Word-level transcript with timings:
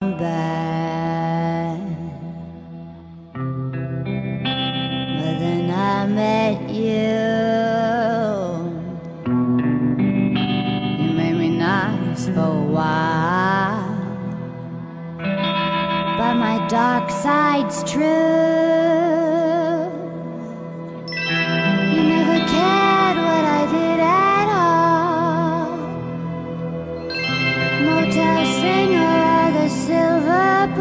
But 0.00 0.10
then 5.40 5.70
I 5.72 6.06
met 6.06 6.70
you. 6.70 7.18
You 11.04 11.12
made 11.14 11.34
me 11.34 11.48
nice 11.50 12.26
for 12.26 12.38
a 12.38 12.62
while. 12.62 13.88
But 15.18 16.34
my 16.34 16.64
dark 16.68 17.10
side's 17.10 17.82
true. 17.82 18.67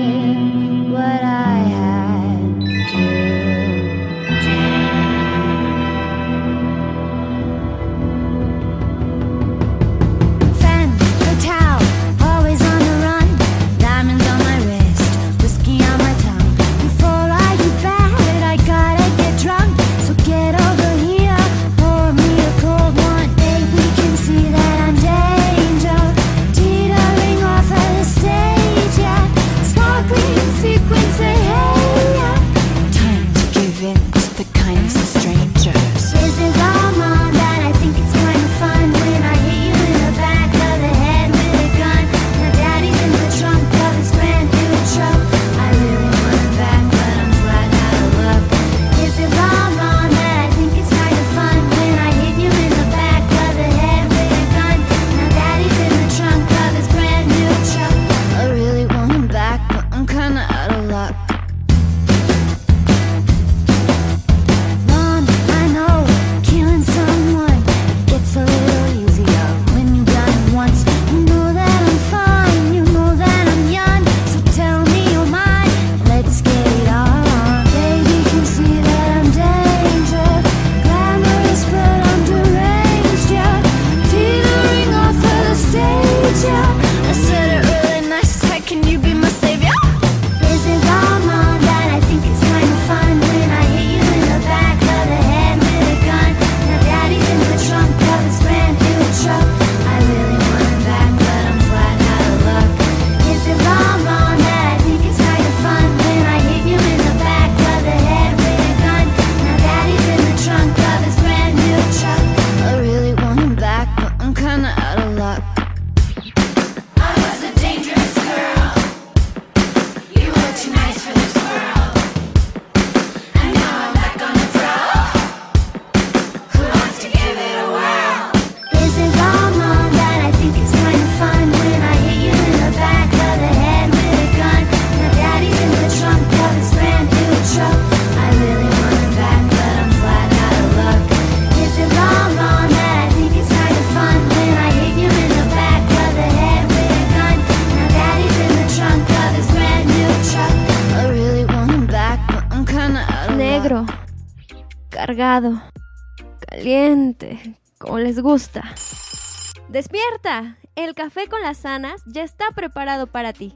Despierta, 159.80 160.58
el 160.76 160.94
café 160.94 161.30
con 161.30 161.42
las 161.42 161.60
sanas 161.60 162.02
ya 162.06 162.22
está 162.22 162.52
preparado 162.54 163.08
para 163.08 163.32
ti. 163.32 163.56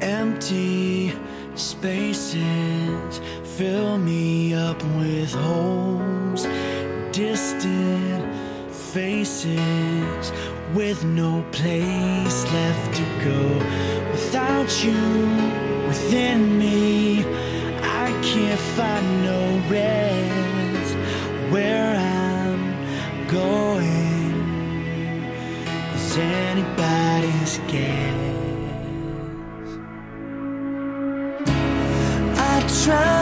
Empty 0.00 1.12
spaces 1.54 3.20
fill 3.56 3.96
me 3.96 4.56
up 4.56 4.82
with 4.98 5.32
holes 5.36 6.48
distant 7.12 8.07
faces 8.98 10.32
with 10.74 11.04
no 11.04 11.44
place 11.52 12.38
left 12.56 12.96
to 12.96 13.04
go. 13.28 13.42
Without 14.10 14.70
you 14.84 15.02
within 15.86 16.58
me, 16.58 17.20
I 18.04 18.08
can't 18.30 18.64
find 18.76 19.06
no 19.30 19.42
rest 19.76 20.94
where 21.52 21.90
I'm 22.24 22.64
going. 23.28 24.32
Is 25.94 26.16
anybody's 26.16 27.54
guess? 27.72 28.48
I 32.50 32.56
try. 32.82 33.17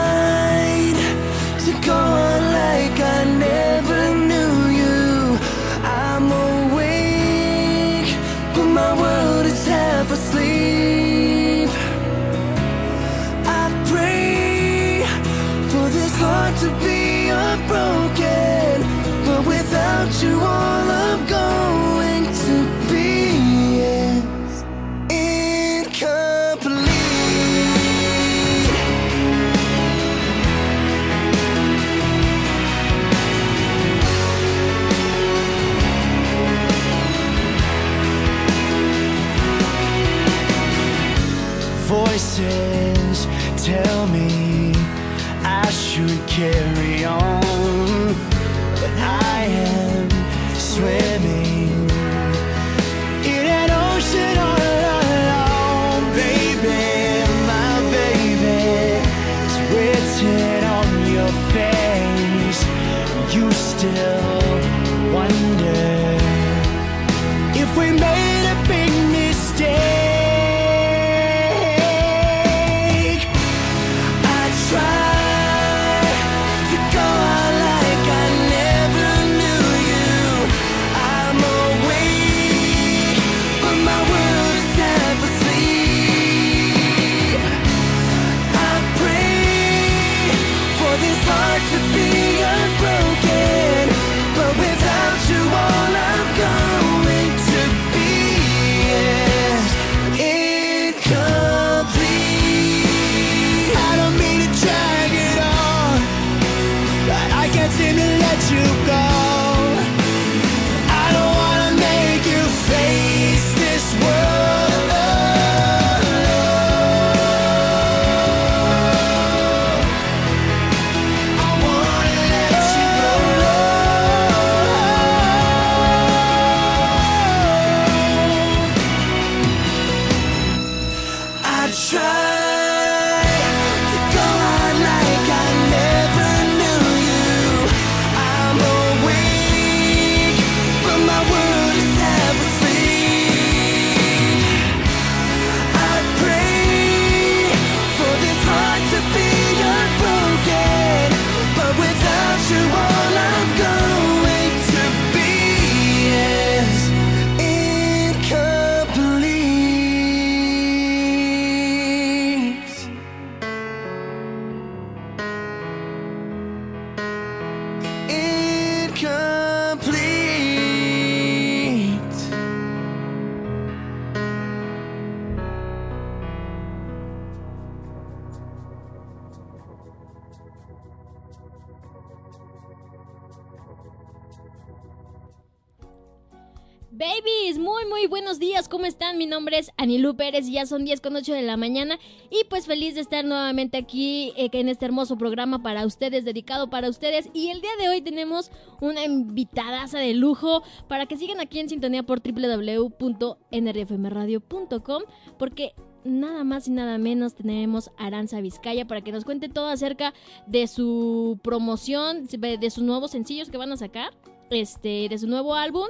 Muy 187.89 188.07
buenos 188.07 188.39
días, 188.39 188.67
¿cómo 188.67 188.85
están? 188.85 189.17
Mi 189.17 189.25
nombre 189.25 189.59
es 189.59 189.71
Anilú 189.77 190.15
Pérez 190.15 190.47
y 190.47 190.53
ya 190.53 190.65
son 190.65 190.83
10 190.83 190.99
con 191.01 191.15
8 191.15 191.33
de 191.33 191.41
la 191.41 191.57
mañana 191.57 191.99
y 192.29 192.43
pues 192.49 192.65
feliz 192.65 192.95
de 192.95 193.01
estar 193.01 193.23
nuevamente 193.23 193.77
aquí 193.77 194.33
eh, 194.35 194.49
en 194.51 194.67
este 194.67 194.85
hermoso 194.85 195.17
programa 195.17 195.63
para 195.63 195.85
ustedes, 195.85 196.25
dedicado 196.25 196.69
para 196.69 196.89
ustedes 196.89 197.29
y 197.33 197.49
el 197.49 197.61
día 197.61 197.69
de 197.79 197.89
hoy 197.89 198.01
tenemos 198.01 198.51
una 198.81 199.05
invitadaza 199.05 199.99
de 199.99 200.13
lujo 200.13 200.63
para 200.87 201.05
que 201.05 201.17
sigan 201.17 201.39
aquí 201.39 201.59
en 201.59 201.69
sintonía 201.69 202.03
por 202.03 202.21
www.nrfmradio.com 202.21 205.03
porque 205.37 205.73
nada 206.03 206.43
más 206.43 206.67
y 206.67 206.71
nada 206.71 206.97
menos 206.97 207.35
tenemos 207.35 207.91
a 207.97 208.07
Aranza 208.07 208.41
Vizcaya 208.41 208.85
para 208.85 209.01
que 209.01 209.11
nos 209.11 209.23
cuente 209.23 209.49
todo 209.49 209.67
acerca 209.67 210.13
de 210.45 210.67
su 210.67 211.39
promoción, 211.43 212.27
de 212.27 212.69
sus 212.69 212.83
nuevos 212.83 213.11
sencillos 213.11 213.49
que 213.49 213.57
van 213.57 213.71
a 213.71 213.77
sacar, 213.77 214.13
este, 214.49 215.07
de 215.09 215.17
su 215.17 215.27
nuevo 215.27 215.55
álbum 215.55 215.87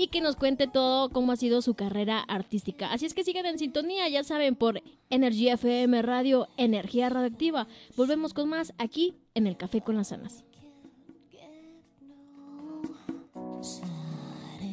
y 0.00 0.08
que 0.08 0.22
nos 0.22 0.34
cuente 0.34 0.66
todo 0.66 1.10
cómo 1.10 1.32
ha 1.32 1.36
sido 1.36 1.60
su 1.60 1.74
carrera 1.74 2.20
artística. 2.20 2.90
Así 2.90 3.04
es 3.04 3.12
que 3.12 3.22
sigan 3.22 3.44
en 3.44 3.58
sintonía, 3.58 4.08
ya 4.08 4.24
saben, 4.24 4.56
por 4.56 4.80
Energy 5.10 5.50
FM 5.50 6.00
Radio, 6.00 6.48
Energía 6.56 7.10
Radioactiva. 7.10 7.68
Volvemos 7.98 8.32
con 8.32 8.48
más 8.48 8.72
aquí 8.78 9.12
en 9.34 9.46
el 9.46 9.58
Café 9.58 9.82
con 9.82 9.96
las 9.96 10.08
Sanas. 10.08 10.42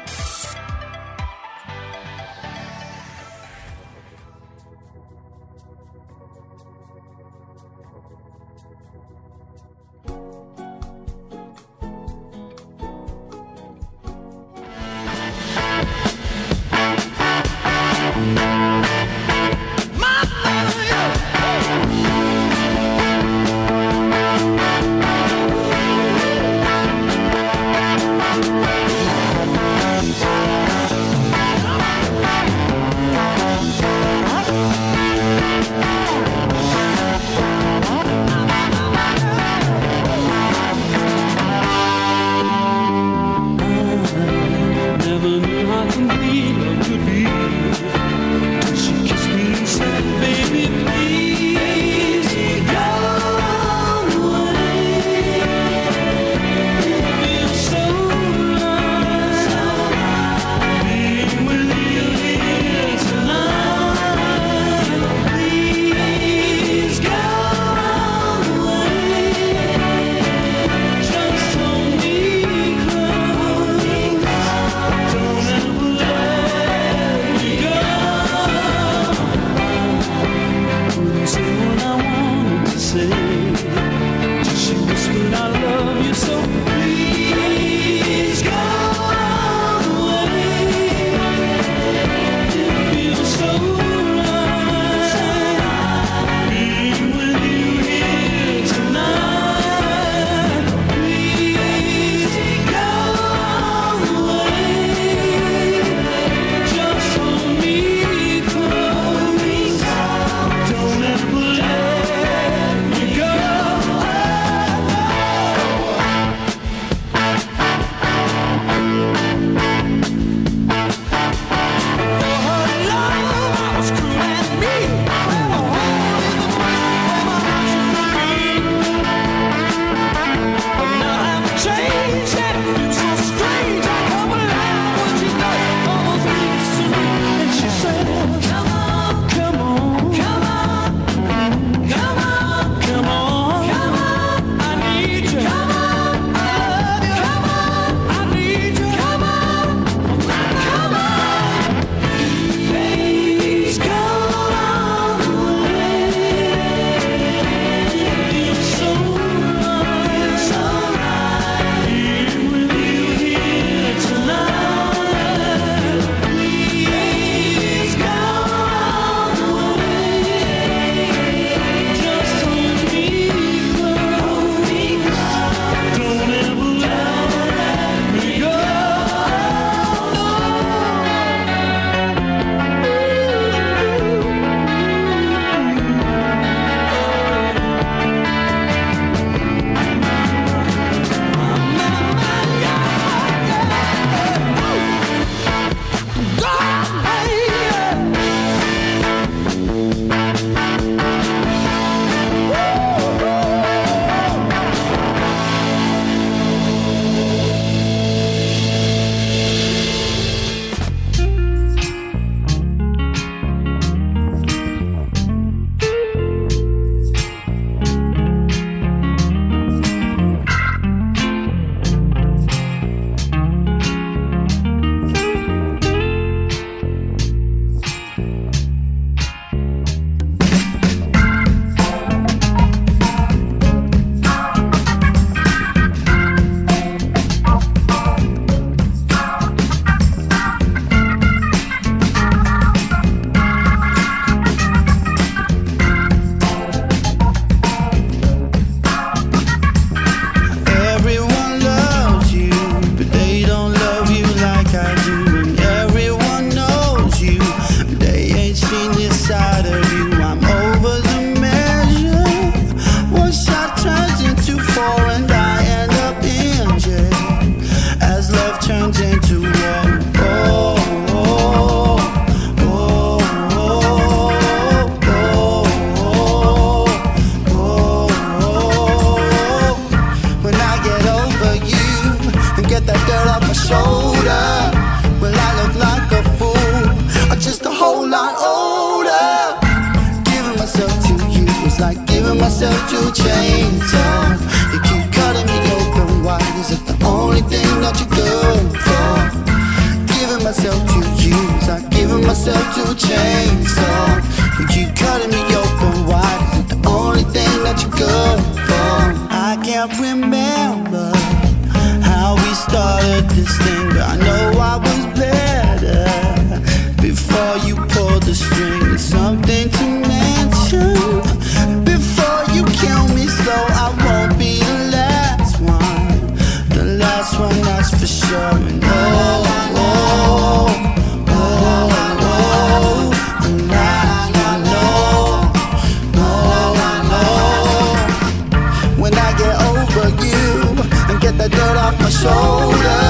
off 341.83 341.99
my 341.99 342.09
shoulder? 342.09 343.03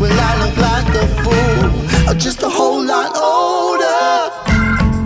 Will 0.00 0.18
I 0.28 0.32
look 0.42 0.56
like 0.68 0.88
a 1.02 1.06
fool 1.22 2.10
or 2.10 2.14
just 2.14 2.42
a 2.42 2.48
whole 2.48 2.82
lot 2.84 3.10
older? 3.16 4.02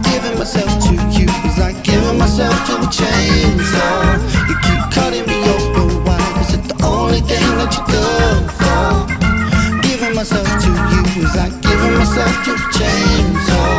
Giving 0.08 0.38
myself 0.38 0.70
to 0.86 0.92
you 1.16 1.28
is 1.48 1.58
like 1.58 1.78
giving 1.84 2.18
myself 2.18 2.56
to 2.68 2.72
a 2.86 2.88
chainsaw. 2.98 4.00
You 4.48 4.56
keep 4.66 4.82
cutting 4.96 5.26
me 5.30 5.36
open 5.54 6.04
wide. 6.04 6.36
Is 6.42 6.54
it 6.56 6.64
the 6.72 6.76
only 6.84 7.20
thing 7.20 7.46
that 7.60 7.70
you 7.76 7.84
good 7.94 8.44
for? 8.60 8.88
Giving 9.86 10.14
myself 10.14 10.48
to 10.64 10.70
you 10.90 11.02
is 11.24 11.34
like 11.36 11.54
giving 11.60 11.94
myself 12.00 12.32
to 12.44 12.52
a 12.52 12.68
chainsaw. 12.78 13.75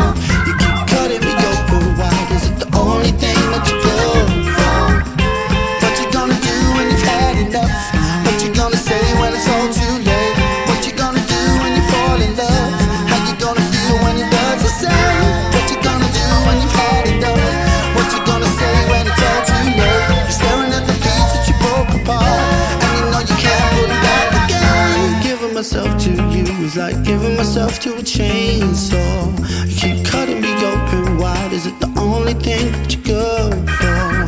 It's 26.67 26.75
like 26.75 27.01
giving 27.05 27.37
myself 27.37 27.79
to 27.79 27.95
a 27.95 28.01
chainsaw. 28.01 29.31
You 29.69 29.75
keep 29.79 30.05
cutting 30.05 30.41
me 30.41 30.51
open 30.65 31.17
wide. 31.17 31.53
Is 31.53 31.65
it 31.65 31.79
the 31.79 31.87
only 31.97 32.33
thing 32.33 32.73
that 32.73 32.91
you're 32.91 33.03
good 33.07 33.53
for? 33.79 34.27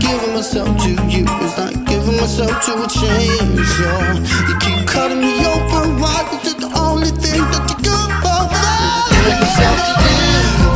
Giving 0.00 0.32
myself 0.32 0.80
to 0.84 0.88
you 1.12 1.28
is 1.44 1.58
like 1.58 1.76
giving 1.84 2.16
myself 2.16 2.64
to 2.64 2.72
a 2.72 2.88
chainsaw. 2.88 4.16
You 4.48 4.56
keep 4.64 4.88
cutting 4.88 5.20
me 5.20 5.44
open 5.44 6.00
wide. 6.00 6.40
Is 6.40 6.54
it 6.54 6.58
the 6.58 6.72
only 6.72 7.10
thing 7.10 7.44
that 7.52 7.68
you're 7.68 7.84
good 7.84 8.12
for? 8.24 8.48
Giving 9.12 9.36
myself 9.44 9.76
to 9.84 9.92
you. 10.08 10.72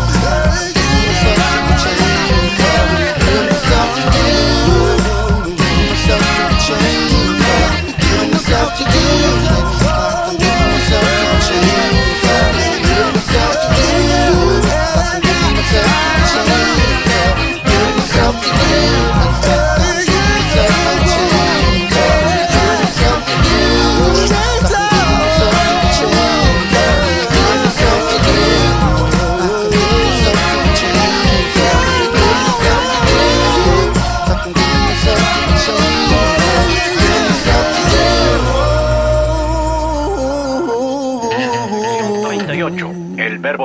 Giving 0.76 1.08
myself 1.08 1.40
to 1.48 1.72
a 1.72 1.80
chainsaw. 1.80 2.84
Giving 3.16 3.48
myself 3.48 3.88
to 3.96 4.02
you. 4.28 4.44
Giving 5.56 5.88
myself 5.88 6.20
to 6.36 6.42
a 6.44 6.60
chainsaw. 6.68 7.80
Giving 7.96 8.30
myself 8.30 8.68
to 8.76 8.84
you. 8.92 9.81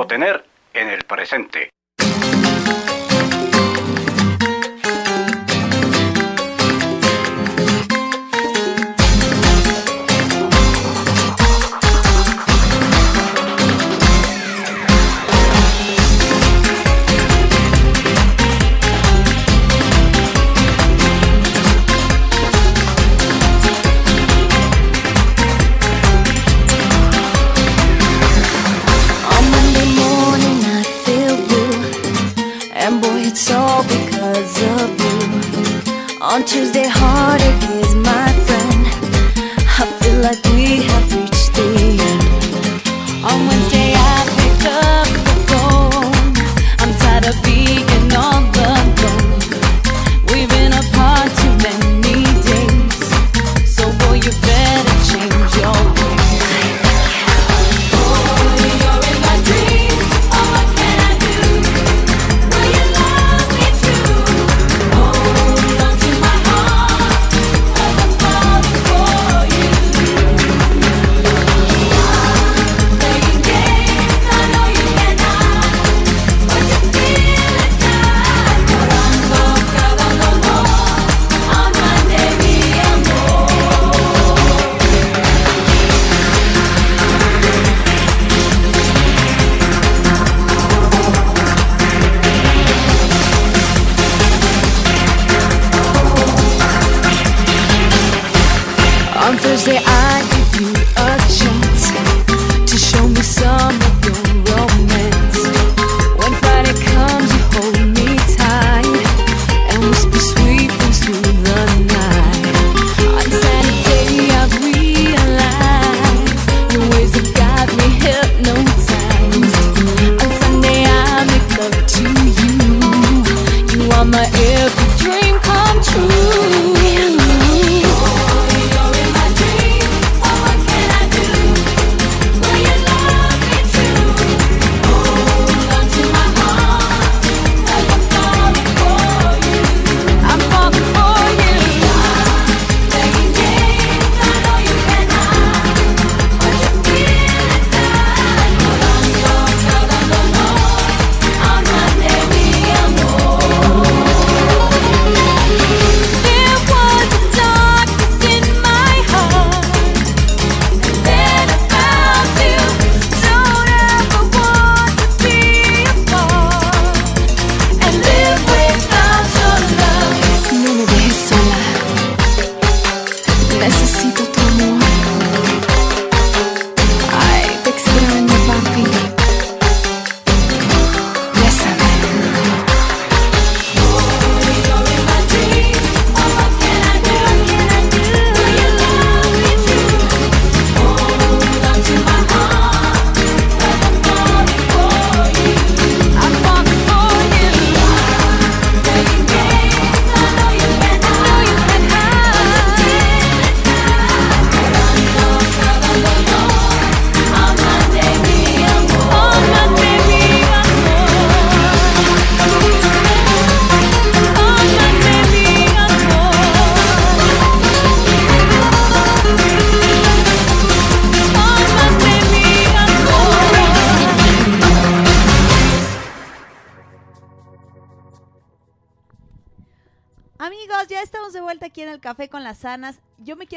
tener 0.08 0.44
en 0.74 0.88
el 0.88 1.04
presente. 1.04 1.70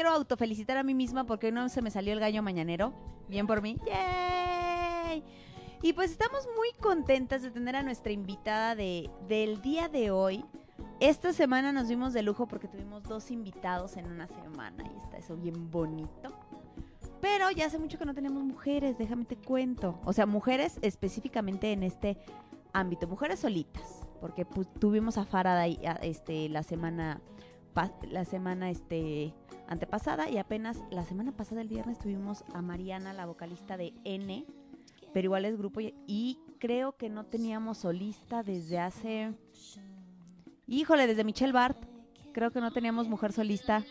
Quiero 0.02 0.16
autofelicitar 0.16 0.76
a 0.78 0.82
mí 0.82 0.94
misma 0.94 1.22
porque 1.26 1.46
hoy 1.46 1.52
no 1.52 1.68
se 1.68 1.80
me 1.80 1.88
salió 1.88 2.12
el 2.12 2.18
gallo 2.18 2.42
mañanero. 2.42 2.92
Bien 3.28 3.46
por 3.46 3.62
mí. 3.62 3.78
¡Yay! 3.86 5.22
Y 5.80 5.92
pues 5.92 6.10
estamos 6.10 6.48
muy 6.56 6.72
contentas 6.80 7.40
de 7.42 7.52
tener 7.52 7.76
a 7.76 7.84
nuestra 7.84 8.10
invitada 8.10 8.74
de, 8.74 9.08
del 9.28 9.62
día 9.62 9.88
de 9.88 10.10
hoy. 10.10 10.44
Esta 10.98 11.32
semana 11.32 11.70
nos 11.70 11.88
vimos 11.88 12.12
de 12.12 12.22
lujo 12.24 12.48
porque 12.48 12.66
tuvimos 12.66 13.04
dos 13.04 13.30
invitados 13.30 13.96
en 13.96 14.10
una 14.10 14.26
semana 14.26 14.82
y 14.92 14.98
está 14.98 15.18
eso 15.18 15.36
bien 15.36 15.70
bonito. 15.70 16.36
Pero 17.20 17.52
ya 17.52 17.66
hace 17.66 17.78
mucho 17.78 17.96
que 17.96 18.04
no 18.04 18.12
tenemos 18.12 18.42
mujeres, 18.42 18.98
déjame 18.98 19.24
te 19.24 19.36
cuento. 19.36 20.00
O 20.04 20.12
sea, 20.12 20.26
mujeres 20.26 20.80
específicamente 20.82 21.70
en 21.70 21.84
este 21.84 22.18
ámbito, 22.72 23.06
mujeres 23.06 23.38
solitas, 23.38 24.04
porque 24.20 24.44
pues, 24.44 24.66
tuvimos 24.80 25.16
a 25.16 25.24
Faraday 25.24 25.78
este 26.02 26.48
la 26.48 26.64
semana 26.64 27.20
la 28.08 28.24
semana 28.24 28.70
este 28.70 29.34
antepasada 29.68 30.28
y 30.28 30.38
apenas 30.38 30.78
la 30.90 31.04
semana 31.04 31.32
pasada 31.32 31.60
el 31.60 31.68
viernes 31.68 31.98
tuvimos 31.98 32.44
a 32.52 32.62
Mariana, 32.62 33.12
la 33.12 33.26
vocalista 33.26 33.76
de 33.76 33.94
N, 34.04 34.44
pero 35.12 35.26
igual 35.26 35.44
es 35.44 35.56
grupo 35.56 35.80
y, 35.80 35.94
y 36.06 36.38
creo 36.58 36.96
que 36.96 37.08
no 37.08 37.24
teníamos 37.24 37.78
solista 37.78 38.42
desde 38.42 38.78
hace 38.78 39.34
Híjole, 40.72 41.06
desde 41.06 41.24
Michelle 41.24 41.52
Bart, 41.52 41.76
creo 42.32 42.50
que 42.50 42.60
no 42.60 42.72
teníamos 42.72 43.06
mujer 43.06 43.32
solista. 43.32 43.84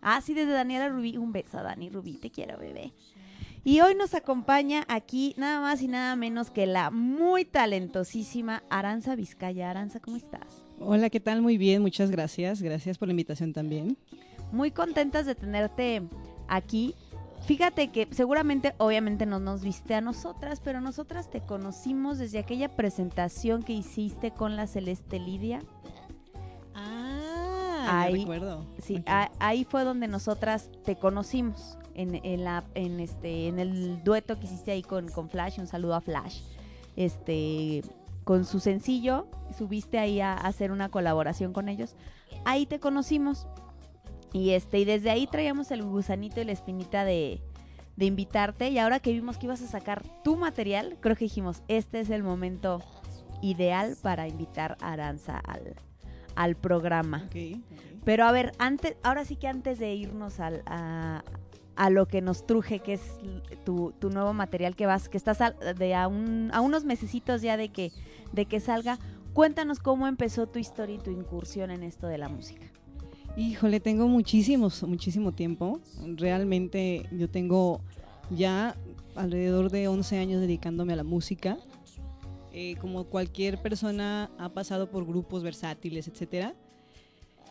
Ah, 0.00 0.20
sí, 0.22 0.34
desde 0.34 0.52
Daniela 0.52 0.88
Rubí. 0.88 1.16
Un 1.16 1.32
beso, 1.32 1.62
Dani 1.62 1.90
Rubí, 1.90 2.16
te 2.16 2.30
quiero, 2.30 2.58
bebé. 2.58 2.94
Y 3.64 3.80
hoy 3.80 3.94
nos 3.94 4.14
acompaña 4.14 4.84
aquí 4.88 5.34
nada 5.36 5.60
más 5.60 5.82
y 5.82 5.88
nada 5.88 6.16
menos 6.16 6.50
que 6.50 6.66
la 6.66 6.90
muy 6.90 7.44
talentosísima 7.44 8.62
Aranza 8.70 9.16
Vizcaya. 9.16 9.70
Aranza, 9.70 10.00
¿cómo 10.00 10.16
estás? 10.16 10.65
Hola, 10.80 11.10
¿qué 11.10 11.20
tal? 11.20 11.42
Muy 11.42 11.58
bien, 11.58 11.82
muchas 11.82 12.10
gracias. 12.10 12.62
Gracias 12.62 12.98
por 12.98 13.08
la 13.08 13.12
invitación 13.12 13.52
también. 13.52 13.96
Muy 14.52 14.70
contentas 14.70 15.26
de 15.26 15.34
tenerte 15.34 16.02
aquí. 16.48 16.94
Fíjate 17.46 17.88
que 17.88 18.08
seguramente, 18.10 18.74
obviamente 18.78 19.26
no 19.26 19.38
nos 19.38 19.62
viste 19.62 19.94
a 19.94 20.00
nosotras, 20.00 20.60
pero 20.62 20.80
nosotras 20.80 21.30
te 21.30 21.40
conocimos 21.40 22.18
desde 22.18 22.38
aquella 22.38 22.74
presentación 22.76 23.62
que 23.62 23.72
hiciste 23.72 24.30
con 24.32 24.56
la 24.56 24.66
Celeste 24.66 25.18
Lidia. 25.18 25.60
Ah, 26.74 28.02
Ahí- 28.04 28.20
recuerdo. 28.20 28.66
Sí, 28.82 29.02
a- 29.06 29.30
ahí 29.38 29.64
fue 29.64 29.84
donde 29.84 30.08
nosotras 30.08 30.70
te 30.84 30.96
conocimos, 30.96 31.78
en, 31.94 32.20
en 32.24 32.44
la, 32.44 32.64
en, 32.74 33.00
este, 33.00 33.48
en 33.48 33.58
el 33.58 34.02
dueto 34.02 34.38
que 34.38 34.46
hiciste 34.46 34.72
ahí 34.72 34.82
con, 34.82 35.08
con 35.08 35.28
Flash, 35.30 35.58
un 35.58 35.66
saludo 35.66 35.94
a 35.94 36.00
Flash, 36.00 36.40
este, 36.96 37.82
con 38.26 38.44
su 38.44 38.58
sencillo, 38.58 39.28
subiste 39.56 40.00
ahí 40.00 40.20
a, 40.20 40.32
a 40.32 40.48
hacer 40.48 40.72
una 40.72 40.88
colaboración 40.88 41.52
con 41.52 41.68
ellos, 41.68 41.94
ahí 42.44 42.66
te 42.66 42.80
conocimos, 42.80 43.46
y 44.32 44.50
este, 44.50 44.80
y 44.80 44.84
desde 44.84 45.10
ahí 45.10 45.28
traíamos 45.28 45.70
el 45.70 45.84
gusanito 45.84 46.40
y 46.40 46.44
la 46.44 46.50
espinita 46.50 47.04
de, 47.04 47.40
de 47.94 48.04
invitarte, 48.04 48.68
y 48.70 48.80
ahora 48.80 48.98
que 48.98 49.12
vimos 49.12 49.38
que 49.38 49.46
ibas 49.46 49.62
a 49.62 49.68
sacar 49.68 50.02
tu 50.24 50.36
material, 50.36 50.96
creo 51.00 51.14
que 51.14 51.26
dijimos, 51.26 51.62
este 51.68 52.00
es 52.00 52.10
el 52.10 52.24
momento 52.24 52.82
ideal 53.42 53.96
para 54.02 54.26
invitar 54.26 54.76
a 54.80 54.94
Aranza 54.94 55.38
al, 55.38 55.76
al 56.34 56.56
programa. 56.56 57.28
Pero 58.04 58.24
a 58.24 58.32
ver, 58.32 58.50
antes, 58.58 58.96
ahora 59.04 59.24
sí 59.24 59.36
que 59.36 59.46
antes 59.46 59.78
de 59.78 59.94
irnos 59.94 60.40
al- 60.40 60.64
a, 60.66 61.22
a 61.76 61.90
lo 61.90 62.06
que 62.06 62.20
nos 62.22 62.46
truje, 62.46 62.80
que 62.80 62.94
es 62.94 63.02
tu, 63.64 63.92
tu 63.98 64.10
nuevo 64.10 64.32
material 64.32 64.74
que 64.74 64.86
vas, 64.86 65.08
que 65.08 65.16
estás 65.18 65.40
a, 65.40 65.50
de 65.50 65.94
a, 65.94 66.08
un- 66.08 66.50
a 66.52 66.60
unos 66.60 66.84
mesecitos 66.84 67.42
ya 67.42 67.56
de 67.56 67.68
que, 67.68 67.92
de 68.32 68.46
que 68.46 68.60
salga, 68.60 68.98
cuéntanos 69.34 69.78
cómo 69.78 70.06
empezó 70.06 70.46
tu 70.46 70.58
historia 70.58 70.96
y 70.96 70.98
tu 70.98 71.10
incursión 71.10 71.70
en 71.70 71.82
esto 71.82 72.06
de 72.06 72.18
la 72.18 72.28
música. 72.28 72.66
Híjole, 73.36 73.80
tengo 73.80 74.08
muchísimos, 74.08 74.82
muchísimo 74.84 75.32
tiempo. 75.32 75.80
Realmente 76.16 77.06
yo 77.12 77.28
tengo 77.28 77.80
ya 78.30 78.74
alrededor 79.14 79.70
de 79.70 79.88
11 79.88 80.18
años 80.18 80.40
dedicándome 80.40 80.94
a 80.94 80.96
la 80.96 81.04
música. 81.04 81.58
Eh, 82.52 82.76
como 82.80 83.04
cualquier 83.04 83.60
persona 83.60 84.30
ha 84.38 84.48
pasado 84.48 84.90
por 84.90 85.04
grupos 85.06 85.42
versátiles, 85.42 86.08
etcétera. 86.08 86.54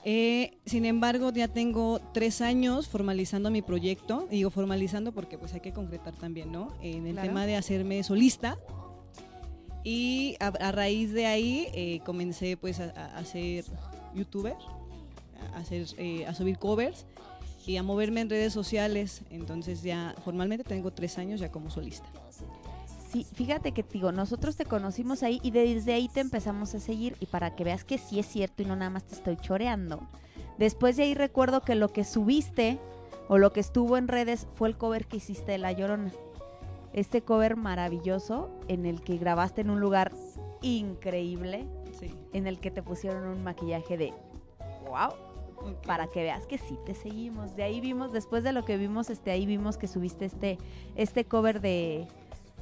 Eh, 0.08 0.60
sin 0.68 0.86
embargo, 0.86 1.32
ya 1.34 1.48
tengo 1.48 2.00
tres 2.14 2.40
años 2.42 2.88
formalizando 2.88 3.50
mi 3.50 3.62
proyecto. 3.64 4.28
Y 4.30 4.36
digo 4.38 4.52
formalizando 4.52 5.12
porque 5.12 5.38
pues 5.40 5.54
hay 5.54 5.62
que 5.62 5.74
concretar 5.74 6.16
también, 6.16 6.52
¿no? 6.52 6.72
En 6.82 7.08
el 7.08 7.14
Claro. 7.14 7.28
tema 7.30 7.46
de 7.48 7.56
hacerme 7.56 8.04
solista. 8.04 8.58
Y 9.84 10.36
a, 10.40 10.48
a 10.48 10.72
raíz 10.72 11.12
de 11.12 11.26
ahí 11.26 11.68
eh, 11.74 12.00
comencé 12.06 12.56
pues 12.58 12.80
a, 12.80 12.86
a- 12.96 13.18
a 13.18 13.26
ser 13.26 13.66
youtuber, 14.16 14.56
a, 15.54 15.58
hacer, 15.60 15.86
eh, 15.98 16.26
a 16.26 16.34
subir 16.34 16.58
covers 16.58 17.06
y 17.68 17.78
a 17.78 17.84
moverme 17.84 18.22
en 18.22 18.30
redes 18.30 18.54
sociales. 18.54 19.22
Entonces 19.32 19.82
ya 19.84 20.16
formalmente 20.24 20.64
tengo 20.64 20.92
tres 20.92 21.18
años 21.18 21.40
ya 21.40 21.52
como 21.52 21.70
solista. 21.70 22.08
Sí, 23.16 23.26
fíjate 23.34 23.72
que 23.72 23.82
digo, 23.82 24.12
nosotros 24.12 24.58
te 24.58 24.66
conocimos 24.66 25.24
ahí 25.24 25.40
y 25.42 25.52
desde 25.52 25.94
ahí 25.94 26.10
te 26.10 26.20
empezamos 26.20 26.76
a 26.76 26.82
seguir 26.82 27.16
y 27.22 27.28
para 27.28 27.56
que 27.56 27.64
veas 27.64 27.86
que 27.86 27.98
sí 27.98 28.20
es 28.20 28.26
cierto 28.26 28.62
y 28.62 28.66
no 28.66 28.76
nada 28.76 28.90
más 28.90 29.06
te 29.06 29.16
estoy 29.16 29.38
choreando. 29.38 30.02
Después 30.58 30.98
de 30.98 31.04
ahí 31.04 31.14
recuerdo 31.14 31.62
que 31.62 31.76
lo 31.76 31.88
que 31.88 32.04
subiste 32.04 32.78
o 33.30 33.38
lo 33.38 33.54
que 33.54 33.62
estuvo 33.62 33.96
en 33.96 34.10
redes 34.10 34.48
fue 34.56 34.68
el 34.68 34.76
cover 34.76 35.06
que 35.06 35.16
hiciste 35.16 35.54
de 35.54 35.60
La 35.60 35.72
Llorona. 35.72 36.12
Este 36.92 37.22
cover 37.22 37.56
maravilloso 37.56 38.50
en 38.68 38.86
el 38.86 39.00
que 39.00 39.16
grabaste 39.16 39.62
en 39.62 39.70
un 39.70 39.80
lugar 39.80 40.12
increíble, 40.62 41.66
Sí. 41.98 42.14
en 42.34 42.48
el 42.48 42.60
que 42.60 42.70
te 42.70 42.84
pusieron 42.84 43.28
un 43.30 43.46
maquillaje 43.46 43.96
de 43.96 44.14
wow, 44.90 45.14
para 45.88 46.08
que 46.08 46.22
veas 46.22 46.46
que 46.48 46.58
sí 46.58 46.78
te 46.86 46.94
seguimos. 46.94 47.56
De 47.56 47.64
ahí 47.64 47.80
vimos, 47.80 48.12
después 48.12 48.44
de 48.44 48.52
lo 48.52 48.66
que 48.66 48.76
vimos, 48.76 49.10
este, 49.10 49.32
ahí 49.32 49.46
vimos 49.46 49.78
que 49.78 49.88
subiste 49.88 50.26
este, 50.26 50.58
este 50.98 51.24
cover 51.24 51.62
de, 51.62 52.10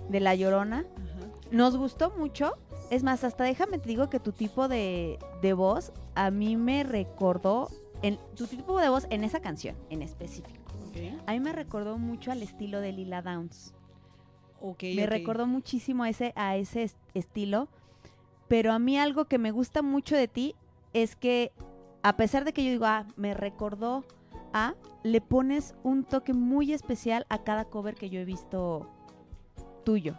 de 0.09 0.19
La 0.19 0.35
Llorona. 0.35 0.79
Ajá. 0.79 1.27
Nos 1.51 1.77
gustó 1.77 2.11
mucho. 2.17 2.57
Es 2.89 3.03
más, 3.03 3.23
hasta 3.23 3.43
déjame 3.43 3.77
te 3.79 3.89
digo 3.89 4.09
que 4.09 4.19
tu 4.19 4.31
tipo 4.31 4.67
de, 4.67 5.17
de 5.41 5.53
voz 5.53 5.91
a 6.15 6.29
mí 6.31 6.57
me 6.57 6.83
recordó, 6.83 7.69
en, 8.01 8.19
tu 8.35 8.45
tipo 8.47 8.79
de 8.79 8.89
voz 8.89 9.07
en 9.09 9.23
esa 9.23 9.39
canción 9.39 9.75
en 9.89 10.01
específico. 10.01 10.63
A 11.25 11.31
mí 11.31 11.39
me 11.39 11.53
recordó 11.53 11.97
mucho 11.97 12.31
al 12.31 12.43
estilo 12.43 12.79
de 12.81 12.91
Lila 12.91 13.21
Downs. 13.23 13.73
Me 14.95 15.05
recordó 15.07 15.47
muchísimo 15.47 16.03
a 16.03 16.09
ese, 16.09 16.33
a 16.35 16.55
ese 16.55 16.83
est- 16.83 16.97
estilo. 17.13 17.67
Pero 18.47 18.71
a 18.71 18.79
mí 18.79 18.97
algo 18.97 19.25
que 19.25 19.37
me 19.39 19.51
gusta 19.51 19.81
mucho 19.81 20.15
de 20.15 20.27
ti 20.27 20.55
es 20.93 21.15
que, 21.15 21.51
a 22.03 22.15
pesar 22.15 22.45
de 22.45 22.53
que 22.53 22.63
yo 22.63 22.69
digo, 22.71 22.85
ah, 22.85 23.07
me 23.15 23.33
recordó 23.33 24.03
a, 24.53 24.75
le 25.01 25.19
pones 25.21 25.73
un 25.83 26.03
toque 26.03 26.33
muy 26.33 26.73
especial 26.73 27.25
a 27.29 27.39
cada 27.43 27.65
cover 27.65 27.95
que 27.95 28.09
yo 28.11 28.19
he 28.19 28.25
visto 28.25 28.87
tuyo. 29.83 30.15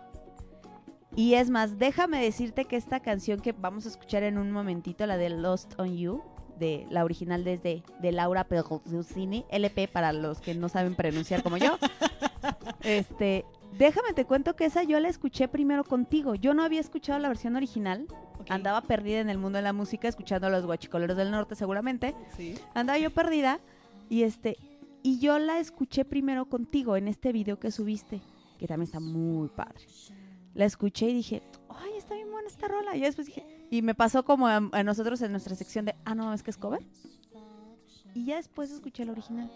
Y 1.16 1.34
es 1.34 1.50
más, 1.50 1.78
déjame 1.78 2.22
decirte 2.22 2.64
que 2.64 2.76
esta 2.76 3.00
canción 3.00 3.40
que 3.40 3.52
vamos 3.52 3.86
a 3.86 3.88
escuchar 3.88 4.24
en 4.24 4.36
un 4.36 4.50
momentito, 4.50 5.06
la 5.06 5.16
de 5.16 5.30
Lost 5.30 5.78
on 5.78 5.96
You, 5.96 6.22
de 6.58 6.86
la 6.90 7.04
original 7.04 7.44
desde 7.44 7.82
de 8.00 8.12
Laura 8.12 8.44
Pergolini, 8.44 9.44
LP 9.50 9.88
para 9.88 10.12
los 10.12 10.40
que 10.40 10.54
no 10.54 10.68
saben 10.68 10.94
pronunciar 10.94 11.42
como 11.42 11.56
yo. 11.56 11.78
este, 12.82 13.44
déjame 13.78 14.12
te 14.12 14.24
cuento 14.24 14.56
que 14.56 14.66
esa 14.66 14.82
yo 14.82 14.98
la 15.00 15.08
escuché 15.08 15.48
primero 15.48 15.84
contigo. 15.84 16.34
Yo 16.34 16.54
no 16.54 16.64
había 16.64 16.80
escuchado 16.80 17.18
la 17.18 17.28
versión 17.28 17.56
original. 17.56 18.06
Andaba 18.48 18.82
perdida 18.82 19.20
en 19.20 19.30
el 19.30 19.38
mundo 19.38 19.56
de 19.56 19.62
la 19.62 19.72
música 19.72 20.08
escuchando 20.08 20.48
a 20.48 20.50
los 20.50 20.66
guachicoleros 20.66 21.16
del 21.16 21.30
norte 21.30 21.54
seguramente. 21.54 22.14
Sí. 22.36 22.56
Andaba 22.74 22.98
yo 22.98 23.10
perdida 23.10 23.60
y 24.08 24.22
este 24.22 24.56
y 25.02 25.18
yo 25.18 25.38
la 25.38 25.58
escuché 25.58 26.04
primero 26.04 26.46
contigo 26.46 26.96
en 26.96 27.08
este 27.08 27.30
video 27.30 27.58
que 27.60 27.70
subiste, 27.70 28.22
que 28.58 28.66
también 28.66 28.84
está 28.84 29.00
muy 29.00 29.48
padre. 29.48 29.86
La 30.54 30.64
escuché 30.64 31.08
y 31.10 31.14
dije, 31.14 31.42
"Ay, 31.68 31.92
está 31.96 32.14
bien 32.14 32.30
buena 32.30 32.48
esta 32.48 32.68
rola." 32.68 32.96
Y 32.96 33.00
después 33.00 33.26
dije, 33.26 33.66
y 33.70 33.82
me 33.82 33.94
pasó 33.94 34.24
como 34.24 34.46
a, 34.46 34.56
a 34.56 34.82
nosotros 34.82 35.20
en 35.22 35.32
nuestra 35.32 35.54
sección 35.56 35.84
de, 35.84 35.94
"Ah, 36.04 36.14
no, 36.14 36.32
es 36.32 36.42
que 36.42 36.50
es 36.50 36.56
cover." 36.56 36.84
Y 38.14 38.26
ya 38.26 38.36
después 38.36 38.70
escuché 38.70 39.02
el 39.02 39.10
original. 39.10 39.50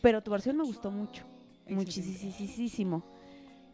Pero 0.00 0.22
tu 0.22 0.30
versión 0.30 0.56
me 0.56 0.64
gustó 0.64 0.90
mucho, 0.90 1.24
muchísimo. 1.68 3.02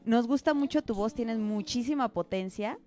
Nos 0.05 0.27
gusta 0.27 0.55
mucho 0.55 0.83
tu 0.83 0.95
voz, 0.95 1.15
tienes 1.15 1.39
muchísima 1.39 2.09
potencia 2.09 2.79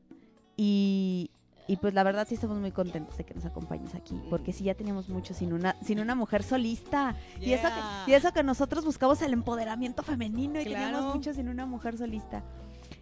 y 0.58 1.30
y 1.68 1.78
pues 1.78 1.94
la 1.94 2.04
verdad 2.04 2.28
sí 2.28 2.36
estamos 2.36 2.58
muy 2.60 2.72
contentos 2.72 3.18
de 3.18 3.24
que 3.24 3.34
nos 3.34 3.46
acompañes 3.46 3.96
aquí, 3.96 4.20
porque 4.30 4.52
sí 4.52 4.66
ya 4.66 4.76
teníamos 4.76 5.08
mucho 5.10 5.34
sin 5.34 5.54
una, 5.54 5.76
sin 5.82 6.00
una 6.00 6.14
mujer 6.16 6.44
solista. 6.44 7.16
Y, 7.40 7.54
eso 7.54 7.68
que, 7.68 8.12
y 8.12 8.14
eso 8.16 8.34
que 8.34 8.44
nosotros 8.44 8.84
buscamos 8.84 9.22
el 9.22 9.34
empoderamiento 9.34 10.04
femenino 10.04 10.60
y 10.60 10.66
Claro. 10.66 10.86
teníamos 10.86 11.16
mucho 11.16 11.34
sin 11.34 11.48
una 11.50 11.66
mujer 11.66 11.98
solista. 11.98 12.44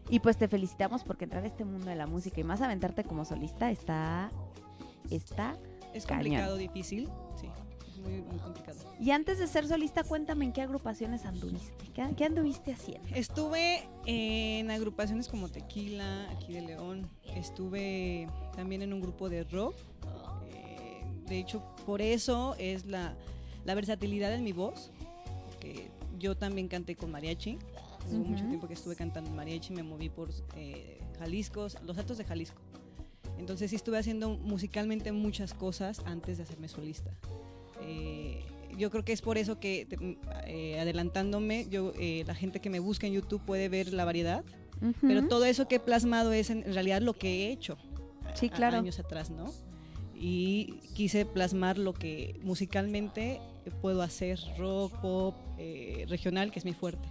Y 0.09 0.19
pues 0.19 0.37
te 0.37 0.47
felicitamos 0.47 1.03
porque 1.03 1.23
entrar 1.23 1.43
a 1.43 1.47
este 1.47 1.63
mundo 1.65 1.85
de 1.87 1.95
la 1.95 2.05
música 2.05 2.39
y 2.39 2.43
más 2.43 2.61
aventarte 2.61 3.03
como 3.03 3.23
solista 3.25 3.71
está, 3.71 4.29
está. 5.09 5.55
Es 5.93 6.05
Cañón. 6.05 6.23
complicado, 6.23 6.57
difícil. 6.57 7.09
Sí, 7.39 7.47
muy, 8.01 8.21
muy 8.21 8.37
complicado. 8.39 8.77
Y 8.99 9.11
antes 9.11 9.39
de 9.39 9.47
ser 9.47 9.67
solista, 9.67 10.03
cuéntame 10.03 10.45
en 10.45 10.53
qué 10.53 10.61
agrupaciones 10.61 11.25
anduviste, 11.25 11.85
qué, 11.93 12.07
qué 12.17 12.25
anduviste 12.25 12.73
haciendo. 12.73 13.07
Estuve 13.15 13.87
en 14.05 14.69
agrupaciones 14.71 15.27
como 15.27 15.49
Tequila, 15.49 16.29
aquí 16.31 16.53
de 16.53 16.61
León. 16.61 17.09
Estuve 17.35 18.27
también 18.55 18.81
en 18.81 18.93
un 18.93 19.01
grupo 19.01 19.29
de 19.29 19.43
rock. 19.45 19.75
eh, 20.51 21.03
De 21.27 21.39
hecho, 21.39 21.63
por 21.85 22.01
eso 22.01 22.55
es 22.59 22.85
la, 22.85 23.15
la 23.65 23.75
versatilidad 23.75 24.33
en 24.33 24.43
mi 24.43 24.51
voz. 24.53 24.91
Que 25.59 25.89
yo 26.19 26.35
también 26.35 26.67
canté 26.67 26.95
con 26.95 27.11
mariachi. 27.11 27.57
Hubo 28.09 28.17
mucho 28.25 28.41
Ujú. 28.41 28.49
tiempo 28.49 28.67
que 28.67 28.73
estuve 28.73 28.95
cantando 28.95 29.29
mariachi, 29.31 29.73
me 29.73 29.83
moví 29.83 30.09
por 30.09 30.29
eh, 30.55 30.99
Jalisco, 31.19 31.67
los 31.85 31.97
altos 31.97 32.17
de 32.17 32.25
Jalisco. 32.25 32.59
Entonces 33.37 33.69
sí 33.69 33.75
estuve 33.75 33.97
haciendo 33.97 34.29
musicalmente 34.37 35.11
muchas 35.11 35.53
cosas 35.53 35.99
antes 36.05 36.37
de 36.37 36.43
hacerme 36.43 36.67
solista. 36.67 37.11
Eh, 37.91 38.45
yo 38.77 38.89
creo 38.89 39.03
que 39.03 39.11
es 39.13 39.21
por 39.21 39.37
eso 39.37 39.59
que, 39.59 39.87
eh, 40.47 40.79
adelantándome, 40.79 41.67
yo, 41.69 41.91
eh, 41.99 42.23
la 42.25 42.33
gente 42.35 42.59
que 42.59 42.69
me 42.69 42.79
busca 42.79 43.05
en 43.07 43.13
YouTube 43.13 43.41
puede 43.45 43.69
ver 43.69 43.93
la 43.93 44.05
variedad, 44.05 44.43
Ujú. 44.81 44.93
pero 45.01 45.27
todo 45.27 45.45
eso 45.45 45.67
que 45.67 45.75
he 45.75 45.79
plasmado 45.79 46.31
es 46.31 46.49
en 46.49 46.63
realidad 46.73 47.01
lo 47.01 47.13
que 47.13 47.47
he 47.47 47.51
hecho 47.51 47.77
Sí, 48.33 48.47
a- 48.51 48.55
claro. 48.55 48.77
años 48.77 48.97
atrás, 48.99 49.29
¿no? 49.29 49.51
Y 50.15 50.79
quise 50.93 51.25
plasmar 51.25 51.77
lo 51.77 51.93
que 51.93 52.39
musicalmente 52.43 53.39
puedo 53.81 54.01
hacer, 54.01 54.39
rock, 54.57 54.93
pop, 55.01 55.35
eh, 55.57 56.05
regional, 56.07 56.51
que 56.51 56.59
es 56.59 56.65
mi 56.65 56.73
fuerte. 56.73 57.07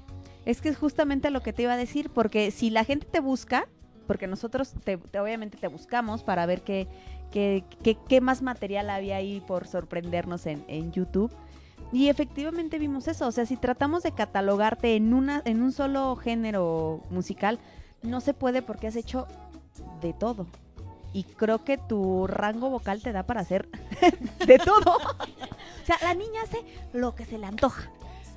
Es 0.47 0.61
que 0.61 0.69
es 0.71 0.77
justamente 0.79 1.31
lo 1.31 1.43
que 1.43 1.53
te 1.53 1.63
iba 1.63 1.75
a 1.75 1.77
decir, 1.77 2.09
porque 2.11 2.51
si 2.51 2.71
la 2.71 2.85
gente 2.85 3.07
te 3.07 3.21
busca, 3.21 3.69
porque 4.07 4.27
nosotros 4.27 4.73
te, 4.85 4.97
te- 4.97 5.21
obviamente 5.21 5.59
te 5.59 5.69
buscamos 5.69 6.23
para 6.23 6.47
ver 6.47 6.63
qué, 6.63 6.89
qué, 7.33 7.65
qué- 7.83 7.97
qué 8.09 8.21
más 8.21 8.43
material 8.43 8.91
había 8.91 9.17
ahí 9.17 9.41
por 9.47 9.67
sorprendernos 9.67 10.47
en, 10.47 10.65
en 10.69 10.93
YouTube. 10.93 11.33
Y 11.93 12.09
efectivamente 12.09 12.79
vimos 12.79 13.09
eso, 13.09 13.27
o 13.27 13.33
sea, 13.33 13.47
si 13.47 13.57
tratamos 13.57 14.03
de 14.05 14.13
catalogarte 14.13 14.95
en, 14.95 15.13
una, 15.13 15.43
en 15.45 15.61
un 15.63 15.73
solo 15.73 16.15
género 16.17 17.03
musical, 17.11 17.59
no 18.03 18.21
se 18.21 18.33
puede 18.33 18.63
porque 18.63 18.87
has 18.87 18.97
hecho 18.97 19.27
de 20.01 20.13
todo. 20.13 20.47
Y 21.13 21.25
creo 21.25 21.65
que 21.65 21.77
tu 21.79 22.29
rango 22.29 22.71
vocal 22.71 23.03
te 23.03 23.11
da 23.11 23.25
para 23.25 23.41
hacer 23.41 23.69
de 24.47 24.59
todo. 24.59 24.97
o 24.97 25.85
sea, 25.87 25.97
la 26.03 26.15
niña 26.15 26.41
hace 26.45 26.59
lo 26.93 27.17
que 27.17 27.25
se 27.25 27.39
le 27.39 27.47
antoja. 27.47 27.91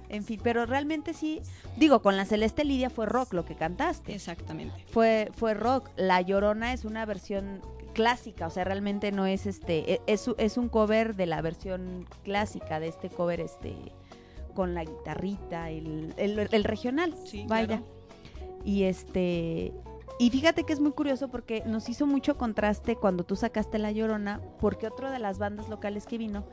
En 0.10 0.24
fin, 0.24 0.40
pero 0.44 0.66
realmente 0.66 1.14
sí, 1.14 1.42
digo, 1.78 2.02
con 2.02 2.18
la 2.18 2.26
Celeste 2.26 2.64
Lidia 2.66 2.90
fue 2.90 3.06
rock 3.06 3.34
lo 3.34 3.46
que 3.46 3.56
cantaste. 3.56 4.14
Exactamente. 4.16 4.84
Fue, 4.92 5.32
fue 5.36 5.54
rock. 5.54 5.90
La 5.96 6.22
Llorona 6.22 6.74
es 6.74 6.86
una 6.86 7.06
versión 7.06 7.62
clásica, 7.94 8.48
o 8.48 8.50
sea, 8.50 8.64
realmente 8.64 9.12
no 9.12 9.26
es 9.26 9.46
este, 9.46 9.94
e- 9.94 10.02
es, 10.08 10.30
es 10.38 10.58
un 10.58 10.70
cover 10.70 11.16
de 11.16 11.26
la 11.26 11.42
versión 11.42 12.06
clásica, 12.24 12.80
de 12.80 12.88
este 12.88 13.10
cover 13.10 13.40
este, 13.40 13.76
con 14.54 14.74
la 14.74 14.84
guitarrita, 14.84 15.70
el, 15.70 16.14
el, 16.18 16.40
el 16.52 16.64
regional, 16.64 17.14
Sí, 17.26 17.46
vaya. 17.48 17.68
claro. 17.68 17.84
Y 18.66 18.84
este, 18.84 19.74
y 20.20 20.30
fíjate 20.30 20.64
que 20.64 20.74
es 20.74 20.80
muy 20.80 20.92
curioso 20.92 21.28
porque 21.30 21.64
nos 21.66 21.90
hizo 21.90 22.06
mucho 22.08 22.38
contraste 22.38 22.96
cuando 22.96 23.24
tú 23.24 23.36
sacaste 23.36 23.78
La 23.80 23.92
Llorona, 23.92 24.42
porque 24.60 24.88
otro 24.88 25.12
de 25.12 25.20
las 25.20 25.38
bandas 25.38 25.70
locales 25.70 26.06
que 26.06 26.18
vino 26.18 26.44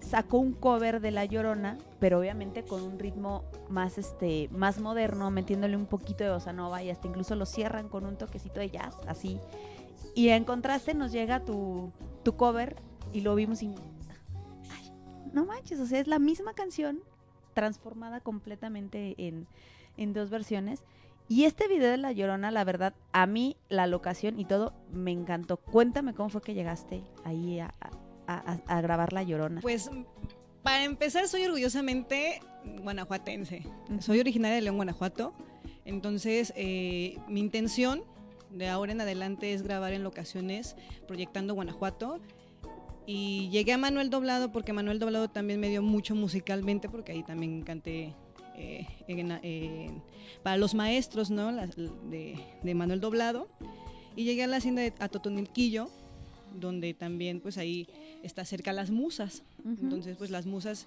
sacó 0.00 0.36
un 0.38 0.52
cover 0.52 1.00
de 1.00 1.10
La 1.10 1.24
Llorona, 1.24 1.78
pero 1.98 2.18
obviamente 2.20 2.62
con 2.62 2.82
un 2.82 2.98
ritmo 2.98 3.42
más 3.70 3.96
este 3.96 4.48
más 4.52 4.78
moderno, 4.78 5.30
metiéndole 5.30 5.76
un 5.76 5.86
poquito 5.86 6.22
de 6.24 6.30
bossa 6.30 6.52
nova 6.52 6.82
y 6.82 6.90
hasta 6.90 7.08
incluso 7.08 7.34
lo 7.36 7.46
cierran 7.46 7.88
con 7.88 8.04
un 8.04 8.16
toquecito 8.16 8.60
de 8.60 8.68
jazz, 8.70 8.96
así. 9.06 9.40
Y 10.14 10.28
en 10.28 10.44
contraste 10.44 10.94
nos 10.94 11.12
llega 11.12 11.44
tu, 11.44 11.90
tu 12.22 12.36
cover 12.36 12.76
y 13.12 13.20
lo 13.20 13.34
vimos 13.34 13.62
y 13.62 13.74
ay, 14.70 14.90
no 15.32 15.44
manches, 15.44 15.80
o 15.80 15.86
sea, 15.86 15.98
es 16.00 16.06
la 16.06 16.18
misma 16.18 16.54
canción 16.54 17.00
transformada 17.54 18.20
completamente 18.20 19.14
en, 19.18 19.46
en 19.96 20.12
dos 20.12 20.30
versiones. 20.30 20.84
Y 21.28 21.44
este 21.44 21.68
video 21.68 21.90
de 21.90 21.96
La 21.96 22.12
Llorona, 22.12 22.50
la 22.50 22.64
verdad, 22.64 22.94
a 23.12 23.26
mí 23.26 23.56
la 23.68 23.86
locación 23.86 24.38
y 24.38 24.44
todo 24.44 24.74
me 24.92 25.10
encantó. 25.10 25.56
Cuéntame 25.56 26.12
cómo 26.14 26.28
fue 26.28 26.42
que 26.42 26.52
llegaste 26.54 27.02
ahí 27.24 27.60
a, 27.60 27.72
a- 28.26 28.52
a- 28.52 28.60
a 28.76 28.80
grabar 28.82 29.12
La 29.12 29.22
Llorona. 29.22 29.60
Pues 29.62 29.90
para 30.62 30.84
empezar, 30.84 31.26
soy 31.28 31.44
orgullosamente 31.44 32.40
guanajuatense. 32.82 33.62
Soy 34.00 34.20
originaria 34.20 34.56
de 34.56 34.62
León, 34.62 34.76
Guanajuato. 34.76 35.32
Entonces, 35.84 36.52
eh, 36.56 37.18
mi 37.28 37.40
intención 37.40 38.02
de 38.54 38.68
ahora 38.68 38.92
en 38.92 39.00
adelante 39.00 39.52
es 39.52 39.62
grabar 39.62 39.92
en 39.92 40.02
locaciones 40.02 40.76
proyectando 41.06 41.54
Guanajuato. 41.54 42.20
Y 43.06 43.50
llegué 43.50 43.72
a 43.74 43.78
Manuel 43.78 44.08
Doblado 44.08 44.50
porque 44.50 44.72
Manuel 44.72 44.98
Doblado 44.98 45.28
también 45.28 45.60
me 45.60 45.68
dio 45.68 45.82
mucho 45.82 46.14
musicalmente, 46.14 46.88
porque 46.88 47.12
ahí 47.12 47.22
también 47.22 47.62
canté 47.62 48.14
eh, 48.56 48.86
en- 49.08 49.30
en- 49.42 50.02
para 50.42 50.56
los 50.56 50.74
maestros 50.74 51.30
¿no? 51.30 51.52
De, 51.52 52.38
de 52.62 52.74
Manuel 52.74 53.00
Doblado. 53.00 53.48
Y 54.16 54.24
llegué 54.24 54.44
a 54.44 54.46
la 54.46 54.56
hacienda 54.58 54.80
de 54.80 54.94
Atotonilquillo, 55.00 55.90
donde 56.58 56.94
también 56.94 57.40
pues 57.40 57.58
ahí 57.58 57.88
está 58.22 58.44
cerca 58.44 58.72
las 58.72 58.90
musas. 58.90 59.42
Entonces 59.66 60.16
pues 60.16 60.30
las 60.30 60.46
musas 60.46 60.86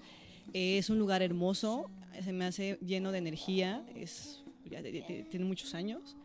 eh, 0.54 0.78
es 0.78 0.88
un 0.90 0.98
lugar 0.98 1.22
hermoso, 1.22 1.90
se 2.24 2.32
me 2.32 2.46
hace 2.46 2.78
lleno 2.84 3.12
de 3.12 3.18
energía, 3.18 3.84
es, 3.94 4.42
ya 4.64 4.82
tiene 4.82 5.44
muchos 5.44 5.74
años 5.74 6.16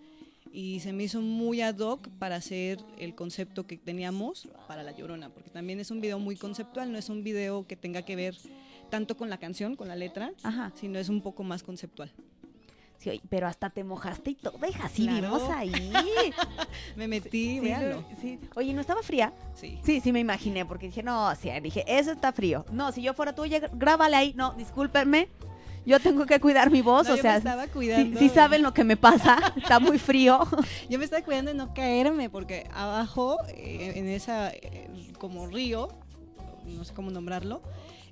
y 0.56 0.80
se 0.82 0.94
me 0.94 1.04
hizo 1.04 1.20
muy 1.20 1.62
ad 1.62 1.80
hoc 1.80 2.08
para 2.20 2.36
hacer 2.36 2.78
el 3.00 3.16
concepto 3.16 3.66
que 3.66 3.76
teníamos 3.78 4.48
para 4.68 4.84
La 4.84 4.92
Llorona, 4.92 5.30
porque 5.30 5.50
también 5.50 5.80
es 5.80 5.90
un 5.92 6.00
video 6.00 6.20
muy 6.20 6.36
conceptual, 6.38 6.92
no 6.92 6.98
es 7.00 7.10
un 7.10 7.24
video 7.24 7.66
que 7.68 7.76
tenga 7.76 8.04
que 8.04 8.16
ver 8.16 8.38
tanto 8.92 9.18
con 9.18 9.30
la 9.32 9.38
canción, 9.40 9.76
con 9.76 9.88
la 9.88 9.96
letra, 9.96 10.32
Ajá. 10.44 10.72
sino 10.76 11.00
es 11.00 11.10
un 11.10 11.22
poco 11.22 11.44
más 11.44 11.64
conceptual. 11.64 12.12
Sí, 13.00 13.20
pero 13.28 13.48
hasta 13.48 13.70
te 13.70 13.84
mojaste 13.84 14.30
y 14.30 14.36
todo, 14.36 14.58
hija, 14.66 14.88
sí 14.88 15.04
Claro. 15.04 15.22
vimos 15.24 15.50
ahí. 15.50 15.72
Me 16.96 17.08
metí, 17.10 17.56
Sí, 17.56 17.60
véanlo. 17.60 17.96
lo- 18.02 18.22
sí. 18.22 18.40
Oye, 18.56 18.72
¿no 18.74 18.80
estaba 18.80 19.02
fría? 19.04 19.34
Sí. 19.56 19.78
Sí, 19.84 20.00
sí 20.00 20.14
me 20.14 20.20
imaginé, 20.22 20.66
porque 20.66 20.86
dije, 20.86 21.04
no, 21.04 21.36
sí, 21.36 21.50
dije, 21.62 21.84
eso 21.88 22.12
está 22.12 22.32
frío. 22.32 22.64
No, 22.72 22.92
si 22.94 23.02
yo 23.02 23.14
fuera 23.14 23.34
tú, 23.36 23.42
oye, 23.42 23.62
grábale 23.74 24.16
ahí. 24.16 24.34
No, 24.38 24.54
discúlpenme, 24.54 25.28
yo 25.86 26.00
tengo 26.00 26.26
que 26.26 26.40
cuidar 26.40 26.72
mi 26.72 26.82
voz, 26.82 27.08
No, 27.08 27.16
o 27.16 27.18
sea, 27.18 27.42
cuidando. 27.72 28.20
sí 28.20 28.30
saben 28.30 28.62
lo 28.62 28.74
que 28.74 28.84
me 28.84 28.98
pasa, 28.98 29.38
está 29.56 29.80
muy 29.80 30.00
frío. 30.00 30.40
Yo 30.90 31.00
me 31.00 31.06
estaba 31.06 31.24
cuidando 31.24 31.52
de 31.52 31.58
no 31.58 31.74
caerme 31.74 32.30
porque 32.30 32.68
abajo, 32.74 33.38
eh, 33.50 33.94
en 33.96 34.08
esa 34.08 34.50
eh, 34.52 34.90
como 35.20 35.48
río, 35.48 35.90
no 36.66 36.84
sé 36.86 36.94
cómo 36.94 37.12
nombrarlo, 37.12 37.62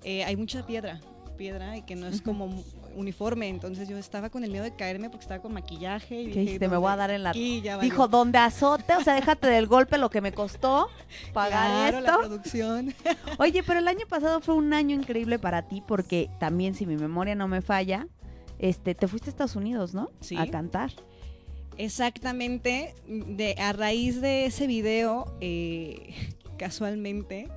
eh, 0.03 0.23
hay 0.23 0.35
mucha 0.35 0.65
piedra, 0.65 0.99
piedra 1.37 1.77
y 1.77 1.83
que 1.83 1.95
no 1.95 2.07
es 2.07 2.21
como 2.21 2.63
uniforme. 2.95 3.47
Entonces 3.49 3.87
yo 3.89 3.97
estaba 3.97 4.29
con 4.29 4.43
el 4.43 4.51
miedo 4.51 4.63
de 4.63 4.75
caerme 4.75 5.09
porque 5.09 5.23
estaba 5.23 5.41
con 5.41 5.53
maquillaje. 5.53 6.21
Y 6.21 6.31
Que 6.31 6.39
dije, 6.41 6.69
me 6.69 6.77
voy 6.77 6.91
a 6.91 6.95
dar 6.95 7.11
en 7.11 7.23
la... 7.23 7.29
Aquí 7.31 7.61
ya 7.61 7.77
valió". 7.77 7.89
Dijo, 7.91 8.07
donde 8.07 8.37
azote, 8.37 8.95
o 8.95 9.01
sea, 9.03 9.13
déjate 9.15 9.47
del 9.47 9.67
golpe 9.67 9.97
lo 9.97 10.09
que 10.09 10.21
me 10.21 10.31
costó 10.31 10.89
pagar 11.33 11.91
Claro, 11.91 12.01
la 12.01 12.09
esto. 12.09 12.19
producción. 12.19 12.93
Oye, 13.39 13.63
pero 13.63 13.79
el 13.79 13.87
año 13.87 14.05
pasado 14.07 14.41
fue 14.41 14.55
un 14.55 14.73
año 14.73 14.95
increíble 14.95 15.39
para 15.39 15.67
ti 15.67 15.81
porque 15.87 16.29
también, 16.39 16.75
si 16.75 16.85
mi 16.85 16.97
memoria 16.97 17.35
no 17.35 17.47
me 17.47 17.61
falla, 17.61 18.07
este, 18.59 18.93
te 18.95 19.07
fuiste 19.07 19.29
a 19.29 19.31
Estados 19.31 19.55
Unidos, 19.55 19.93
¿no? 19.93 20.09
Sí. 20.19 20.37
A 20.37 20.47
cantar. 20.47 20.91
Exactamente, 21.77 22.93
de, 23.07 23.55
a 23.57 23.73
raíz 23.73 24.21
de 24.21 24.45
ese 24.45 24.67
video, 24.67 25.25
eh, 25.41 26.13
casualmente, 26.57 27.47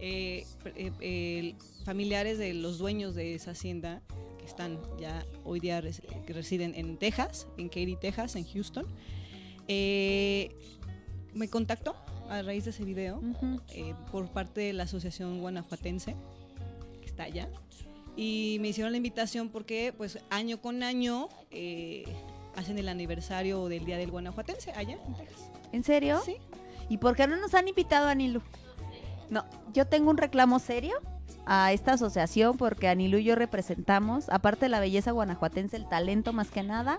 eh, 0.00 0.44
eh, 0.74 1.54
familiares 1.84 2.38
de 2.38 2.54
los 2.54 2.78
dueños 2.78 3.14
de 3.14 3.34
esa 3.34 3.52
hacienda, 3.52 4.02
que 4.46 4.50
están 4.50 4.78
ya 4.96 5.26
hoy 5.44 5.58
día 5.58 5.80
res- 5.80 6.02
que 6.24 6.32
residen 6.32 6.72
en 6.76 6.96
Texas, 6.98 7.48
en 7.58 7.68
Katy, 7.68 7.96
Texas, 7.96 8.36
en 8.36 8.44
Houston, 8.46 8.86
eh, 9.66 10.54
me 11.34 11.48
contactó 11.48 11.96
a 12.30 12.42
raíz 12.42 12.64
de 12.64 12.70
ese 12.70 12.84
video 12.84 13.18
Ujú. 13.18 13.60
eh, 13.70 13.94
por 14.12 14.28
parte 14.30 14.60
de 14.60 14.72
la 14.72 14.84
Asociación 14.84 15.40
Guanajuatense, 15.40 16.14
que 17.00 17.06
está 17.06 17.24
allá. 17.24 17.48
Y 18.16 18.58
me 18.60 18.68
hicieron 18.68 18.92
la 18.92 18.96
invitación 18.98 19.48
porque, 19.50 19.92
pues, 19.96 20.20
año 20.30 20.60
con 20.62 20.82
año 20.84 21.28
eh, 21.50 22.04
hacen 22.54 22.78
el 22.78 22.88
aniversario 22.88 23.66
del 23.68 23.84
Día 23.84 23.98
del 23.98 24.10
Guanajuatense 24.12 24.70
allá 24.72 24.96
en 25.06 25.14
Texas. 25.16 25.50
¿En 25.72 25.82
serio? 25.82 26.22
Sí. 26.24 26.36
¿Y 26.88 26.98
por 26.98 27.16
qué 27.16 27.26
no 27.26 27.36
nos 27.36 27.52
han 27.54 27.66
invitado 27.68 28.06
a 28.06 28.12
Anilu? 28.12 28.40
No, 29.28 29.44
yo 29.74 29.86
tengo 29.88 30.08
un 30.08 30.16
reclamo 30.18 30.60
serio 30.60 30.94
a 31.46 31.72
esta 31.72 31.92
asociación 31.92 32.56
porque 32.56 32.88
Anilu 32.88 33.18
y 33.18 33.24
yo 33.24 33.34
representamos, 33.36 34.28
aparte 34.30 34.66
de 34.66 34.70
la 34.70 34.80
belleza 34.80 35.12
guanajuatense, 35.12 35.76
el 35.76 35.88
talento 35.88 36.32
más 36.32 36.50
que 36.50 36.62
nada, 36.62 36.98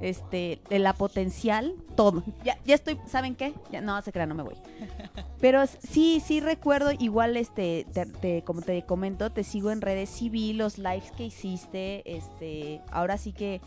este, 0.00 0.60
de 0.70 0.78
la 0.78 0.94
potencial, 0.94 1.74
todo. 1.94 2.22
Ya, 2.42 2.56
ya 2.64 2.74
estoy, 2.74 2.98
¿saben 3.06 3.34
qué? 3.34 3.52
Ya, 3.70 3.82
no, 3.82 4.00
se 4.00 4.12
crea, 4.12 4.24
no 4.24 4.34
me 4.34 4.42
voy. 4.42 4.54
Pero 5.40 5.62
sí, 5.66 6.22
sí 6.24 6.40
recuerdo, 6.40 6.90
igual, 6.98 7.36
este, 7.36 7.86
te- 7.92 8.06
te- 8.06 8.42
como 8.42 8.62
te 8.62 8.82
comento, 8.82 9.30
te 9.30 9.44
sigo 9.44 9.70
en 9.70 9.82
redes, 9.82 10.08
sí 10.08 10.30
vi 10.30 10.54
los 10.54 10.78
lives 10.78 11.12
que 11.12 11.24
hiciste, 11.26 12.02
este, 12.16 12.80
ahora 12.90 13.18
sí 13.18 13.32
que 13.32 13.60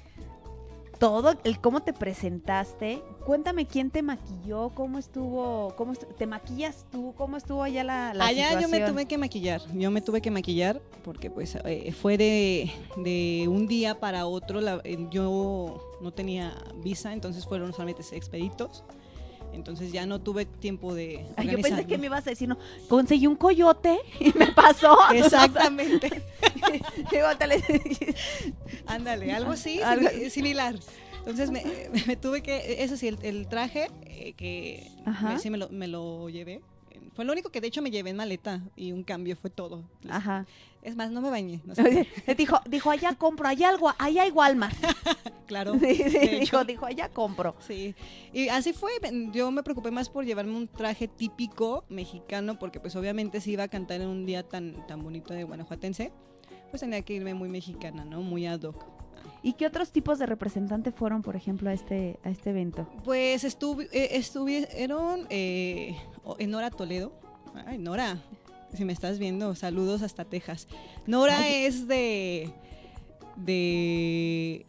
todo, 0.99 1.33
el 1.43 1.59
cómo 1.59 1.81
te 1.81 1.93
presentaste. 1.93 3.01
Cuéntame 3.25 3.65
quién 3.65 3.89
te 3.89 4.01
maquilló, 4.01 4.69
cómo 4.75 4.99
estuvo, 4.99 5.73
cómo 5.77 5.93
te 5.95 6.25
maquillas 6.27 6.85
tú, 6.91 7.13
cómo 7.17 7.37
estuvo 7.37 7.63
allá 7.63 7.83
la, 7.83 8.13
la 8.13 8.25
allá 8.25 8.49
yo 8.51 8.55
me 8.55 8.63
situación? 8.65 8.91
tuve 8.91 9.05
que 9.05 9.17
maquillar, 9.17 9.61
yo 9.73 9.91
me 9.91 10.01
tuve 10.01 10.21
que 10.21 10.31
maquillar 10.31 10.81
porque, 11.03 11.29
pues, 11.29 11.55
eh, 11.65 11.91
fue 11.93 12.17
de, 12.17 12.71
de 12.97 13.45
un 13.47 13.67
día 13.67 13.99
para 13.99 14.25
otro. 14.25 14.61
la- 14.61 14.81
eh, 14.83 15.07
yo 15.11 15.95
no 16.01 16.11
tenía 16.11 16.53
visa, 16.83 17.13
entonces 17.13 17.45
fueron 17.45 17.71
solamente 17.73 18.03
expeditos. 18.15 18.83
Entonces 19.53 19.91
ya 19.91 20.07
no 20.07 20.19
tuve 20.19 20.45
tiempo 20.47 20.95
de 20.95 21.27
Ay, 21.37 21.47
yo 21.49 21.61
pensé 21.61 21.85
que 21.85 21.99
me 21.99 22.07
ibas 22.07 22.25
a 22.25 22.31
decir, 22.31 22.49
no, 22.49 22.57
conseguí 22.89 23.27
un 23.27 23.35
coyote 23.35 23.99
y 24.19 24.35
me 24.35 24.47
pasó. 24.51 24.97
Exactamente. 25.13 26.23
Ándale, 28.85 29.31
algo 29.33 29.51
así, 29.51 29.79
Algo- 29.81 30.09
simi- 30.09 30.29
similar. 30.29 30.75
Entonces 31.19 31.51
me, 31.51 31.63
me 32.07 32.15
tuve 32.17 32.41
que, 32.43 32.83
eso 32.83 32.97
sí, 32.97 33.07
el, 33.07 33.17
el 33.23 33.47
traje 33.47 33.89
eh, 34.03 34.33
que 34.33 34.87
Ajá. 35.05 35.29
me- 35.33 35.39
sí 35.39 35.49
me 35.49 35.57
lo, 35.57 35.69
me 35.69 35.87
lo 35.87 36.29
llevé. 36.29 36.61
Fue 37.15 37.25
lo 37.25 37.31
único 37.31 37.49
que 37.51 37.61
de 37.61 37.67
hecho 37.67 37.81
me 37.83 37.91
llevé 37.91 38.09
en 38.09 38.15
maleta 38.17 38.61
y 38.75 38.91
un 38.91 39.03
cambio 39.03 39.35
fue 39.35 39.49
todo. 39.51 39.83
Ajá. 40.09 40.45
Es 40.81 40.95
más, 40.95 41.11
no 41.11 41.21
me 41.21 41.29
bañé. 41.29 41.61
no 41.63 41.75
sé. 41.75 42.07
dijo, 42.37 42.59
dijo, 42.67 42.89
allá 42.89 43.13
compro, 43.15 43.47
allá, 43.47 43.69
algo, 43.69 43.93
allá 43.99 44.23
hay 44.23 44.31
Walmart. 44.31 44.75
claro. 45.47 45.73
Sí, 45.79 45.95
sí, 45.95 46.09
de 46.09 46.39
dijo, 46.39 46.65
dijo, 46.65 46.85
allá 46.87 47.09
compro. 47.09 47.55
Sí, 47.59 47.93
y 48.33 48.49
así 48.49 48.73
fue. 48.73 48.91
Yo 49.31 49.49
me 49.51 49.61
preocupé 49.63 49.91
más 49.91 50.09
por 50.09 50.25
llevarme 50.25 50.57
un 50.57 50.67
traje 50.67 51.07
típico 51.07 51.85
mexicano, 51.87 52.57
porque 52.59 52.79
pues 52.81 52.95
obviamente 52.95 53.39
si 53.41 53.51
iba 53.51 53.63
a 53.63 53.67
cantar 53.69 54.01
en 54.01 54.07
un 54.07 54.25
día 54.25 54.43
tan, 54.43 54.85
tan 54.87 55.01
bonito 55.03 55.33
de 55.33 55.43
guanajuatense, 55.43 56.11
pues 56.73 56.81
tenía 56.81 57.03
que 57.03 57.13
irme 57.13 57.35
muy 57.35 57.49
mexicana, 57.49 58.03
¿no? 58.03 58.23
Muy 58.23 58.47
ad 58.47 58.63
hoc. 58.63 58.83
¿Y 59.43 59.53
qué 59.53 59.67
otros 59.67 59.91
tipos 59.91 60.17
de 60.17 60.25
representantes 60.25 60.95
fueron, 60.95 61.21
por 61.21 61.35
ejemplo, 61.35 61.69
a 61.69 61.73
este, 61.73 62.17
a 62.23 62.31
este 62.31 62.49
evento? 62.49 62.89
Pues 63.03 63.43
estuve, 63.43 63.87
eh, 63.91 64.17
estuvieron 64.17 65.27
eh, 65.29 65.95
en 66.39 66.49
Nora 66.49 66.71
Toledo. 66.71 67.13
Ay, 67.67 67.77
Nora, 67.77 68.17
si 68.73 68.85
me 68.85 68.93
estás 68.93 69.19
viendo, 69.19 69.53
saludos 69.53 70.01
hasta 70.01 70.25
Texas. 70.25 70.67
Nora 71.05 71.37
Ay. 71.37 71.65
es 71.65 71.87
de... 71.87 72.49
de... 73.35 74.65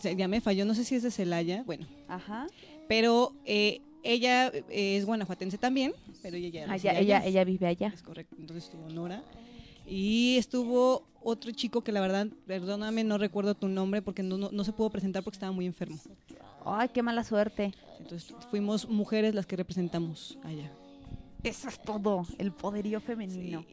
se- 0.00 0.16
Ya 0.16 0.26
me 0.26 0.40
falló, 0.40 0.64
no 0.64 0.74
sé 0.74 0.82
si 0.84 0.96
es 0.96 1.04
de 1.04 1.12
Celaya, 1.12 1.62
bueno, 1.66 1.86
Ajá. 2.08 2.48
pero 2.88 3.32
eh, 3.44 3.80
ella 4.02 4.48
eh, 4.48 4.96
es 4.96 5.06
guanajuatense 5.06 5.56
también, 5.56 5.92
pero 6.20 6.36
ella 6.36 6.48
ya 6.48 6.66
Ah, 6.72 6.74
ella, 6.74 6.90
allá. 6.98 7.24
ella 7.24 7.44
vive 7.44 7.68
allá. 7.68 7.92
Es 7.94 8.02
correcto, 8.02 8.34
entonces 8.40 8.64
estuvo 8.64 8.88
Nora. 8.88 9.22
Y 9.88 10.36
estuvo 10.38 11.04
otro 11.22 11.50
chico 11.52 11.82
que 11.82 11.92
la 11.92 12.00
verdad, 12.00 12.26
perdóname, 12.46 13.04
no 13.04 13.18
recuerdo 13.18 13.54
tu 13.54 13.68
nombre 13.68 14.02
porque 14.02 14.22
no, 14.22 14.36
no, 14.38 14.50
no 14.52 14.64
se 14.64 14.72
pudo 14.72 14.90
presentar 14.90 15.22
porque 15.24 15.36
estaba 15.36 15.52
muy 15.52 15.66
enfermo. 15.66 15.98
Ay, 16.64 16.88
qué 16.90 17.02
mala 17.02 17.24
suerte. 17.24 17.72
Entonces 17.98 18.34
fuimos 18.50 18.88
mujeres 18.88 19.34
las 19.34 19.46
que 19.46 19.56
representamos 19.56 20.38
allá. 20.44 20.70
Eso 21.42 21.68
es 21.68 21.80
todo, 21.82 22.26
el 22.38 22.52
poderío 22.52 23.00
femenino. 23.00 23.64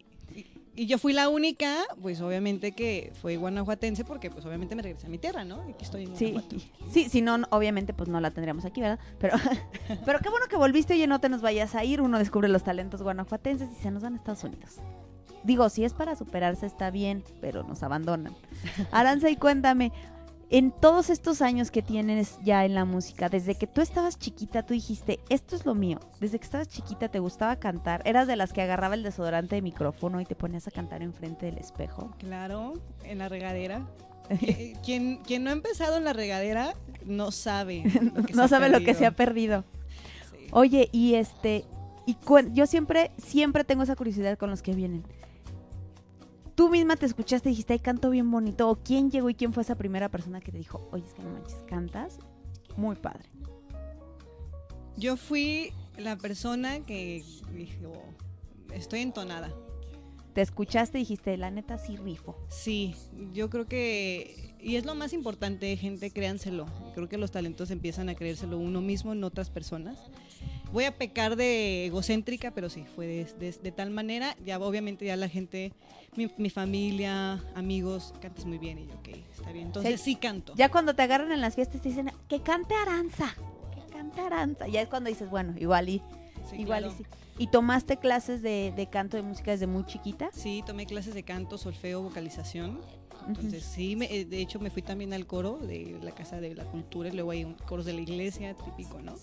Y 0.78 0.88
yo 0.88 0.98
fui 0.98 1.14
la 1.14 1.30
única, 1.30 1.74
pues 2.02 2.20
obviamente 2.20 2.74
que 2.74 3.14
fue 3.22 3.38
guanajuatense 3.38 4.04
porque 4.04 4.30
pues 4.30 4.46
obviamente 4.46 4.76
me 4.76 4.82
regresé 4.82 5.08
a 5.08 5.10
mi 5.10 5.18
tierra, 5.18 5.46
¿no? 5.46 5.62
Aquí 5.62 5.84
estoy 5.86 6.04
en 6.04 6.16
Sí, 6.18 6.32
Guanajuato. 6.32 6.58
sí, 6.92 7.08
si 7.10 7.22
no, 7.22 7.38
obviamente 7.52 7.94
pues 7.94 8.10
no 8.10 8.20
la 8.20 8.32
tendríamos 8.32 8.66
aquí, 8.66 8.82
¿verdad? 8.82 9.00
Pero, 9.20 9.38
pero 10.06 10.20
qué 10.20 10.30
bueno 10.30 10.48
que 10.50 10.58
volviste, 10.58 10.94
oye, 10.94 11.08
no 11.08 11.20
te 11.22 11.30
nos 11.30 11.42
vayas 11.42 11.76
a 11.76 11.86
ir, 11.86 12.02
uno 12.02 12.20
descubre 12.20 12.50
los 12.50 12.64
talentos 12.64 13.02
guanajuatenses 13.02 13.70
y 13.72 13.82
se 13.82 13.90
nos 13.92 14.04
van 14.04 14.14
a 14.14 14.16
Estados 14.18 14.44
Unidos. 14.44 14.76
Digo, 15.46 15.70
si 15.70 15.86
es 15.86 15.94
para 15.94 16.16
superarse 16.16 16.66
está 16.66 16.90
bien, 16.90 17.24
pero 17.40 17.64
nos 17.64 17.84
abandonan. 17.84 18.36
Aranza, 18.92 19.30
y 19.30 19.36
cuéntame, 19.36 19.92
en 20.50 20.72
todos 20.72 21.10
estos 21.10 21.42
años 21.42 21.72
que 21.72 21.82
tienes 21.82 22.38
ya 22.44 22.66
en 22.66 22.76
la 22.76 22.86
música, 22.86 23.30
desde 23.30 23.56
que 23.56 23.68
tú 23.68 23.82
estabas 23.82 24.18
chiquita, 24.18 24.64
tú 24.64 24.74
dijiste, 24.74 25.20
esto 25.30 25.56
es 25.56 25.66
lo 25.66 25.76
mío. 25.76 26.00
Desde 26.20 26.40
que 26.40 26.46
estabas 26.46 26.68
chiquita 26.68 27.10
te 27.10 27.20
gustaba 27.20 27.56
cantar, 27.58 28.02
eras 28.06 28.28
de 28.28 28.36
las 28.36 28.54
que 28.54 28.62
agarraba 28.62 28.96
el 28.96 29.04
desodorante 29.04 29.56
de 29.56 29.62
micrófono 29.62 30.22
y 30.22 30.26
te 30.26 30.36
ponías 30.36 30.68
a 30.68 30.72
cantar 30.72 31.02
enfrente 31.02 31.46
del 31.46 31.58
espejo. 31.58 32.12
Claro, 32.20 32.74
en 33.04 33.20
la 33.20 33.30
regadera. 33.30 33.88
Quien, 34.84 35.18
quien 35.18 35.44
no 35.44 35.52
ha 35.52 35.54
empezado 35.54 35.98
en 35.98 36.04
la 36.04 36.14
regadera 36.14 36.74
no 37.06 37.30
sabe. 37.30 37.84
lo 37.84 38.24
que 38.26 38.34
se 38.34 38.40
no 38.40 38.48
sabe 38.48 38.70
lo 38.70 38.80
que 38.80 38.96
se 38.96 39.06
ha 39.06 39.12
perdido. 39.12 39.64
Sí. 40.32 40.48
Oye, 40.52 40.90
y 40.92 41.14
este, 41.14 41.64
y 42.08 42.18
yo 42.54 42.68
siempre, 42.68 43.12
siempre 43.18 43.64
tengo 43.64 43.84
esa 43.84 43.96
curiosidad 43.96 44.38
con 44.38 44.50
los 44.50 44.62
que 44.62 44.74
vienen. 44.74 45.04
Tú 46.56 46.70
misma 46.70 46.96
te 46.96 47.06
escuchaste 47.06 47.50
y 47.50 47.52
dijiste, 47.52 47.74
ay, 47.74 47.80
canto 47.80 48.10
bien 48.10 48.32
bonito. 48.32 48.70
¿O 48.70 48.78
quién 48.78 49.12
llegó 49.12 49.30
y 49.30 49.36
quién 49.36 49.52
fue 49.52 49.64
esa 49.64 49.76
primera 49.76 50.10
persona 50.10 50.40
que 50.40 50.52
te 50.54 50.58
dijo, 50.58 50.88
oye, 50.92 51.06
es 51.06 51.14
que 51.14 51.22
no 51.22 51.32
manches, 51.32 51.62
cantas 51.68 52.18
muy 52.78 52.96
padre? 52.96 53.30
Yo 54.98 55.18
fui 55.18 55.74
la 55.98 56.18
persona 56.18 56.80
que 56.86 57.24
dijo, 57.52 57.92
estoy 58.74 59.02
entonada. 59.02 59.54
Te 60.34 60.42
escuchaste 60.42 60.98
y 60.98 61.02
dijiste, 61.02 61.36
la 61.38 61.52
neta 61.52 61.78
sí 61.78 61.98
rifo. 61.98 62.38
Sí, 62.50 62.96
yo 63.34 63.50
creo 63.50 63.66
que, 63.68 64.56
y 64.60 64.76
es 64.76 64.86
lo 64.86 64.96
más 64.96 65.14
importante, 65.14 65.76
gente, 65.78 66.12
créanselo. 66.12 66.66
Creo 66.94 67.10
que 67.10 67.18
los 67.18 67.32
talentos 67.32 67.72
empiezan 67.72 68.10
a 68.10 68.16
creérselo 68.16 68.58
uno 68.58 68.82
mismo 68.82 69.12
en 69.12 69.24
otras 69.24 69.50
personas. 69.50 69.98
Voy 70.76 70.84
a 70.84 70.92
pecar 70.98 71.38
de 71.38 71.86
egocéntrica, 71.86 72.52
pero 72.52 72.70
sí, 72.70 72.84
fue 72.98 73.08
de, 73.08 73.24
de- 73.40 73.54
de 73.64 73.72
tal 73.72 73.92
manera. 73.92 74.36
Ya 74.46 74.60
obviamente 74.60 75.06
ya 75.06 75.16
la 75.16 75.30
gente, 75.30 75.72
mi, 76.18 76.30
mi 76.38 76.50
familia, 76.50 77.42
amigos, 77.56 78.14
cantas 78.20 78.44
muy 78.46 78.58
bien 78.58 78.80
y 78.80 78.88
yo, 78.88 78.94
ok, 78.96 79.08
está 79.38 79.54
bien. 79.54 79.68
Entonces 79.68 80.02
sí, 80.02 80.18
canto. 80.18 80.54
Ya 80.58 80.68
cuando 80.70 80.94
te 80.94 81.02
agarran 81.04 81.32
en 81.32 81.40
las 81.40 81.56
fiestas 81.56 81.82
te 81.82 81.88
dicen, 81.88 82.12
que 82.28 82.42
cante 82.42 82.76
Aranza, 82.76 83.34
que 83.74 83.90
cante 83.90 84.20
Aranza. 84.20 84.68
Ya 84.68 84.82
es 84.82 84.90
cuando 84.90 85.10
dices, 85.10 85.30
bueno, 85.30 85.54
igual 85.58 85.88
y, 85.88 86.02
Sí, 86.50 86.58
igual 86.58 86.84
claro. 86.84 86.94
y 87.00 87.04
sí. 87.04 87.10
¿Y 87.38 87.48
tomaste 87.48 87.96
clases 87.96 88.42
de, 88.42 88.74
de 88.76 88.88
canto 88.88 89.16
de 89.16 89.24
música 89.24 89.52
desde 89.52 89.68
muy 89.68 89.86
chiquita? 89.86 90.30
Sí, 90.34 90.62
tomé 90.68 90.86
clases 90.86 91.14
de 91.14 91.24
canto, 91.24 91.58
solfeo, 91.58 92.02
vocalización. 92.02 92.82
Entonces 93.30 93.64
sí, 93.64 93.96
me- 93.96 94.14
eh, 94.14 94.26
de 94.26 94.42
hecho 94.42 94.60
me 94.60 94.70
fui 94.70 94.82
también 94.82 95.14
al 95.14 95.26
coro 95.26 95.58
de 95.58 95.98
la 96.04 96.12
Casa 96.12 96.42
de 96.42 96.54
la 96.54 96.66
Cultura 96.66 97.08
y 97.08 97.14
luego 97.14 97.32
hay 97.32 97.46
un 97.46 97.54
coros 97.54 97.86
de 97.86 97.94
la 97.94 98.02
iglesia, 98.02 98.54
típico, 98.56 99.02
¿no? 99.02 99.16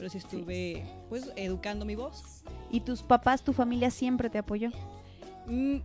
Pero 0.00 0.08
sí 0.08 0.16
estuve 0.16 0.82
pues 1.10 1.30
educando 1.36 1.84
mi 1.84 1.94
voz. 1.94 2.42
¿Y 2.70 2.80
tus 2.80 3.02
papás, 3.02 3.44
tu 3.44 3.52
familia 3.52 3.90
siempre 3.90 4.30
te 4.30 4.38
apoyó? 4.38 4.70
Mm, 5.46 5.80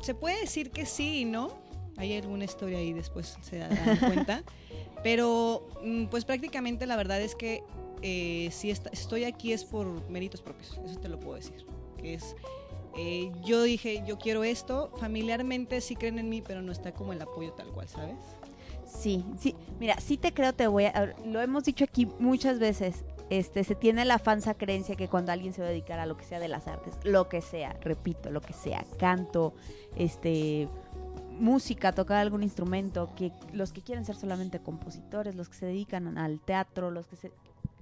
se 0.00 0.14
puede 0.14 0.40
decir 0.42 0.70
que 0.70 0.86
sí 0.86 1.22
y 1.22 1.24
no. 1.24 1.58
Hay 1.96 2.16
alguna 2.16 2.44
historia 2.44 2.78
ahí 2.78 2.92
después 2.92 3.36
se 3.40 3.58
darán 3.58 3.96
cuenta. 3.98 4.44
Pero 5.02 5.66
mm, 5.82 6.04
pues 6.04 6.24
prácticamente 6.24 6.86
la 6.86 6.94
verdad 6.94 7.20
es 7.20 7.34
que 7.34 7.64
eh, 8.00 8.48
si 8.52 8.70
estoy 8.70 9.24
aquí 9.24 9.52
es 9.52 9.64
por 9.64 10.08
méritos 10.08 10.40
propios, 10.40 10.78
eso 10.84 11.00
te 11.00 11.08
lo 11.08 11.18
puedo 11.18 11.34
decir. 11.34 11.66
Que 11.96 12.14
es, 12.14 12.36
eh, 12.96 13.32
yo 13.44 13.64
dije, 13.64 14.04
yo 14.06 14.18
quiero 14.18 14.44
esto, 14.44 14.92
familiarmente 15.00 15.80
sí 15.80 15.96
creen 15.96 16.20
en 16.20 16.28
mí, 16.28 16.42
pero 16.42 16.62
no 16.62 16.70
está 16.70 16.92
como 16.92 17.12
el 17.12 17.20
apoyo 17.20 17.52
tal 17.54 17.72
cual, 17.72 17.88
¿sabes? 17.88 18.18
Sí, 18.86 19.24
sí. 19.40 19.56
Mira, 19.80 19.98
sí 19.98 20.16
te 20.16 20.32
creo, 20.32 20.52
te 20.52 20.68
voy 20.68 20.84
a... 20.84 21.12
Lo 21.24 21.40
hemos 21.40 21.64
dicho 21.64 21.82
aquí 21.82 22.06
muchas 22.20 22.60
veces. 22.60 23.04
Este, 23.28 23.64
se 23.64 23.74
tiene 23.74 24.04
la 24.04 24.18
falsa 24.18 24.54
creencia 24.54 24.94
que 24.94 25.08
cuando 25.08 25.32
alguien 25.32 25.52
se 25.52 25.60
va 25.60 25.66
a 25.66 25.70
dedicar 25.70 25.98
a 25.98 26.06
lo 26.06 26.16
que 26.16 26.24
sea 26.24 26.38
de 26.38 26.48
las 26.48 26.68
artes, 26.68 26.94
lo 27.02 27.28
que 27.28 27.40
sea, 27.40 27.72
repito, 27.80 28.30
lo 28.30 28.40
que 28.40 28.52
sea, 28.52 28.84
canto, 28.98 29.52
este, 29.96 30.68
música, 31.38 31.92
tocar 31.92 32.18
algún 32.18 32.42
instrumento, 32.42 33.10
que 33.16 33.32
los 33.52 33.72
que 33.72 33.82
quieren 33.82 34.04
ser 34.04 34.14
solamente 34.16 34.60
compositores, 34.60 35.34
los 35.34 35.48
que 35.48 35.56
se 35.56 35.66
dedican 35.66 36.18
al 36.18 36.40
teatro, 36.40 36.90
los 36.90 37.08
que 37.08 37.16
se... 37.16 37.32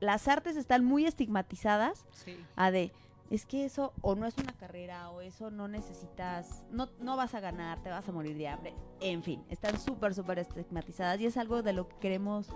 Las 0.01 0.29
artes 0.29 0.57
están 0.57 0.85
muy 0.85 1.07
estigmatizadas 1.07 2.05
Sí. 2.13 2.37
a 2.57 2.71
de 2.71 2.91
es 3.31 3.47
que 3.47 3.65
eso 3.65 3.93
o 4.03 4.15
no 4.15 4.27
es 4.27 4.37
una 4.37 4.53
carrera 4.53 5.09
o 5.11 5.21
eso 5.23 5.51
no 5.51 5.67
necesitas, 5.67 6.63
no, 6.71 6.89
no 7.01 7.17
vas 7.17 7.35
a 7.35 7.41
ganar, 7.41 7.83
te 7.83 7.89
vas 7.89 8.07
a 8.09 8.13
morir 8.13 8.37
de 8.37 8.49
hambre. 8.49 8.75
En 9.01 9.23
fin, 9.23 9.43
están 9.49 9.79
súper, 9.81 10.15
súper 10.15 10.39
estigmatizadas 10.39 11.21
y 11.21 11.27
es 11.27 11.37
algo 11.37 11.63
de 11.63 11.73
lo 11.73 11.89
que 11.89 11.97
queremos 11.97 12.49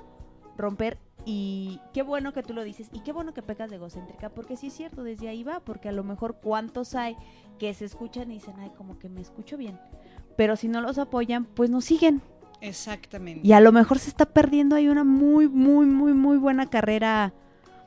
romper 0.57 0.99
y 1.30 1.78
qué 1.92 2.00
bueno 2.00 2.32
que 2.32 2.42
tú 2.42 2.54
lo 2.54 2.64
dices 2.64 2.88
y 2.90 3.00
qué 3.00 3.12
bueno 3.12 3.34
que 3.34 3.42
pecas 3.42 3.68
de 3.68 3.76
egocéntrica 3.76 4.30
porque 4.30 4.56
sí 4.56 4.68
es 4.68 4.72
cierto, 4.72 5.02
desde 5.02 5.28
ahí 5.28 5.42
va, 5.42 5.60
porque 5.60 5.90
a 5.90 5.92
lo 5.92 6.02
mejor 6.02 6.38
cuántos 6.42 6.94
hay 6.94 7.16
que 7.58 7.74
se 7.74 7.84
escuchan 7.84 8.30
y 8.30 8.36
dicen, 8.36 8.54
ay, 8.58 8.72
como 8.78 8.98
que 8.98 9.10
me 9.10 9.20
escucho 9.20 9.58
bien, 9.58 9.78
pero 10.38 10.56
si 10.56 10.68
no 10.68 10.80
los 10.80 10.96
apoyan, 10.96 11.44
pues 11.44 11.68
no 11.68 11.82
siguen 11.82 12.22
Exactamente. 12.62 13.46
y 13.46 13.52
a 13.52 13.60
lo 13.60 13.72
mejor 13.72 13.98
se 13.98 14.08
está 14.08 14.24
perdiendo 14.24 14.74
ahí 14.74 14.88
una 14.88 15.04
muy, 15.04 15.48
muy, 15.48 15.84
muy, 15.84 16.14
muy 16.14 16.38
buena 16.38 16.70
carrera 16.70 17.34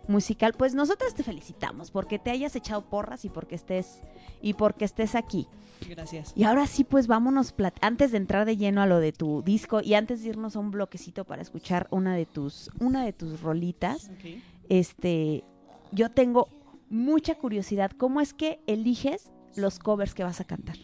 musical. 0.07 0.53
Pues 0.53 0.75
nosotras 0.75 1.13
te 1.13 1.23
felicitamos 1.23 1.91
porque 1.91 2.19
te 2.19 2.31
hayas 2.31 2.55
echado 2.55 2.83
porras 2.83 3.25
y 3.25 3.29
porque 3.29 3.55
estés 3.55 4.01
y 4.41 4.53
porque 4.53 4.85
estés 4.85 5.15
aquí. 5.15 5.47
Gracias. 5.89 6.33
Y 6.35 6.43
ahora 6.43 6.67
sí, 6.67 6.83
pues 6.83 7.07
vámonos 7.07 7.53
antes 7.81 8.11
de 8.11 8.17
entrar 8.17 8.45
de 8.45 8.57
lleno 8.57 8.81
a 8.81 8.85
lo 8.85 8.99
de 8.99 9.11
tu 9.11 9.41
disco 9.41 9.81
y 9.81 9.95
antes 9.95 10.21
de 10.21 10.29
irnos 10.29 10.55
a 10.55 10.59
un 10.59 10.71
bloquecito 10.71 11.25
para 11.25 11.41
escuchar 11.41 11.87
una 11.91 12.15
de 12.15 12.25
tus 12.25 12.69
una 12.79 13.03
de 13.03 13.13
tus 13.13 13.41
rolitas. 13.41 14.11
Este, 14.69 15.43
yo 15.91 16.09
tengo 16.09 16.47
mucha 16.89 17.35
curiosidad, 17.35 17.91
¿cómo 17.91 18.21
es 18.21 18.33
que 18.33 18.59
eliges 18.67 19.31
los 19.55 19.79
covers 19.79 20.13
que 20.13 20.23
vas 20.23 20.39
a 20.39 20.45
cantar? 20.45 20.77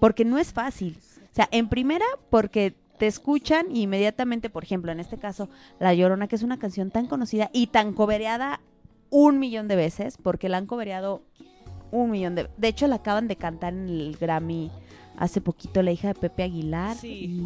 Porque 0.00 0.24
no 0.24 0.38
es 0.38 0.52
fácil. 0.52 0.98
O 1.30 1.34
sea, 1.34 1.48
en 1.50 1.68
primera, 1.68 2.06
porque 2.30 2.74
te 2.98 3.06
escuchan 3.06 3.66
y 3.74 3.82
inmediatamente, 3.82 4.50
por 4.50 4.64
ejemplo, 4.64 4.92
en 4.92 5.00
este 5.00 5.18
caso, 5.18 5.48
La 5.78 5.94
Llorona, 5.94 6.28
que 6.28 6.36
es 6.36 6.42
una 6.42 6.58
canción 6.58 6.90
tan 6.90 7.06
conocida 7.06 7.50
y 7.52 7.68
tan 7.68 7.92
cobereada 7.92 8.60
un 9.10 9.38
millón 9.38 9.68
de 9.68 9.76
veces, 9.76 10.18
porque 10.22 10.48
la 10.48 10.58
han 10.58 10.66
cobereado 10.66 11.22
un 11.90 12.10
millón 12.10 12.34
de... 12.34 12.48
De 12.56 12.68
hecho, 12.68 12.86
la 12.88 12.96
acaban 12.96 13.28
de 13.28 13.36
cantar 13.36 13.72
en 13.72 13.88
el 13.88 14.16
Grammy 14.16 14.70
hace 15.16 15.40
poquito 15.40 15.82
la 15.82 15.92
hija 15.92 16.08
de 16.08 16.14
Pepe 16.14 16.42
Aguilar 16.42 16.94
Sí. 16.96 17.40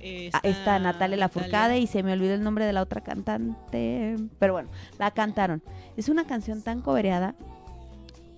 y 0.00 0.30
ah, 0.32 0.40
esta 0.42 0.78
Natalia 0.78 1.18
Lafourcade 1.18 1.78
y 1.78 1.86
se 1.86 2.02
me 2.02 2.12
olvidó 2.14 2.32
el 2.34 2.42
nombre 2.42 2.64
de 2.64 2.72
la 2.72 2.80
otra 2.82 3.02
cantante, 3.02 4.16
pero 4.38 4.54
bueno, 4.54 4.70
la 4.98 5.10
cantaron. 5.10 5.62
Es 5.96 6.08
una 6.08 6.24
canción 6.26 6.62
tan 6.62 6.80
cobereada. 6.80 7.34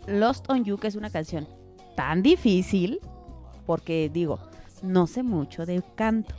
Lost 0.09 0.51
on 0.51 0.65
You, 0.65 0.79
que 0.79 0.89
es 0.89 0.97
una 0.97 1.11
canción 1.11 1.47
tan 1.95 2.23
difícil, 2.23 2.99
porque 3.67 4.11
digo, 4.13 4.41
no 4.83 5.07
sé 5.07 5.23
mucho 5.23 5.65
de 5.65 5.81
canto, 5.95 6.35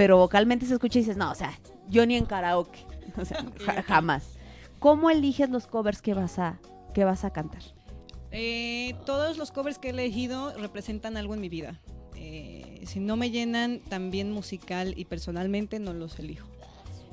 pero 0.00 0.16
vocalmente 0.16 0.64
se 0.64 0.72
escucha 0.72 0.98
y 0.98 1.02
dices, 1.02 1.18
no, 1.18 1.30
o 1.30 1.34
sea, 1.34 1.52
yo 1.90 2.06
ni 2.06 2.16
en 2.16 2.24
karaoke, 2.24 2.86
o 3.18 3.24
sea, 3.26 3.44
ja- 3.66 3.82
jamás. 3.82 4.38
¿Cómo 4.78 5.10
eliges 5.10 5.50
los 5.50 5.66
covers 5.66 6.00
que 6.00 6.14
vas 6.14 6.38
a, 6.38 6.58
que 6.94 7.04
vas 7.04 7.22
a 7.26 7.34
cantar? 7.34 7.60
Eh, 8.30 8.94
todos 9.04 9.36
los 9.36 9.52
covers 9.52 9.78
que 9.78 9.88
he 9.88 9.90
elegido 9.90 10.56
representan 10.56 11.18
algo 11.18 11.34
en 11.34 11.42
mi 11.42 11.50
vida. 11.50 11.78
Eh, 12.16 12.80
si 12.86 12.98
no 12.98 13.16
me 13.16 13.30
llenan 13.30 13.80
también 13.90 14.32
musical 14.32 14.94
y 14.96 15.04
personalmente, 15.04 15.78
no 15.80 15.92
los 15.92 16.18
elijo. 16.18 16.48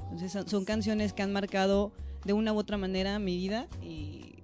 Entonces 0.04 0.32
son, 0.32 0.48
son 0.48 0.64
canciones 0.64 1.12
que 1.12 1.24
han 1.24 1.34
marcado 1.34 1.92
de 2.24 2.32
una 2.32 2.54
u 2.54 2.58
otra 2.58 2.78
manera 2.78 3.20
mi 3.20 3.36
vida 3.36 3.68
y 3.82 4.36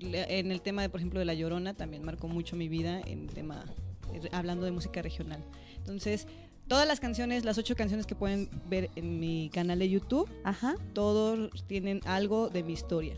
en 0.00 0.50
el 0.50 0.62
tema, 0.62 0.82
de, 0.82 0.88
por 0.88 0.98
ejemplo, 0.98 1.20
de 1.20 1.26
La 1.26 1.34
Llorona 1.34 1.74
también 1.74 2.02
marcó 2.02 2.26
mucho 2.26 2.56
mi 2.56 2.68
vida 2.68 3.00
en 3.06 3.28
tema, 3.28 3.64
eh, 4.12 4.28
hablando 4.32 4.64
de 4.64 4.72
música 4.72 5.00
regional. 5.00 5.44
Entonces, 5.76 6.26
todas 6.68 6.86
las 6.86 7.00
canciones, 7.00 7.44
las 7.44 7.58
ocho 7.58 7.76
canciones 7.76 8.06
que 8.06 8.14
pueden 8.14 8.48
ver 8.68 8.90
en 8.96 9.20
mi 9.20 9.50
canal 9.52 9.78
de 9.78 9.88
YouTube, 9.88 10.28
Ajá. 10.44 10.76
todos 10.92 11.50
tienen 11.66 12.00
algo 12.04 12.48
de 12.48 12.62
mi 12.62 12.72
historia 12.72 13.16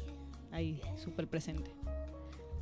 ahí 0.57 0.81
súper 0.97 1.29
presente. 1.29 1.71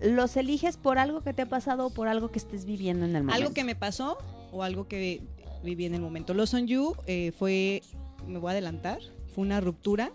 ¿Los 0.00 0.36
eliges 0.36 0.76
por 0.76 0.98
algo 0.98 1.22
que 1.22 1.32
te 1.32 1.42
ha 1.42 1.46
pasado 1.46 1.86
o 1.86 1.90
por 1.90 2.08
algo 2.08 2.30
que 2.30 2.38
estés 2.38 2.64
viviendo 2.64 3.06
en 3.06 3.16
el 3.16 3.22
momento? 3.22 3.42
Algo 3.42 3.54
que 3.54 3.64
me 3.64 3.76
pasó 3.76 4.18
o 4.52 4.62
algo 4.62 4.86
que 4.88 5.22
viví 5.62 5.86
en 5.86 5.94
el 5.94 6.00
momento. 6.00 6.34
Los 6.34 6.52
On 6.52 6.66
You 6.66 6.94
eh, 7.06 7.32
fue, 7.32 7.82
me 8.26 8.38
voy 8.38 8.48
a 8.48 8.52
adelantar, 8.52 8.98
fue 9.34 9.42
una 9.42 9.60
ruptura 9.60 10.12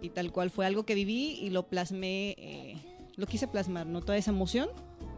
y 0.00 0.08
tal 0.08 0.32
cual 0.32 0.50
fue 0.50 0.66
algo 0.66 0.84
que 0.84 0.94
viví 0.94 1.38
y 1.40 1.50
lo 1.50 1.66
plasmé, 1.66 2.34
eh, 2.38 2.76
lo 3.16 3.26
quise 3.26 3.46
plasmar, 3.46 3.86
¿no? 3.86 4.00
Toda 4.00 4.16
esa 4.16 4.30
emoción. 4.30 4.68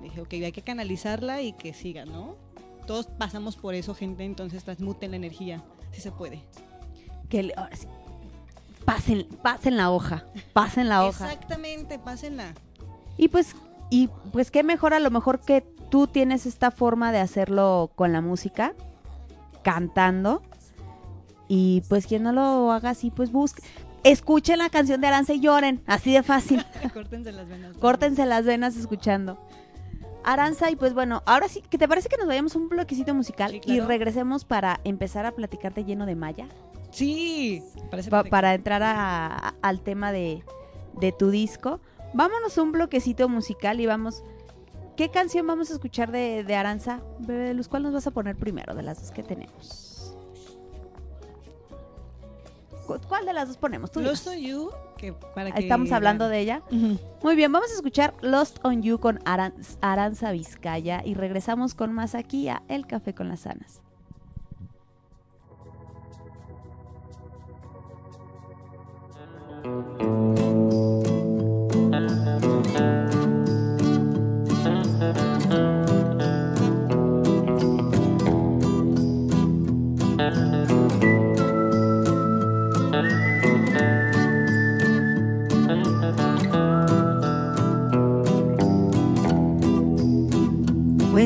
Dije, 0.03 0.21
ok, 0.21 0.33
hay 0.35 0.53
que 0.53 0.63
canalizarla 0.63 1.43
y 1.43 1.53
que 1.53 1.73
siga, 1.73 2.05
¿no? 2.05 2.37
Todos 2.87 3.07
pasamos 3.07 3.57
por 3.57 3.75
eso, 3.75 3.95
gente, 3.95 4.25
entonces 4.25 4.65
transmuten 4.65 5.11
la 5.11 5.17
energía, 5.17 5.63
si 5.93 6.01
se 6.01 6.13
puede. 6.13 6.43
que 7.29 7.53
ahora 7.57 7.77
sí, 7.77 7.87
pasen, 8.85 9.27
pasen 9.43 9.77
la 9.77 9.91
hoja, 9.91 10.25
pasen 10.53 10.89
la 10.89 11.05
hoja. 11.05 11.33
Exactamente, 11.33 11.99
pásenla. 11.99 12.55
Y 13.19 13.29
pues, 13.29 13.55
y 13.91 14.09
pues 14.33 14.51
qué 14.51 14.63
mejor 14.63 14.95
a 14.95 15.01
lo 15.01 15.11
mejor 15.11 15.41
que 15.41 15.63
tú 15.91 16.07
tienes 16.07 16.47
esta 16.47 16.71
forma 16.71 17.13
de 17.13 17.19
hacerlo 17.19 17.91
con 17.95 18.13
la 18.13 18.21
música, 18.21 18.75
cantando. 19.63 20.43
Y 21.49 21.83
pues 21.89 22.07
quien 22.07 22.23
no 22.23 22.33
lo 22.33 22.73
haga 22.73 22.91
así, 22.91 23.11
pues 23.11 23.31
busque. 23.31 23.63
Escuchen 24.03 24.59
la 24.59 24.71
canción 24.71 25.01
de 25.01 25.09
Aranza 25.09 25.33
y 25.35 25.41
lloren, 25.41 25.83
así 25.87 26.13
de 26.13 26.23
fácil. 26.23 26.65
Córtense 26.95 27.33
las 27.33 27.49
venas. 27.49 27.77
Córtense 27.79 28.27
las 28.27 28.45
venas 28.45 28.77
escuchando. 28.77 29.39
Aranza, 30.27 30.71
y 30.71 30.77
pues 30.77 30.93
bueno, 30.93 31.23
ahora 31.25 31.49
sí, 31.49 31.63
¿que 31.63 31.79
te 31.79 31.87
parece 31.89 32.09
que 32.09 32.17
nos 32.17 32.27
vayamos 32.27 32.55
a 32.55 32.59
un 32.59 32.69
bloquecito 32.69 33.15
musical 33.15 33.53
Sí, 33.53 33.61
y 33.65 33.81
regresemos 33.81 34.45
para 34.45 34.81
empezar 34.85 35.25
a 35.25 35.33
platicarte 35.33 35.85
lleno 35.85 36.05
de 36.05 36.17
Maya? 36.17 36.49
Sí, 36.91 37.63
parece 37.91 38.11
Pa- 38.11 38.25
para 38.25 38.53
entrar 38.55 38.83
a- 38.83 39.27
a- 39.51 39.55
al 39.63 39.81
tema 39.83 40.11
de, 40.13 40.43
de 41.01 41.13
tu 41.13 41.31
disco. 41.31 41.81
Vámonos 42.13 42.59
a 42.59 42.63
un 42.63 42.73
bloquecito 42.73 43.29
musical 43.29 43.81
y 43.81 43.87
vamos. 43.87 44.25
¿Qué 44.97 45.11
canción 45.11 45.47
vamos 45.47 45.71
a 45.71 45.75
escuchar 45.75 46.11
de, 46.11 46.43
de 46.43 46.55
Aranza? 46.57 47.03
Bebé 47.21 47.45
de 47.49 47.55
Luz, 47.55 47.69
¿cuál 47.69 47.83
nos 47.85 47.93
vas 47.93 48.07
a 48.07 48.11
poner 48.11 48.35
primero 48.37 48.75
de 48.75 48.83
las 48.83 49.01
dos 49.01 49.11
que 49.13 49.23
tenemos? 49.23 50.17
¿Cu- 52.87 52.99
¿Cuál 53.09 53.27
de 53.27 53.33
las 53.33 53.49
dos 53.49 53.57
ponemos? 53.59 53.91
Tú 53.91 54.01
Lost 54.01 54.27
on 54.29 54.39
You, 54.39 54.71
que 54.97 55.13
para 55.13 55.51
que 55.53 55.61
Estamos 55.61 55.93
hablando 55.93 56.29
de 56.29 56.41
ella. 56.41 56.63
Muy 57.23 57.37
bien, 57.37 57.53
vamos 57.53 57.71
a 57.71 57.75
escuchar 57.75 58.15
Lost 58.23 58.59
on 58.65 58.83
You 58.83 58.99
con 58.99 59.19
Aran- 59.25 59.55
Aranza 59.81 60.33
Vizcaya 60.33 61.03
y 61.05 61.15
regresamos 61.15 61.75
con 61.75 61.93
más 61.93 62.15
aquí 62.15 62.49
a 62.49 62.63
El 62.69 62.87
Café 62.87 63.15
con 63.15 63.29
las 63.29 63.47
Anas. 63.47 63.81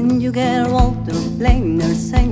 When 0.01 0.19
you 0.19 0.33
get 0.33 0.67
old, 0.67 1.05
don't 1.07 1.39
blame 1.39 1.77
the. 1.77 2.30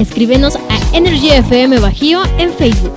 Escríbenos 0.00 0.56
a 0.56 0.96
Energy 0.96 1.28
FM 1.28 1.78
Bajío 1.78 2.22
en 2.38 2.50
Facebook. 2.54 2.94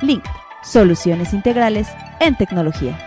Link, 0.00 0.24
soluciones 0.64 1.32
integrales 1.32 1.86
en 2.18 2.36
tecnología. 2.36 2.98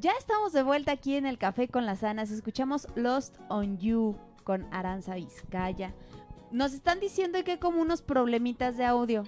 Ya 0.00 0.12
estamos 0.12 0.52
de 0.52 0.62
vuelta 0.62 0.92
aquí 0.92 1.16
en 1.16 1.26
el 1.26 1.38
Café 1.38 1.66
con 1.66 1.84
las 1.84 2.04
Anas. 2.04 2.30
Escuchamos 2.30 2.86
Lost 2.94 3.34
on 3.48 3.78
You 3.78 4.16
con 4.48 4.66
Aranza 4.72 5.14
Vizcaya. 5.16 5.92
Nos 6.50 6.72
están 6.72 7.00
diciendo 7.00 7.38
que 7.44 7.50
hay 7.50 7.58
como 7.58 7.82
unos 7.82 8.00
problemitas 8.00 8.78
de 8.78 8.86
audio. 8.86 9.24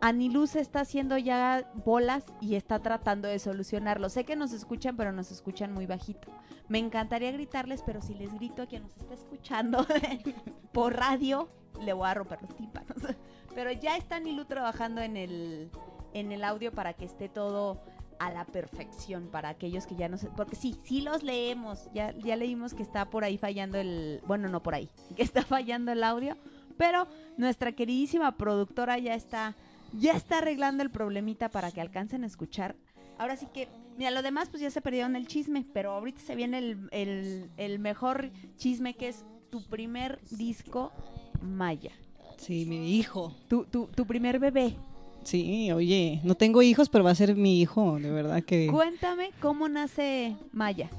Aniluz 0.00 0.56
está 0.56 0.80
haciendo 0.80 1.18
ya 1.18 1.70
bolas 1.84 2.24
y 2.40 2.54
está 2.54 2.78
tratando 2.78 3.28
de 3.28 3.38
solucionarlo. 3.38 4.08
Sé 4.08 4.24
que 4.24 4.36
nos 4.36 4.54
escuchan, 4.54 4.96
pero 4.96 5.12
nos 5.12 5.30
escuchan 5.30 5.74
muy 5.74 5.84
bajito. 5.84 6.32
Me 6.66 6.78
encantaría 6.78 7.30
gritarles, 7.30 7.82
pero 7.84 8.00
si 8.00 8.14
les 8.14 8.32
grito 8.32 8.62
a 8.62 8.66
quien 8.66 8.84
nos 8.84 8.96
está 8.96 9.12
escuchando 9.12 9.86
por 10.72 10.96
radio, 10.96 11.46
le 11.82 11.92
voy 11.92 12.08
a 12.08 12.14
romper 12.14 12.40
los 12.40 12.56
tímpanos. 12.56 12.96
Pero 13.54 13.70
ya 13.70 13.96
está 13.96 14.16
Anilú 14.16 14.46
trabajando 14.46 15.00
en 15.00 15.16
el, 15.16 15.70
en 16.12 16.32
el 16.32 16.42
audio 16.42 16.72
para 16.72 16.94
que 16.94 17.04
esté 17.04 17.28
todo 17.28 17.80
a 18.18 18.30
la 18.30 18.44
perfección 18.44 19.28
para 19.30 19.48
aquellos 19.50 19.86
que 19.86 19.96
ya 19.96 20.08
no 20.08 20.18
sé, 20.18 20.28
porque 20.36 20.56
sí, 20.56 20.76
sí 20.84 21.00
los 21.00 21.22
leemos, 21.22 21.88
ya, 21.92 22.12
ya 22.18 22.36
leímos 22.36 22.74
que 22.74 22.82
está 22.82 23.10
por 23.10 23.24
ahí 23.24 23.38
fallando 23.38 23.78
el, 23.78 24.20
bueno, 24.26 24.48
no 24.48 24.62
por 24.62 24.74
ahí, 24.74 24.88
que 25.16 25.22
está 25.22 25.42
fallando 25.42 25.92
el 25.92 26.02
audio, 26.02 26.36
pero 26.76 27.06
nuestra 27.36 27.72
queridísima 27.72 28.36
productora 28.36 28.98
ya 28.98 29.14
está, 29.14 29.54
ya 29.92 30.12
está 30.12 30.38
arreglando 30.38 30.82
el 30.82 30.90
problemita 30.90 31.48
para 31.48 31.70
que 31.70 31.80
alcancen 31.80 32.24
a 32.24 32.26
escuchar. 32.26 32.76
Ahora 33.16 33.36
sí 33.36 33.46
que, 33.52 33.68
mira, 33.96 34.10
lo 34.10 34.22
demás 34.22 34.48
pues 34.48 34.60
ya 34.60 34.70
se 34.70 34.80
perdieron 34.80 35.14
el 35.14 35.28
chisme, 35.28 35.64
pero 35.72 35.92
ahorita 35.92 36.20
se 36.20 36.34
viene 36.34 36.58
el, 36.58 36.88
el, 36.90 37.50
el 37.56 37.78
mejor 37.78 38.30
chisme 38.56 38.94
que 38.94 39.08
es 39.08 39.24
tu 39.50 39.62
primer 39.62 40.20
disco 40.30 40.92
Maya. 41.40 41.92
Sí, 42.38 42.66
mi 42.66 42.96
hijo. 42.98 43.34
Tu, 43.48 43.64
tu, 43.66 43.86
tu 43.86 44.06
primer 44.06 44.38
bebé. 44.38 44.76
Sí, 45.24 45.72
oye, 45.72 46.20
no 46.22 46.34
tengo 46.34 46.62
hijos, 46.62 46.88
pero 46.88 47.04
va 47.04 47.10
a 47.10 47.14
ser 47.14 47.34
mi 47.34 47.60
hijo, 47.60 47.98
de 47.98 48.10
verdad 48.10 48.42
que... 48.42 48.68
Cuéntame 48.70 49.30
cómo 49.40 49.68
nace 49.68 50.36
Maya. 50.52 50.90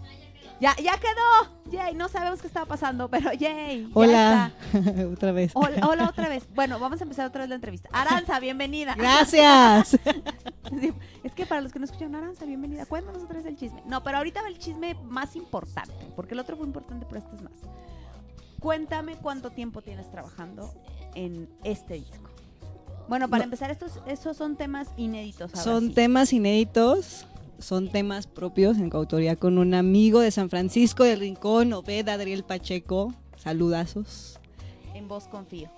Ya, 0.59 0.75
ya 0.77 0.93
quedó. 0.97 1.71
Yay, 1.71 1.95
no 1.95 2.07
sabemos 2.07 2.41
qué 2.41 2.47
estaba 2.47 2.65
pasando, 2.65 3.09
pero 3.09 3.33
yay. 3.33 3.83
ya 3.83 3.89
Hola, 3.93 4.51
otra 5.13 5.31
vez. 5.31 5.51
Hola, 5.53 5.87
hola 5.87 6.09
otra 6.09 6.29
vez. 6.29 6.47
Bueno, 6.53 6.79
vamos 6.79 7.01
a 7.01 7.03
empezar 7.03 7.27
otra 7.27 7.41
vez 7.41 7.49
la 7.49 7.55
entrevista. 7.55 7.89
Aranza, 7.91 8.39
bienvenida. 8.39 8.95
Gracias. 8.95 9.97
Es 11.23 11.33
que 11.35 11.45
para 11.45 11.61
los 11.61 11.71
que 11.71 11.77
no 11.79 11.85
escucharon, 11.85 12.15
Aranza, 12.15 12.45
bienvenida. 12.45 12.85
Cuéntanos 12.85 13.21
otra 13.21 13.37
vez 13.37 13.45
el 13.45 13.55
chisme. 13.55 13.83
No, 13.85 14.03
pero 14.03 14.17
ahorita 14.17 14.41
va 14.41 14.47
el 14.47 14.57
chisme 14.57 14.95
más 15.03 15.35
importante, 15.35 15.93
porque 16.15 16.33
el 16.33 16.39
otro 16.39 16.57
fue 16.57 16.65
importante, 16.65 17.05
pero 17.07 17.19
este 17.19 17.35
es 17.35 17.41
más. 17.41 17.53
Cuéntame 18.59 19.15
cuánto 19.17 19.51
tiempo 19.51 19.81
tienes 19.81 20.09
trabajando 20.09 20.73
en 21.13 21.49
este 21.63 21.95
disco. 21.95 22.34
Bueno, 23.07 23.29
para 23.29 23.39
No. 23.39 23.45
empezar, 23.45 23.71
estos, 23.71 23.99
esos 24.07 24.35
son 24.37 24.55
temas 24.55 24.87
inéditos. 24.97 25.51
ahora 25.53 25.63
Son 25.63 25.87
sí. 25.89 25.93
temas 25.93 26.33
inéditos, 26.33 27.25
son 27.59 27.89
temas 27.91 28.25
propios 28.27 28.77
en 28.77 28.89
coautoría 28.89 29.35
con 29.35 29.57
un 29.57 29.73
amigo 29.73 30.19
de 30.19 30.31
San 30.31 30.49
Francisco 30.49 31.03
del 31.03 31.19
Rincón, 31.19 31.71
Obed 31.73 32.07
Adriel 32.09 32.43
Pacheco. 32.43 33.13
Saludazos. 33.37 34.39
En 34.95 35.07
vos 35.07 35.27
confío. 35.27 35.69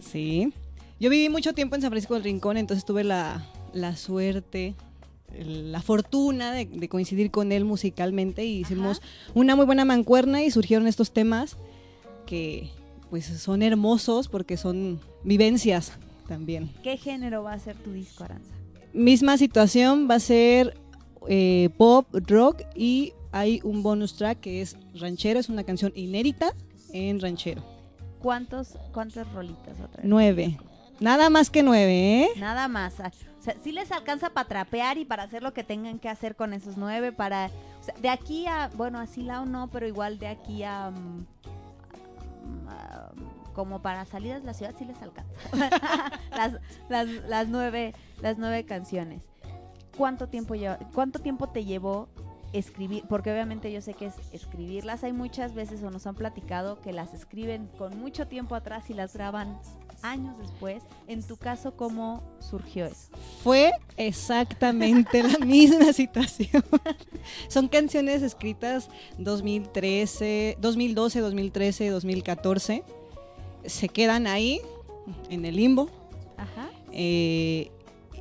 Sí. 0.00 0.52
Yo 1.00 1.08
viví 1.10 1.28
mucho 1.30 1.54
tiempo 1.54 1.74
en 1.76 1.80
San 1.82 1.90
Francisco 1.90 2.14
del 2.14 2.24
Rincón, 2.24 2.56
entonces 2.58 2.84
tuve 2.84 3.04
la, 3.04 3.46
la 3.72 3.96
suerte, 3.96 4.74
la 5.38 5.80
fortuna 5.82 6.52
de, 6.52 6.66
de 6.66 6.88
coincidir 6.88 7.30
con 7.30 7.52
él 7.52 7.64
musicalmente 7.64 8.44
y 8.44 8.58
hicimos 8.60 9.00
una 9.34 9.56
muy 9.56 9.64
buena 9.66 9.84
mancuerna 9.84 10.42
y 10.42 10.50
surgieron 10.50 10.86
estos 10.86 11.10
temas 11.12 11.56
que 12.26 12.70
pues 13.10 13.24
son 13.26 13.62
hermosos 13.62 14.28
porque 14.28 14.56
son 14.56 15.00
vivencias 15.22 15.92
también. 16.26 16.72
¿Qué 16.82 16.96
género 16.96 17.42
va 17.42 17.52
a 17.54 17.58
ser 17.58 17.76
tu 17.76 17.92
disco, 17.92 18.24
Aranza? 18.24 18.54
Misma 18.92 19.36
situación, 19.36 20.08
va 20.10 20.16
a 20.16 20.20
ser 20.20 20.78
eh, 21.28 21.70
pop, 21.76 22.06
rock 22.12 22.62
y 22.74 23.12
hay 23.32 23.60
un 23.64 23.82
bonus 23.82 24.16
track 24.16 24.40
que 24.40 24.62
es 24.62 24.76
ranchero, 24.94 25.38
es 25.38 25.48
una 25.48 25.64
canción 25.64 25.92
inédita 25.94 26.54
en 26.92 27.20
ranchero. 27.20 27.62
¿Cuántos, 28.20 28.78
¿Cuántas 28.92 29.30
rolitas 29.32 29.78
otra 29.80 30.02
vez? 30.02 30.04
Nueve. 30.04 30.58
Nada 31.00 31.28
más 31.28 31.50
que 31.50 31.62
nueve, 31.62 32.22
¿eh? 32.22 32.28
Nada 32.38 32.68
más. 32.68 32.98
ah, 33.00 33.12
O 33.38 33.42
sea, 33.42 33.54
sí 33.62 33.72
les 33.72 33.92
alcanza 33.92 34.30
para 34.30 34.48
trapear 34.48 34.96
y 34.96 35.04
para 35.04 35.24
hacer 35.24 35.42
lo 35.42 35.52
que 35.52 35.62
tengan 35.62 35.98
que 35.98 36.08
hacer 36.08 36.36
con 36.36 36.54
esos 36.54 36.78
nueve 36.78 37.12
para... 37.12 37.50
o 37.80 37.84
sea, 37.84 37.94
de 38.00 38.08
aquí 38.08 38.46
a... 38.46 38.70
Bueno, 38.74 38.98
así 38.98 39.22
la 39.22 39.42
o 39.42 39.44
no, 39.44 39.68
pero 39.70 39.86
igual 39.86 40.18
de 40.18 40.28
aquí 40.28 40.62
a... 40.62 40.90
mm, 40.90 41.26
ah, 42.68 43.12
como 43.56 43.80
para 43.80 44.04
salidas 44.04 44.42
de 44.42 44.46
la 44.48 44.52
ciudad 44.52 44.74
sí 44.78 44.84
les 44.84 45.00
alcanza. 45.00 45.32
las, 46.90 47.08
las, 47.26 47.48
nueve, 47.48 47.94
las 48.20 48.36
nueve 48.36 48.66
canciones. 48.66 49.22
¿Cuánto 49.96 50.28
tiempo 50.28 50.54
lleva, 50.54 50.78
cuánto 50.92 51.20
tiempo 51.20 51.48
te 51.48 51.64
llevó 51.64 52.10
escribir? 52.52 53.04
Porque 53.08 53.32
obviamente 53.32 53.72
yo 53.72 53.80
sé 53.80 53.94
que 53.94 54.06
es 54.06 54.14
escribirlas. 54.30 55.04
Hay 55.04 55.14
muchas 55.14 55.54
veces 55.54 55.82
o 55.82 55.90
nos 55.90 56.06
han 56.06 56.16
platicado 56.16 56.82
que 56.82 56.92
las 56.92 57.14
escriben 57.14 57.70
con 57.78 57.98
mucho 57.98 58.28
tiempo 58.28 58.54
atrás 58.54 58.90
y 58.90 58.92
las 58.92 59.14
graban 59.14 59.58
años 60.02 60.36
después. 60.38 60.82
En 61.06 61.22
tu 61.22 61.38
caso, 61.38 61.74
¿cómo 61.76 62.22
surgió 62.40 62.84
eso? 62.84 63.08
Fue 63.42 63.72
exactamente 63.96 65.22
la 65.22 65.38
misma 65.46 65.94
situación. 65.94 66.62
Son 67.48 67.68
canciones 67.68 68.20
escritas 68.20 68.90
2013, 69.16 70.58
2012, 70.60 71.20
2013, 71.20 71.88
2014. 71.88 72.84
Se 73.66 73.88
quedan 73.88 74.26
ahí, 74.26 74.60
en 75.30 75.44
el 75.44 75.56
limbo. 75.56 75.88
Ajá. 76.36 76.70
Eh, 76.92 77.70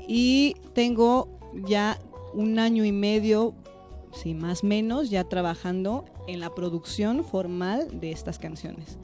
y 0.08 0.56
tengo 0.74 1.28
ya 1.68 2.00
un 2.34 2.60
año 2.60 2.86
y 2.86 2.92
medio, 2.92 3.54
sí, 4.14 4.34
más 4.34 4.64
o 4.64 4.68
menos, 4.68 5.10
ya 5.10 5.24
trabajando 5.24 6.06
en 6.28 6.40
la 6.40 6.54
producción 6.54 7.24
formal 7.24 8.00
de 8.00 8.12
estas 8.12 8.40
canciones. 8.40 8.98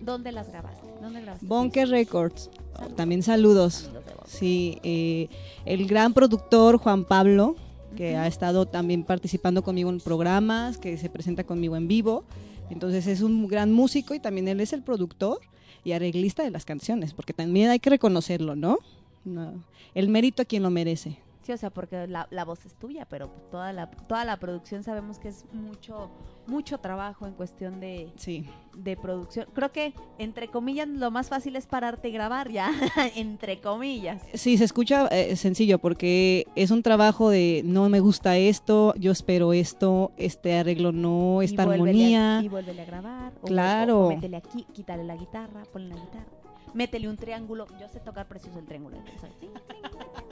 ¿Dónde 0.00 0.32
las 0.32 0.48
grabaste? 0.48 0.88
¿Dónde 1.00 1.20
grabaste? 1.20 1.46
Bonker 1.46 1.88
Records. 1.88 2.50
También 2.96 3.22
saludos. 3.22 3.90
Sí, 4.26 4.78
eh, 4.82 5.28
el 5.66 5.86
gran 5.86 6.14
productor 6.14 6.78
Juan 6.78 7.04
Pablo, 7.04 7.56
que 7.96 8.16
ha 8.16 8.26
estado 8.26 8.66
también 8.66 9.04
participando 9.04 9.62
conmigo 9.62 9.90
en 9.90 10.00
programas, 10.00 10.78
que 10.78 10.96
se 10.96 11.10
presenta 11.10 11.44
conmigo 11.44 11.76
en 11.76 11.88
vivo. 11.88 12.24
Entonces 12.70 13.06
es 13.06 13.20
un 13.20 13.46
gran 13.48 13.72
músico 13.72 14.14
y 14.14 14.20
también 14.20 14.48
él 14.48 14.60
es 14.60 14.72
el 14.72 14.82
productor 14.82 15.40
y 15.84 15.92
arreglista 15.92 16.42
de 16.42 16.50
las 16.50 16.64
canciones, 16.64 17.14
porque 17.14 17.32
también 17.32 17.70
hay 17.70 17.78
que 17.78 17.90
reconocerlo, 17.90 18.56
¿no? 18.56 18.78
No, 19.24 19.52
El 19.94 20.08
mérito 20.08 20.42
a 20.42 20.44
quien 20.44 20.62
lo 20.62 20.70
merece. 20.70 21.18
Sí, 21.42 21.52
o 21.52 21.56
sea, 21.56 21.70
porque 21.70 22.06
la, 22.06 22.28
la 22.30 22.44
voz 22.44 22.66
es 22.66 22.74
tuya, 22.74 23.06
pero 23.08 23.28
toda 23.50 23.72
la, 23.72 23.90
toda 23.90 24.24
la 24.26 24.36
producción 24.38 24.82
sabemos 24.82 25.18
que 25.18 25.28
es 25.28 25.46
mucho, 25.54 26.10
mucho 26.46 26.78
trabajo 26.78 27.26
en 27.26 27.32
cuestión 27.32 27.80
de, 27.80 28.12
Sí. 28.16 28.46
de 28.76 28.94
producción. 28.96 29.46
Creo 29.54 29.72
que, 29.72 29.94
entre 30.18 30.48
comillas, 30.48 30.86
lo 30.86 31.10
más 31.10 31.30
fácil 31.30 31.56
es 31.56 31.66
pararte 31.66 32.10
y 32.10 32.12
grabar 32.12 32.50
ya, 32.50 32.70
entre 33.16 33.58
comillas. 33.62 34.22
Sí, 34.34 34.58
se 34.58 34.64
escucha 34.64 35.06
eh, 35.06 35.34
sencillo 35.34 35.78
porque 35.78 36.46
es 36.56 36.70
un 36.70 36.82
trabajo 36.82 37.30
de 37.30 37.62
no 37.64 37.88
me 37.88 38.00
gusta 38.00 38.36
esto, 38.36 38.92
yo 38.98 39.10
espero 39.10 39.54
esto, 39.54 40.12
este 40.18 40.58
arreglo 40.58 40.92
no, 40.92 41.40
esta 41.40 41.64
y 41.64 41.70
armonía. 41.70 42.38
a- 42.38 42.42
y 42.42 42.48
vuélvele 42.48 42.82
a 42.82 42.84
grabar. 42.84 43.32
o- 43.40 43.46
Claro. 43.46 44.00
O, 44.00 44.06
o 44.08 44.08
métele 44.10 44.36
aquí, 44.36 44.66
quítale 44.74 45.04
la 45.04 45.16
guitarra, 45.16 45.62
ponle 45.72 45.88
la 45.94 45.96
guitarra. 46.00 46.26
Métele 46.74 47.08
un 47.08 47.16
triángulo. 47.16 47.66
Yo 47.80 47.88
sé 47.88 47.98
tocar 47.98 48.28
precioso 48.28 48.58
el 48.60 48.66
triángulo. 48.66 48.96
entonces. 48.98 49.30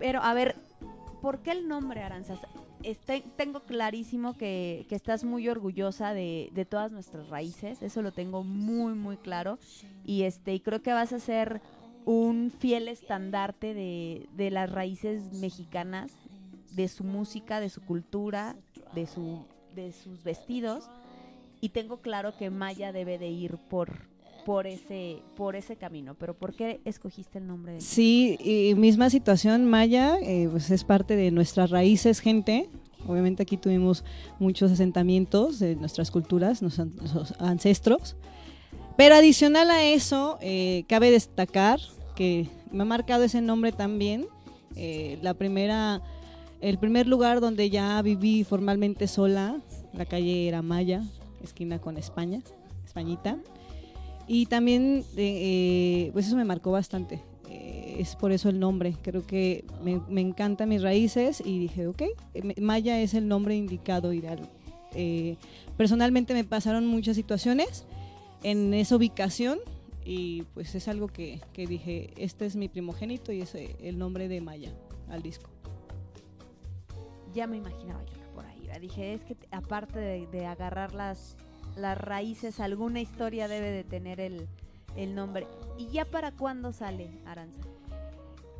Pero, 0.00 0.20
a 0.22 0.34
ver, 0.34 0.56
¿por 1.22 1.38
qué 1.40 1.52
el 1.52 1.68
nombre 1.68 2.02
Aranzas? 2.02 2.40
Este- 2.82 3.22
tengo 3.36 3.60
clarísimo 3.60 4.36
que, 4.36 4.86
que 4.88 4.94
estás 4.96 5.22
muy 5.22 5.48
orgullosa 5.48 6.14
de, 6.14 6.48
de 6.54 6.64
todas 6.64 6.90
nuestras 6.90 7.28
raíces. 7.28 7.82
Eso 7.82 8.00
lo 8.02 8.10
tengo 8.10 8.42
muy, 8.42 8.94
muy 8.94 9.18
claro. 9.18 9.58
Y, 10.04 10.22
este, 10.22 10.54
y 10.54 10.60
creo 10.60 10.82
que 10.82 10.92
vas 10.94 11.12
a 11.12 11.20
ser 11.20 11.60
un 12.06 12.50
fiel 12.50 12.88
estandarte 12.88 13.74
de, 13.74 14.26
de 14.34 14.50
las 14.50 14.72
raíces 14.72 15.34
mexicanas, 15.34 16.10
de 16.72 16.88
su 16.88 17.04
música, 17.04 17.60
de 17.60 17.68
su 17.68 17.82
cultura, 17.82 18.56
de, 18.94 19.06
su, 19.06 19.44
de 19.74 19.92
sus 19.92 20.24
vestidos. 20.24 20.88
Y 21.60 21.68
tengo 21.68 21.98
claro 21.98 22.34
que 22.38 22.48
Maya 22.48 22.90
debe 22.92 23.18
de 23.18 23.28
ir 23.28 23.58
por, 23.68 24.08
por, 24.44 24.66
ese, 24.66 25.18
por 25.36 25.56
ese 25.56 25.76
camino. 25.76 26.14
Pero 26.14 26.34
¿por 26.34 26.54
qué 26.54 26.80
escogiste 26.84 27.38
el 27.38 27.46
nombre 27.46 27.74
de 27.74 27.80
Sí, 27.80 28.36
y 28.40 28.74
misma 28.74 29.10
situación, 29.10 29.64
Maya, 29.64 30.16
eh, 30.22 30.48
pues 30.50 30.70
es 30.70 30.84
parte 30.84 31.16
de 31.16 31.30
nuestras 31.30 31.70
raíces, 31.70 32.20
gente. 32.20 32.68
Obviamente 33.06 33.42
aquí 33.42 33.56
tuvimos 33.56 34.04
muchos 34.38 34.70
asentamientos 34.70 35.58
de 35.58 35.76
nuestras 35.76 36.10
culturas, 36.10 36.62
nuestros 36.62 37.34
ancestros. 37.38 38.16
Pero 38.96 39.14
adicional 39.14 39.70
a 39.70 39.82
eso, 39.82 40.38
eh, 40.42 40.84
cabe 40.88 41.10
destacar 41.10 41.80
que 42.14 42.48
me 42.70 42.82
ha 42.82 42.86
marcado 42.86 43.24
ese 43.24 43.40
nombre 43.40 43.72
también. 43.72 44.26
Eh, 44.76 45.18
la 45.22 45.34
primera, 45.34 46.02
el 46.60 46.78
primer 46.78 47.06
lugar 47.06 47.40
donde 47.40 47.70
ya 47.70 48.00
viví 48.02 48.44
formalmente 48.44 49.08
sola, 49.08 49.56
la 49.94 50.04
calle 50.04 50.46
era 50.46 50.60
Maya, 50.62 51.02
esquina 51.42 51.78
con 51.78 51.96
España, 51.96 52.42
Españita. 52.84 53.38
Y 54.32 54.46
también, 54.46 55.04
eh, 55.16 56.06
eh, 56.06 56.10
pues 56.12 56.28
eso 56.28 56.36
me 56.36 56.44
marcó 56.44 56.70
bastante. 56.70 57.20
Eh, 57.48 57.96
es 57.98 58.14
por 58.14 58.30
eso 58.30 58.48
el 58.48 58.60
nombre. 58.60 58.94
Creo 59.02 59.26
que 59.26 59.64
me, 59.82 60.20
encantan 60.20 60.68
mis 60.68 60.82
raíces 60.82 61.42
y 61.44 61.58
dije, 61.58 61.88
ok, 61.88 62.02
Maya 62.60 63.00
es 63.00 63.14
el 63.14 63.26
nombre 63.26 63.56
indicado 63.56 64.12
ideal. 64.12 64.48
Eh, 64.94 65.36
personalmente 65.76 66.32
me 66.32 66.44
pasaron 66.44 66.86
muchas 66.86 67.16
situaciones 67.16 67.86
en 68.44 68.72
esa 68.72 68.94
ubicación 68.94 69.58
y 70.04 70.44
pues 70.54 70.76
es 70.76 70.86
algo 70.86 71.08
que, 71.08 71.40
que 71.52 71.66
dije, 71.66 72.12
este 72.16 72.46
es 72.46 72.54
mi 72.54 72.68
primogénito 72.68 73.32
y 73.32 73.40
es 73.40 73.56
el 73.56 73.98
nombre 73.98 74.28
de 74.28 74.40
Maya 74.40 74.72
al 75.08 75.22
disco. 75.22 75.50
Ya 77.34 77.48
me 77.48 77.56
imaginaba 77.56 78.04
yo 78.04 78.12
que 78.12 78.28
por 78.32 78.46
ahí 78.46 78.60
iba. 78.62 78.78
Dije, 78.78 79.12
es 79.12 79.24
que 79.24 79.36
aparte 79.50 79.98
de, 79.98 80.28
de 80.28 80.46
agarrar 80.46 80.94
las, 80.94 81.36
las 81.80 81.98
raíces, 81.98 82.60
alguna 82.60 83.00
historia 83.00 83.48
debe 83.48 83.70
de 83.70 83.84
tener 83.84 84.20
el, 84.20 84.46
el 84.96 85.14
nombre. 85.14 85.46
¿Y 85.78 85.88
ya 85.88 86.04
para 86.04 86.32
cuándo 86.32 86.72
sale 86.72 87.10
Aranza? 87.26 87.60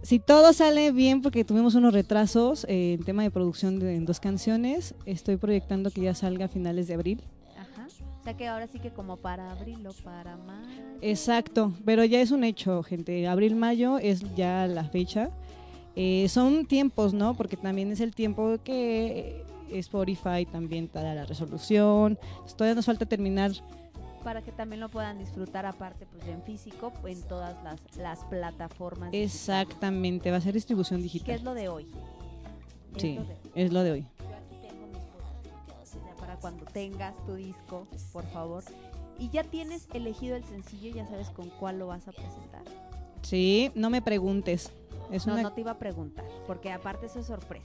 Si 0.02 0.18
todo 0.18 0.54
sale 0.54 0.92
bien, 0.92 1.20
porque 1.20 1.44
tuvimos 1.44 1.74
unos 1.74 1.92
retrasos 1.92 2.64
eh, 2.64 2.94
en 2.94 3.04
tema 3.04 3.22
de 3.22 3.30
producción 3.30 3.78
de 3.78 3.96
en 3.96 4.06
dos 4.06 4.18
canciones, 4.18 4.94
estoy 5.04 5.36
proyectando 5.36 5.90
que 5.90 6.00
ya 6.00 6.14
salga 6.14 6.46
a 6.46 6.48
finales 6.48 6.88
de 6.88 6.94
abril. 6.94 7.22
Ajá. 7.58 7.86
O 8.20 8.24
sea 8.24 8.34
que 8.34 8.48
ahora 8.48 8.66
sí 8.66 8.78
que 8.78 8.90
como 8.90 9.18
para 9.18 9.50
abril 9.50 9.86
o 9.86 9.92
para 10.02 10.38
mayo. 10.38 10.82
Exacto, 11.02 11.74
pero 11.84 12.02
ya 12.04 12.20
es 12.22 12.30
un 12.30 12.44
hecho, 12.44 12.82
gente. 12.82 13.28
Abril-mayo 13.28 13.98
es 13.98 14.22
ya 14.34 14.66
la 14.66 14.84
fecha. 14.84 15.30
Eh, 15.96 16.26
son 16.30 16.64
tiempos, 16.64 17.12
¿no? 17.12 17.34
Porque 17.34 17.58
también 17.58 17.92
es 17.92 18.00
el 18.00 18.14
tiempo 18.14 18.56
que 18.64 19.44
Spotify 19.78 20.46
también 20.50 20.88
te 20.88 20.98
da 21.02 21.14
la 21.14 21.24
resolución. 21.26 22.18
Entonces, 22.20 22.56
todavía 22.56 22.74
nos 22.74 22.86
falta 22.86 23.06
terminar. 23.06 23.52
Para 24.24 24.42
que 24.42 24.52
también 24.52 24.80
lo 24.80 24.90
puedan 24.90 25.18
disfrutar 25.18 25.64
aparte 25.64 26.04
pues 26.06 26.26
en 26.28 26.42
físico, 26.42 26.92
en 27.06 27.22
todas 27.22 27.56
las, 27.64 27.80
las 27.96 28.24
plataformas. 28.26 29.08
Exactamente, 29.12 30.30
va 30.30 30.36
a 30.36 30.40
ser 30.42 30.52
distribución 30.54 31.00
¿Qué 31.00 31.06
es 31.06 31.12
digital. 31.14 31.42
lo 31.44 31.54
de 31.54 31.68
hoy? 31.68 31.86
Es 32.96 33.02
Sí, 33.02 33.14
lo 33.14 33.24
de- 33.24 33.36
es 33.54 33.72
lo 33.72 33.82
de 33.82 33.90
hoy. 33.92 34.00
Yo 34.18 34.36
aquí 34.36 34.68
tengo 34.68 34.86
mis 34.88 36.16
para 36.20 36.36
cuando 36.36 36.64
tengas 36.66 37.14
tu 37.24 37.34
disco, 37.34 37.86
por 38.12 38.24
favor. 38.26 38.62
Y 39.18 39.30
ya 39.30 39.42
tienes 39.44 39.86
elegido 39.94 40.36
el 40.36 40.44
sencillo, 40.44 40.94
ya 40.94 41.06
sabes 41.06 41.30
con 41.30 41.48
cuál 41.58 41.78
lo 41.78 41.86
vas 41.86 42.06
a 42.08 42.12
presentar. 42.12 42.62
Sí, 43.22 43.70
no 43.74 43.88
me 43.90 44.02
preguntes. 44.02 44.70
Es 45.10 45.26
no, 45.26 45.32
una... 45.34 45.42
no 45.42 45.52
te 45.52 45.62
iba 45.62 45.72
a 45.72 45.78
preguntar, 45.78 46.24
porque 46.46 46.70
aparte 46.72 47.06
eso 47.06 47.20
es 47.20 47.26
sorpresa. 47.26 47.64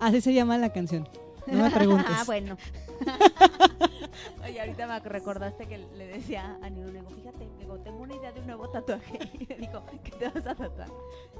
Así 0.00 0.20
se 0.20 0.32
llama 0.32 0.58
la 0.58 0.72
canción. 0.72 1.08
No 1.46 1.62
me 1.62 1.70
preguntes. 1.70 2.06
ah, 2.14 2.22
bueno. 2.26 2.56
Oye, 4.44 4.60
ahorita 4.60 4.86
me 4.86 4.98
recordaste 5.00 5.66
que 5.66 5.78
le 5.78 6.06
decía 6.06 6.58
a 6.62 6.68
Nino, 6.70 6.86
le 6.88 7.00
digo, 7.00 7.10
fíjate, 7.10 7.48
digo, 7.58 7.78
tengo 7.78 7.98
una 8.02 8.14
idea 8.14 8.32
de 8.32 8.40
un 8.40 8.46
nuevo 8.46 8.68
tatuaje. 8.68 9.18
Y 9.40 9.46
me 9.46 9.56
dijo, 9.56 9.82
¿qué 10.04 10.10
te 10.12 10.28
vas 10.28 10.46
a 10.46 10.54
tatuar? 10.54 10.88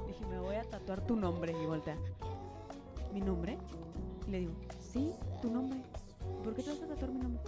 Dije, 0.07 0.25
me 0.25 0.39
voy 0.39 0.55
a 0.55 0.63
tatuar 0.63 1.01
tu 1.01 1.15
nombre. 1.15 1.53
Y 1.61 1.65
voltea, 1.65 1.95
¿mi 3.13 3.21
nombre? 3.21 3.57
Y 4.27 4.31
le 4.31 4.39
digo, 4.41 4.53
sí, 4.91 5.11
tu 5.41 5.49
nombre. 5.51 5.79
¿Por 6.43 6.55
qué 6.55 6.63
te 6.63 6.71
vas 6.71 6.81
a 6.81 6.87
tatuar 6.87 7.11
mi 7.11 7.19
nombre? 7.19 7.41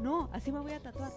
No, 0.00 0.28
así 0.32 0.50
me 0.52 0.60
voy 0.60 0.72
a 0.72 0.80
tatuar. 0.80 1.10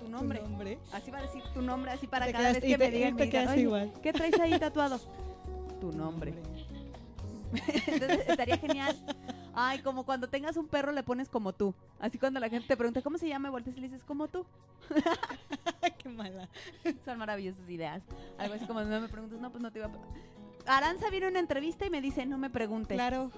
Tu 0.00 0.08
nombre. 0.10 0.40
nombre? 0.42 0.78
Así 0.92 1.10
va 1.10 1.18
a 1.18 1.22
decir 1.22 1.42
tu 1.54 1.62
nombre, 1.62 1.90
así 1.90 2.06
para 2.06 2.26
Te 2.26 2.32
cada 2.32 2.52
vez 2.52 2.62
que 2.62 2.76
te- 2.76 2.78
me 2.78 2.90
digan, 2.90 3.14
me 3.14 3.18
te 3.20 3.24
digan, 3.26 3.48
"Oye, 3.48 3.60
igual". 3.62 3.92
¿qué 4.02 4.12
traes 4.12 4.38
ahí 4.40 4.58
tatuado? 4.58 4.98
Tu 5.80 5.92
nombre. 5.92 6.34
Entonces 7.86 8.28
estaría 8.28 8.58
genial. 8.58 8.96
Ay, 9.54 9.80
como 9.80 10.04
cuando 10.04 10.28
tengas 10.28 10.56
un 10.56 10.66
perro 10.66 10.92
le 10.92 11.02
pones 11.02 11.28
como 11.28 11.52
tú. 11.52 11.74
Así 12.00 12.18
cuando 12.18 12.40
la 12.40 12.48
gente 12.48 12.66
te 12.66 12.76
pregunta 12.76 13.02
cómo 13.02 13.18
se 13.18 13.28
llama, 13.28 13.50
volteas 13.50 13.76
y 13.76 13.80
le 13.80 13.88
dices 13.88 14.04
como 14.04 14.28
tú. 14.28 14.44
Qué 15.98 16.08
mala. 16.08 16.48
Son 17.04 17.18
maravillosas 17.18 17.68
ideas. 17.68 18.02
Algo 18.38 18.54
así 18.54 18.66
como 18.66 18.80
no 18.80 19.00
me 19.00 19.08
preguntas, 19.08 19.38
no, 19.40 19.50
pues 19.50 19.62
no 19.62 19.70
te 19.70 19.78
iba 19.78 19.88
a 19.88 20.76
Aranza 20.76 21.10
viene 21.10 21.28
una 21.28 21.40
entrevista 21.40 21.86
y 21.86 21.90
me 21.90 22.00
dice, 22.00 22.26
no 22.26 22.38
me 22.38 22.50
preguntes. 22.50 22.96
Claro. 22.96 23.30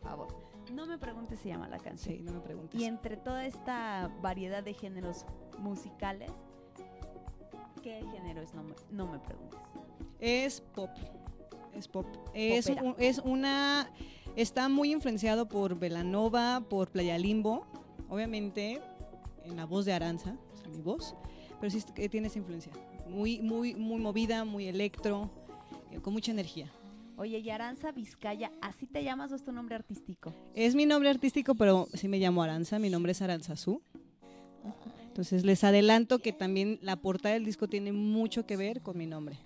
Por 0.00 0.10
favor. 0.10 0.28
No 0.72 0.86
me 0.86 0.98
preguntes 0.98 1.38
se 1.40 1.48
llama 1.48 1.68
la 1.68 1.78
canción. 1.78 2.16
Sí, 2.16 2.22
no 2.22 2.32
me 2.32 2.40
preguntes. 2.40 2.80
Y 2.80 2.84
entre 2.84 3.16
toda 3.16 3.44
esta 3.46 4.10
variedad 4.20 4.62
de 4.62 4.74
géneros 4.74 5.26
musicales, 5.58 6.30
¿qué 7.82 8.04
género 8.12 8.42
es? 8.42 8.54
No 8.54 8.62
me, 8.62 8.74
no 8.90 9.06
me 9.06 9.18
preguntes. 9.18 9.60
Es 10.20 10.60
pop. 10.60 10.90
Es 11.76 11.88
pop. 11.88 12.06
Es, 12.34 12.66
un- 12.66 12.94
es 12.98 13.18
una. 13.18 13.90
Está 14.36 14.68
muy 14.68 14.92
influenciado 14.92 15.46
por 15.48 15.78
Velanova, 15.78 16.64
por 16.68 16.90
Playa 16.90 17.18
Limbo. 17.18 17.66
Obviamente, 18.08 18.80
en 19.44 19.56
la 19.56 19.64
voz 19.64 19.84
de 19.84 19.92
Aranza, 19.92 20.36
o 20.52 20.56
sea, 20.56 20.68
mi 20.68 20.80
voz. 20.80 21.14
Pero 21.60 21.70
sí 21.70 21.82
tiene 22.10 22.26
esa 22.28 22.38
influencia. 22.38 22.72
Muy, 23.08 23.40
muy, 23.40 23.74
muy 23.74 24.00
movida, 24.00 24.44
muy 24.44 24.66
electro, 24.66 25.30
eh, 25.92 26.00
con 26.00 26.12
mucha 26.12 26.32
energía. 26.32 26.70
Oye, 27.16 27.38
y 27.38 27.48
Aranza 27.50 27.92
Vizcaya, 27.92 28.50
¿así 28.60 28.86
te 28.86 29.04
llamas 29.04 29.30
o 29.30 29.36
es 29.36 29.44
tu 29.44 29.52
nombre 29.52 29.76
artístico? 29.76 30.34
Es 30.54 30.74
mi 30.74 30.84
nombre 30.84 31.10
artístico, 31.10 31.54
pero 31.54 31.86
sí 31.94 32.08
me 32.08 32.18
llamo 32.18 32.42
Aranza. 32.42 32.78
Mi 32.80 32.90
nombre 32.90 33.12
es 33.12 33.22
Aranzazú. 33.22 33.80
Entonces 35.06 35.44
les 35.44 35.62
adelanto 35.62 36.18
que 36.18 36.32
también 36.32 36.78
la 36.82 36.96
portada 36.96 37.34
del 37.34 37.44
disco 37.44 37.68
tiene 37.68 37.92
mucho 37.92 38.46
que 38.46 38.56
ver 38.56 38.80
con 38.80 38.98
mi 38.98 39.06
nombre. 39.06 39.38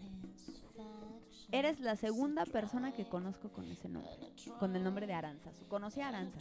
Eres 1.50 1.80
la 1.80 1.96
segunda 1.96 2.44
persona 2.44 2.92
que 2.92 3.06
conozco 3.06 3.48
con 3.48 3.64
ese 3.70 3.88
nombre, 3.88 4.10
con 4.60 4.76
el 4.76 4.84
nombre 4.84 5.06
de 5.06 5.14
Aranzazu. 5.14 5.66
Conocí 5.66 6.00
a 6.00 6.08
Aranza, 6.08 6.38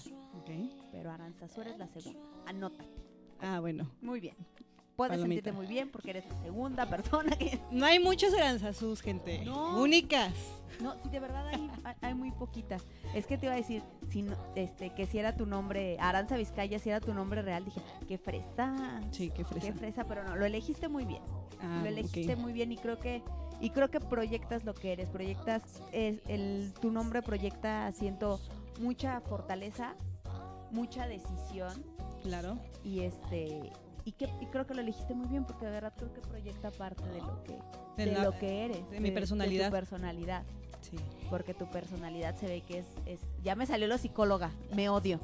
pero 0.91 1.11
Aranzazu 1.11 1.61
eres 1.61 1.77
la 1.77 1.87
segunda. 1.87 2.19
Anótate. 2.45 2.89
Ah, 3.41 3.59
bueno. 3.61 3.89
Muy 4.01 4.19
bien. 4.19 4.35
Puedes 4.97 5.11
Palomita. 5.11 5.35
sentirte 5.35 5.51
muy 5.53 5.67
bien 5.67 5.89
porque 5.89 6.09
eres 6.09 6.25
la 6.27 6.35
segunda 6.41 6.89
persona 6.89 7.37
que... 7.37 7.59
No 7.71 7.85
hay 7.85 7.99
muchos 7.99 8.33
Aranzazús, 8.33 9.01
gente. 9.01 9.45
No. 9.45 9.79
Únicas. 9.79 10.33
No, 10.81 10.95
sí, 11.03 11.09
de 11.09 11.19
verdad 11.19 11.45
hay, 12.01 12.13
muy 12.13 12.31
poquitas. 12.31 12.83
Es 13.13 13.25
que 13.27 13.37
te 13.37 13.45
iba 13.45 13.53
a 13.53 13.57
decir, 13.57 13.83
si 14.09 14.23
no- 14.23 14.35
este, 14.55 14.89
que 14.93 15.05
si 15.05 15.19
era 15.19 15.37
tu 15.37 15.45
nombre, 15.45 15.97
Aranza 15.99 16.35
Vizcaya, 16.35 16.79
si 16.79 16.89
era 16.89 16.99
tu 16.99 17.13
nombre 17.13 17.41
real, 17.41 17.63
dije, 17.63 17.79
qué 18.07 18.17
fresa. 18.17 18.99
Sí, 19.11 19.29
qué 19.29 19.45
fresa. 19.45 19.67
Qué 19.67 19.73
fresa, 19.73 20.03
pero 20.05 20.23
no, 20.23 20.35
lo 20.35 20.45
elegiste 20.45 20.87
muy 20.89 21.05
bien. 21.05 21.21
Ah, 21.61 21.79
lo 21.81 21.87
elegiste 21.89 22.35
muy 22.35 22.51
bien 22.53 22.71
y 22.71 22.77
creo 22.77 22.99
que 22.99 23.23
y 23.59 23.69
creo 23.71 23.89
que 23.89 23.99
proyectas 23.99 24.63
lo 24.65 24.73
que 24.73 24.93
eres, 24.93 25.09
proyectas 25.09 25.63
es 25.91 26.19
el 26.27 26.73
tu 26.81 26.91
nombre 26.91 27.21
proyecta 27.21 27.91
siento 27.91 28.39
mucha 28.79 29.19
fortaleza, 29.21 29.95
mucha 30.71 31.07
decisión 31.07 31.83
Claro. 32.23 32.57
y 32.83 33.01
este 33.01 33.71
y 34.05 34.11
que 34.13 34.25
y 34.41 34.45
creo 34.47 34.65
que 34.67 34.73
lo 34.73 34.81
elegiste 34.81 35.13
muy 35.13 35.27
bien 35.27 35.45
porque 35.45 35.65
de 35.65 35.71
verdad 35.71 35.93
creo 35.97 36.13
que 36.13 36.21
proyecta 36.21 36.71
parte 36.71 37.03
de 37.09 37.19
lo 37.21 37.43
que 37.43 37.53
De 37.97 38.05
de, 38.05 38.11
la- 38.11 38.23
lo 38.23 38.37
que 38.37 38.65
eres, 38.65 38.89
de 38.89 38.99
mi 38.99 39.11
personalidad. 39.11 39.67
tu 39.67 39.71
personalidad. 39.71 40.43
Porque 41.29 41.53
tu 41.53 41.65
personalidad 41.69 42.35
se 42.35 42.45
ve 42.45 42.61
que 42.61 42.79
es, 42.79 42.85
es... 43.05 43.19
Ya 43.43 43.55
me 43.55 43.65
salió 43.65 43.87
lo 43.87 43.97
psicóloga, 43.97 44.51
me 44.73 44.87
odio. 44.87 45.19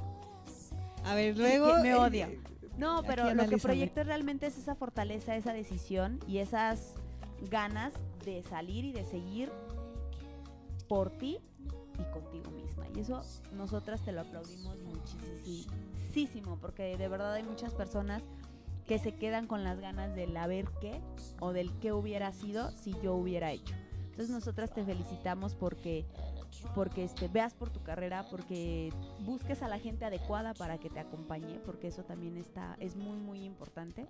A 1.05 1.15
ver, 1.15 1.37
luego... 1.37 1.77
me 1.81 1.91
eh, 1.91 1.95
odio. 1.95 2.27
No, 2.77 3.03
pero 3.03 3.33
lo 3.33 3.47
que 3.47 3.57
proyecto 3.57 4.03
realmente 4.03 4.47
es 4.47 4.57
esa 4.57 4.75
fortaleza, 4.75 5.35
esa 5.37 5.53
decisión 5.53 6.19
y 6.27 6.39
esas 6.39 6.95
ganas 7.49 7.93
de 8.25 8.43
salir 8.43 8.85
y 8.85 8.93
de 8.93 9.05
seguir 9.05 9.51
por 10.87 11.11
ti 11.11 11.39
y 11.99 12.11
contigo 12.11 12.51
misma. 12.51 12.85
Y 12.95 12.99
eso 12.99 13.21
nosotras 13.53 14.01
te 14.03 14.11
lo 14.11 14.21
aplaudimos 14.21 14.77
muchísimo, 14.81 16.57
porque 16.59 16.97
de 16.97 17.07
verdad 17.07 17.33
hay 17.33 17.43
muchas 17.43 17.73
personas 17.73 18.23
que 18.87 18.99
se 18.99 19.13
quedan 19.13 19.47
con 19.47 19.63
las 19.63 19.79
ganas 19.79 20.13
del 20.15 20.35
a 20.35 20.47
ver 20.47 20.65
qué 20.81 21.01
o 21.39 21.53
del 21.53 21.71
qué 21.79 21.93
hubiera 21.93 22.31
sido 22.33 22.71
si 22.71 22.93
yo 23.01 23.15
hubiera 23.15 23.51
hecho. 23.51 23.75
Entonces 24.13 24.29
nosotras 24.29 24.71
te 24.71 24.83
felicitamos 24.85 25.55
porque 25.55 26.05
porque 26.75 27.03
este 27.03 27.27
veas 27.27 27.55
por 27.55 27.71
tu 27.71 27.81
carrera, 27.81 28.27
porque 28.29 28.93
busques 29.25 29.63
a 29.63 29.67
la 29.67 29.79
gente 29.79 30.05
adecuada 30.05 30.53
para 30.53 30.77
que 30.77 30.87
te 30.87 30.99
acompañe, 30.99 31.59
porque 31.65 31.87
eso 31.87 32.03
también 32.03 32.37
está 32.37 32.77
es 32.79 32.95
muy 32.95 33.19
muy 33.19 33.43
importante 33.43 34.05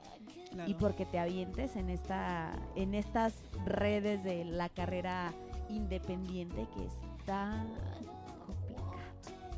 Claro. 0.52 0.70
y 0.70 0.74
porque 0.74 1.06
te 1.06 1.20
avientes 1.20 1.78
en 1.78 1.90
esta 1.90 2.52
en 2.76 2.96
estas 2.96 3.34
redes 3.66 4.26
de 4.26 4.44
la 4.44 4.68
carrera 4.68 5.34
independiente 5.70 6.68
que 6.76 6.86
está 6.86 7.66
complicado. 8.46 8.92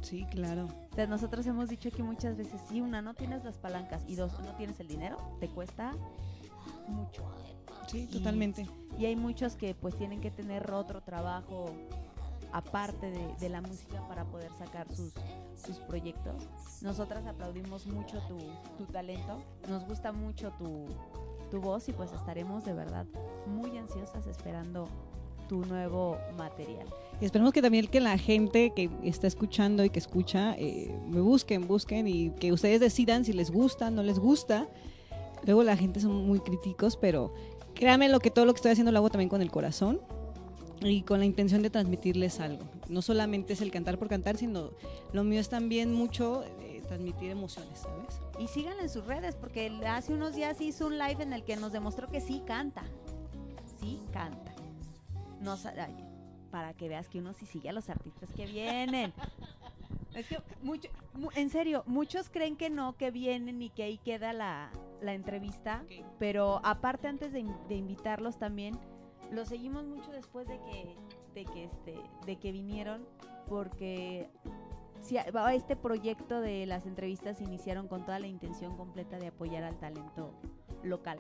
Sí, 0.01 0.25
claro. 0.29 0.67
O 0.91 0.95
sea, 0.95 1.07
nosotros 1.07 1.45
hemos 1.47 1.69
dicho 1.69 1.89
aquí 1.89 2.03
muchas 2.03 2.37
veces, 2.37 2.61
si 2.69 2.81
una 2.81 3.01
no 3.01 3.15
tienes 3.15 3.43
las 3.43 3.57
palancas 3.57 4.03
y 4.07 4.15
dos 4.15 4.31
no 4.41 4.55
tienes 4.57 4.79
el 4.79 4.87
dinero, 4.87 5.17
te 5.39 5.49
cuesta 5.49 5.91
mucho. 6.88 7.23
Sí, 7.88 8.07
Y- 8.09 8.17
totalmente. 8.17 8.67
Y 8.97 9.05
hay 9.05 9.15
muchos 9.15 9.55
que 9.55 9.75
pues 9.75 9.95
tienen 9.95 10.21
que 10.21 10.31
tener 10.31 10.71
otro 10.71 11.01
trabajo 11.01 11.65
aparte 12.51 13.11
de, 13.11 13.36
de 13.39 13.49
la 13.49 13.61
música 13.61 14.01
para 14.07 14.23
poder 14.25 14.49
sacar 14.57 14.88
sus, 14.93 15.11
sus 15.61 15.77
proyectos. 15.79 16.36
Nosotras 16.81 17.25
aplaudimos 17.25 17.86
mucho 17.88 18.19
tu, 18.27 18.38
tu 18.77 18.91
talento, 18.91 19.41
nos 19.69 19.86
gusta 19.86 20.11
mucho 20.13 20.51
tu, 20.57 20.86
tu 21.51 21.59
voz 21.59 21.89
y 21.89 21.91
pues 21.91 22.11
estaremos 22.13 22.63
de 22.63 22.73
verdad 22.73 23.05
muy 23.47 23.77
ansiosas 23.77 24.25
esperando 24.27 24.88
tu 25.49 25.63
nuevo 25.65 26.17
material. 26.38 26.88
Y 27.21 27.25
esperemos 27.25 27.53
que 27.53 27.61
también 27.61 27.88
que 27.88 27.99
la 27.99 28.17
gente 28.17 28.71
que 28.75 28.89
está 29.03 29.27
escuchando 29.27 29.83
y 29.83 29.89
que 29.89 29.99
escucha, 29.99 30.55
eh, 30.57 30.97
me 31.07 31.19
busquen, 31.21 31.67
busquen 31.67 32.07
y 32.07 32.31
que 32.31 32.51
ustedes 32.53 32.79
decidan 32.79 33.25
si 33.25 33.33
les 33.33 33.51
gusta, 33.51 33.91
no 33.91 34.01
les 34.01 34.17
gusta. 34.17 34.67
Luego 35.45 35.63
la 35.63 35.77
gente 35.77 35.99
son 35.99 36.25
muy 36.25 36.39
críticos, 36.39 36.97
pero 36.97 37.33
créanme 37.73 38.09
lo 38.09 38.19
que 38.19 38.31
todo 38.31 38.45
lo 38.45 38.53
que 38.53 38.57
estoy 38.57 38.71
haciendo 38.71 38.91
lo 38.91 38.99
hago 38.99 39.09
también 39.09 39.29
con 39.29 39.41
el 39.41 39.51
corazón 39.51 40.01
y 40.81 41.03
con 41.03 41.19
la 41.19 41.25
intención 41.25 41.61
de 41.61 41.69
transmitirles 41.69 42.39
algo. 42.39 42.63
No 42.89 43.01
solamente 43.01 43.53
es 43.53 43.61
el 43.61 43.71
cantar 43.71 43.97
por 43.97 44.07
cantar, 44.07 44.37
sino 44.37 44.71
lo 45.13 45.23
mío 45.23 45.39
es 45.39 45.49
también 45.49 45.93
mucho 45.93 46.43
eh, 46.61 46.81
transmitir 46.87 47.31
emociones, 47.31 47.79
¿sabes? 47.79 48.19
Y 48.39 48.47
síganla 48.47 48.83
en 48.83 48.89
sus 48.89 49.05
redes 49.05 49.35
porque 49.35 49.71
hace 49.87 50.13
unos 50.13 50.35
días 50.35 50.59
hizo 50.61 50.87
un 50.87 50.97
live 50.97 51.23
en 51.23 51.33
el 51.33 51.43
que 51.43 51.55
nos 51.55 51.71
demostró 51.71 52.07
que 52.09 52.21
sí 52.21 52.41
canta. 52.45 52.83
Sí 53.79 54.01
canta. 54.11 54.53
No, 55.41 55.57
para 56.49 56.73
que 56.73 56.87
veas 56.87 57.07
que 57.09 57.19
uno 57.19 57.33
sí 57.33 57.45
sigue 57.45 57.69
a 57.69 57.73
los 57.73 57.89
artistas 57.89 58.29
que 58.31 58.45
vienen. 58.45 59.13
Es 60.16 60.28
que, 60.28 60.38
mucho, 60.61 60.89
mu- 61.13 61.30
en 61.36 61.49
serio, 61.49 61.84
muchos 61.86 62.30
creen 62.30 62.55
que 62.55 62.70
no, 62.70 62.95
que 62.97 63.11
vienen 63.11 63.61
y 63.61 63.70
que 63.70 63.84
ahí 63.84 63.97
queda 63.97 64.32
la, 64.34 64.72
la 65.01 65.13
entrevista. 65.13 65.84
Pero 66.20 66.61
aparte, 66.63 67.07
antes 67.07 67.34
de, 67.34 67.39
in- 67.41 67.55
de 67.68 67.76
invitarlos 67.76 68.38
también, 68.38 68.78
los 69.32 69.49
seguimos 69.49 69.86
mucho 69.86 70.11
después 70.11 70.47
de 70.47 70.57
que, 70.59 70.95
de 71.34 71.45
que, 71.45 71.63
este, 71.66 71.95
de 72.26 72.36
que 72.38 72.51
vinieron, 72.51 73.05
porque 73.47 74.30
si 75.01 75.18
a- 75.18 75.53
este 75.53 75.76
proyecto 75.76 76.39
de 76.41 76.66
las 76.66 76.86
entrevistas 76.86 77.38
se 77.38 77.43
iniciaron 77.43 77.88
con 77.88 78.05
toda 78.05 78.20
la 78.20 78.28
intención 78.28 78.76
completa 78.78 79.18
de 79.20 79.28
apoyar 79.28 79.63
al 79.63 79.78
talento 79.78 80.34
local. 80.84 81.20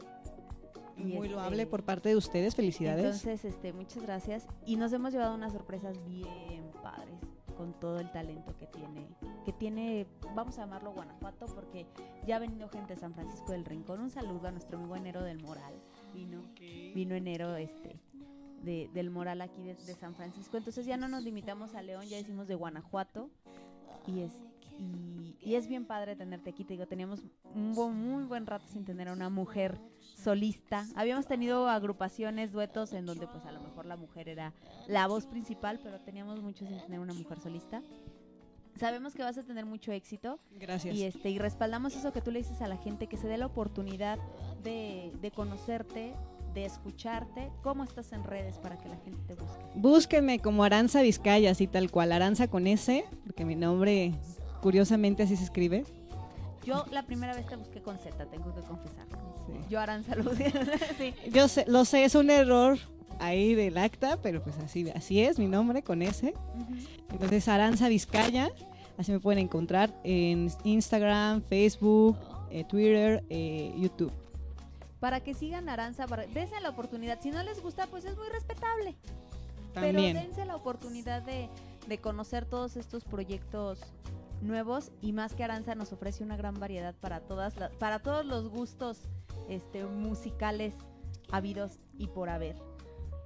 Y, 0.97 1.03
Muy 1.03 1.15
este, 1.17 1.29
loable 1.29 1.67
por 1.67 1.83
parte 1.83 2.07
de 2.07 2.15
ustedes, 2.15 2.55
felicidades. 2.55 3.03
Entonces, 3.03 3.43
este, 3.43 3.73
muchas 3.73 4.01
gracias. 4.03 4.47
Y 4.65 4.77
nos 4.77 4.93
hemos 4.93 5.11
llevado 5.11 5.35
unas 5.35 5.51
sorpresas 5.51 5.97
bien 6.07 6.71
padres 6.81 7.19
con 7.55 7.73
todo 7.79 7.99
el 7.99 8.11
talento 8.11 8.55
que 8.57 8.67
tiene, 8.67 9.07
que 9.45 9.53
tiene, 9.53 10.05
vamos 10.35 10.57
a 10.57 10.61
llamarlo 10.61 10.91
Guanajuato, 10.93 11.45
porque 11.47 11.85
ya 12.25 12.35
ha 12.35 12.39
venido 12.39 12.69
gente 12.69 12.93
de 12.95 12.99
San 12.99 13.13
Francisco 13.13 13.51
del 13.51 13.65
Rincón. 13.65 13.99
Un 14.01 14.11
saludo 14.11 14.47
a 14.47 14.51
nuestro 14.51 14.77
amigo 14.77 14.95
Enero 14.95 15.23
del 15.23 15.41
Moral. 15.41 15.73
Vino, 16.13 16.41
vino 16.93 17.15
Enero 17.15 17.55
este 17.55 17.99
de- 18.63 18.89
del 18.93 19.09
Moral 19.09 19.41
aquí 19.41 19.61
de, 19.61 19.75
de 19.75 19.93
San 19.95 20.15
Francisco. 20.15 20.57
Entonces 20.57 20.85
ya 20.85 20.97
no 20.97 21.07
nos 21.07 21.23
limitamos 21.23 21.75
a 21.75 21.81
León, 21.81 22.05
ya 22.07 22.17
decimos 22.17 22.47
de 22.47 22.55
Guanajuato. 22.55 23.29
Y 24.07 24.21
es, 24.21 24.31
y, 24.79 25.14
y 25.45 25.55
es 25.55 25.67
bien 25.67 25.85
padre 25.85 26.15
tenerte 26.15 26.49
aquí. 26.49 26.65
Te 26.65 26.73
digo, 26.73 26.87
teníamos 26.87 27.21
un 27.53 27.71
muy 27.71 28.23
buen 28.23 28.47
rato 28.47 28.65
sin 28.67 28.83
tener 28.83 29.07
a 29.09 29.13
una 29.13 29.29
mujer 29.29 29.79
solista. 30.15 30.85
Habíamos 30.95 31.27
tenido 31.27 31.69
agrupaciones, 31.69 32.51
duetos 32.51 32.93
en 32.93 33.05
donde 33.05 33.27
pues 33.27 33.45
a 33.45 33.51
lo 33.51 33.61
mejor 33.61 33.85
la 33.85 33.95
mujer 33.95 34.27
era 34.27 34.53
la 34.87 35.05
voz 35.07 35.27
principal, 35.27 35.79
pero 35.83 36.01
teníamos 36.01 36.41
mucho 36.41 36.65
sin 36.65 36.79
tener 36.79 36.99
una 36.99 37.13
mujer 37.13 37.39
solista. 37.39 37.83
Sabemos 38.75 39.13
que 39.13 39.21
vas 39.21 39.37
a 39.37 39.43
tener 39.43 39.65
mucho 39.65 39.91
éxito. 39.91 40.39
Gracias. 40.51 40.95
Y 40.95 41.03
este 41.03 41.29
y 41.29 41.37
respaldamos 41.37 41.95
eso 41.95 42.11
que 42.11 42.21
tú 42.21 42.31
le 42.31 42.39
dices 42.39 42.61
a 42.61 42.67
la 42.67 42.77
gente, 42.77 43.07
que 43.07 43.15
se 43.15 43.27
dé 43.27 43.37
la 43.37 43.45
oportunidad 43.45 44.17
de, 44.63 45.13
de 45.21 45.31
conocerte, 45.31 46.13
de 46.55 46.65
escucharte. 46.65 47.51
¿Cómo 47.61 47.83
estás 47.83 48.11
en 48.13 48.23
redes 48.23 48.57
para 48.57 48.77
que 48.79 48.89
la 48.89 48.97
gente 48.97 49.21
te 49.27 49.35
busque? 49.35 49.63
Búsquenme 49.75 50.39
como 50.39 50.63
Aranza 50.63 51.03
Vizcaya, 51.03 51.51
así 51.51 51.67
tal 51.67 51.91
cual, 51.91 52.11
Aranza 52.11 52.47
con 52.47 52.65
S, 52.65 53.05
porque 53.23 53.45
mi 53.45 53.55
nombre 53.55 54.13
curiosamente 54.65 55.21
así 55.21 55.35
se 55.35 55.43
escribe. 55.43 55.85
Yo 56.65 56.87
la 56.89 57.03
primera 57.03 57.35
vez 57.35 57.45
te 57.45 57.55
busqué 57.55 57.83
con 57.83 57.99
Z, 57.99 58.25
tengo 58.25 58.51
que 58.55 58.61
confesar. 58.61 59.05
Yo 59.69 59.79
Aranza 59.79 60.15
sí. 60.97 61.13
Yo 61.31 61.47
sé, 61.47 61.65
lo 61.67 61.85
sé, 61.85 62.03
es 62.03 62.15
un 62.15 62.31
error 62.31 62.79
ahí 63.19 63.53
del 63.53 63.77
acta, 63.77 64.17
pero 64.23 64.41
pues 64.41 64.57
así, 64.57 64.89
así 64.89 65.21
es 65.21 65.37
mi 65.37 65.45
nombre 65.45 65.83
con 65.83 66.01
S. 66.01 66.33
Entonces 67.11 67.47
Aranza 67.47 67.89
Vizcaya, 67.89 68.49
así 68.97 69.11
me 69.11 69.19
pueden 69.19 69.37
encontrar 69.37 69.93
en 70.03 70.51
Instagram, 70.63 71.43
Facebook, 71.43 72.17
eh, 72.49 72.63
Twitter, 72.63 73.23
eh, 73.29 73.71
YouTube. 73.77 74.11
Para 74.99 75.19
que 75.19 75.35
sigan 75.35 75.69
Aranza, 75.69 76.07
para, 76.07 76.25
dense 76.25 76.59
la 76.59 76.69
oportunidad. 76.69 77.21
Si 77.21 77.29
no 77.29 77.43
les 77.43 77.61
gusta, 77.61 77.85
pues 77.85 78.03
es 78.05 78.17
muy 78.17 78.29
respetable. 78.29 78.95
También. 79.75 79.95
Pero 79.95 80.25
dense 80.25 80.45
la 80.45 80.55
oportunidad 80.55 81.21
de, 81.21 81.49
de 81.87 81.97
conocer 81.99 82.45
todos 82.45 82.77
estos 82.77 83.03
proyectos 83.03 83.79
nuevos 84.45 84.91
y 85.01 85.11
más 85.13 85.33
que 85.33 85.43
Aranza 85.43 85.75
nos 85.75 85.91
ofrece 85.93 86.23
una 86.23 86.37
gran 86.37 86.59
variedad 86.59 86.95
para 86.99 87.19
todas 87.21 87.57
las- 87.57 87.71
para 87.75 87.99
todos 87.99 88.25
los 88.25 88.49
gustos 88.49 88.99
este, 89.49 89.83
musicales 89.85 90.73
habidos 91.31 91.79
y 91.97 92.07
por 92.07 92.29
haber. 92.29 92.55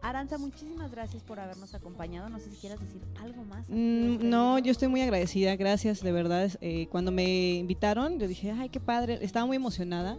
Aranza, 0.01 0.38
muchísimas 0.38 0.91
gracias 0.91 1.24
por 1.24 1.39
habernos 1.41 1.74
acompañado. 1.74 2.30
No 2.30 2.39
sé 2.39 2.49
si 2.49 2.55
quieras 2.57 2.80
decir 2.80 3.01
algo 3.22 3.43
más. 3.43 3.67
Mm, 3.70 4.30
no, 4.30 4.57
yo 4.59 4.72
estoy 4.72 4.88
muy 4.88 5.01
agradecida, 5.01 5.55
gracias, 5.57 6.01
de 6.01 6.11
verdad. 6.13 6.49
Eh, 6.61 6.88
cuando 6.89 7.11
me 7.11 7.55
invitaron, 7.55 8.17
yo 8.17 8.28
dije, 8.28 8.51
ay, 8.51 8.70
qué 8.70 8.80
padre, 8.80 9.20
estaba 9.22 9.45
muy 9.45 9.57
emocionada, 9.57 10.17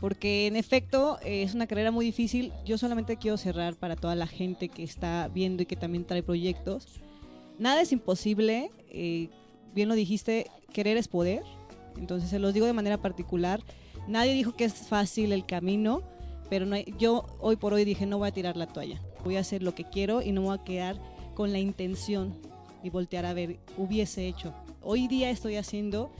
porque 0.00 0.48
en 0.48 0.56
efecto 0.56 1.18
eh, 1.22 1.44
es 1.44 1.54
una 1.54 1.68
carrera 1.68 1.92
muy 1.92 2.04
difícil. 2.04 2.52
Yo 2.64 2.78
solamente 2.78 3.16
quiero 3.16 3.36
cerrar 3.36 3.76
para 3.76 3.94
toda 3.94 4.16
la 4.16 4.26
gente 4.26 4.68
que 4.68 4.82
está 4.82 5.28
viendo 5.32 5.62
y 5.62 5.66
que 5.66 5.76
también 5.76 6.04
trae 6.04 6.24
proyectos. 6.24 6.88
Nada 7.60 7.80
es 7.80 7.92
imposible, 7.92 8.72
eh, 8.90 9.28
bien 9.74 9.88
lo 9.88 9.94
dijiste, 9.94 10.50
querer 10.72 10.96
es 10.96 11.08
poder. 11.08 11.42
Entonces 11.96 12.30
se 12.30 12.38
los 12.38 12.54
digo 12.54 12.66
de 12.66 12.72
manera 12.72 12.98
particular. 12.98 13.62
Nadie 14.08 14.32
dijo 14.32 14.52
que 14.56 14.64
es 14.64 14.74
fácil 14.74 15.32
el 15.32 15.44
camino, 15.46 16.02
pero 16.50 16.66
no 16.66 16.74
hay- 16.76 16.94
yo 16.98 17.26
hoy 17.40 17.56
por 17.56 17.72
hoy 17.74 17.84
dije 17.84 18.06
no 18.06 18.18
voy 18.18 18.28
a 18.28 18.32
tirar 18.32 18.56
la 18.56 18.66
toalla. 18.66 19.00
Voy 19.24 19.36
a 19.36 19.40
hacer 19.40 19.62
lo 19.62 19.74
que 19.74 19.84
quiero 19.84 20.22
y 20.22 20.32
no 20.32 20.42
voy 20.42 20.56
a 20.58 20.64
quedar 20.64 21.00
con 21.34 21.52
la 21.52 21.58
intención 21.58 22.34
y 22.82 22.90
voltear 22.90 23.24
a 23.26 23.32
ver, 23.34 23.60
hubiese 23.76 24.26
hecho. 24.26 24.52
Hoy 24.82 25.06
día 25.06 25.30
estoy 25.30 25.56
haciendo 25.56 26.10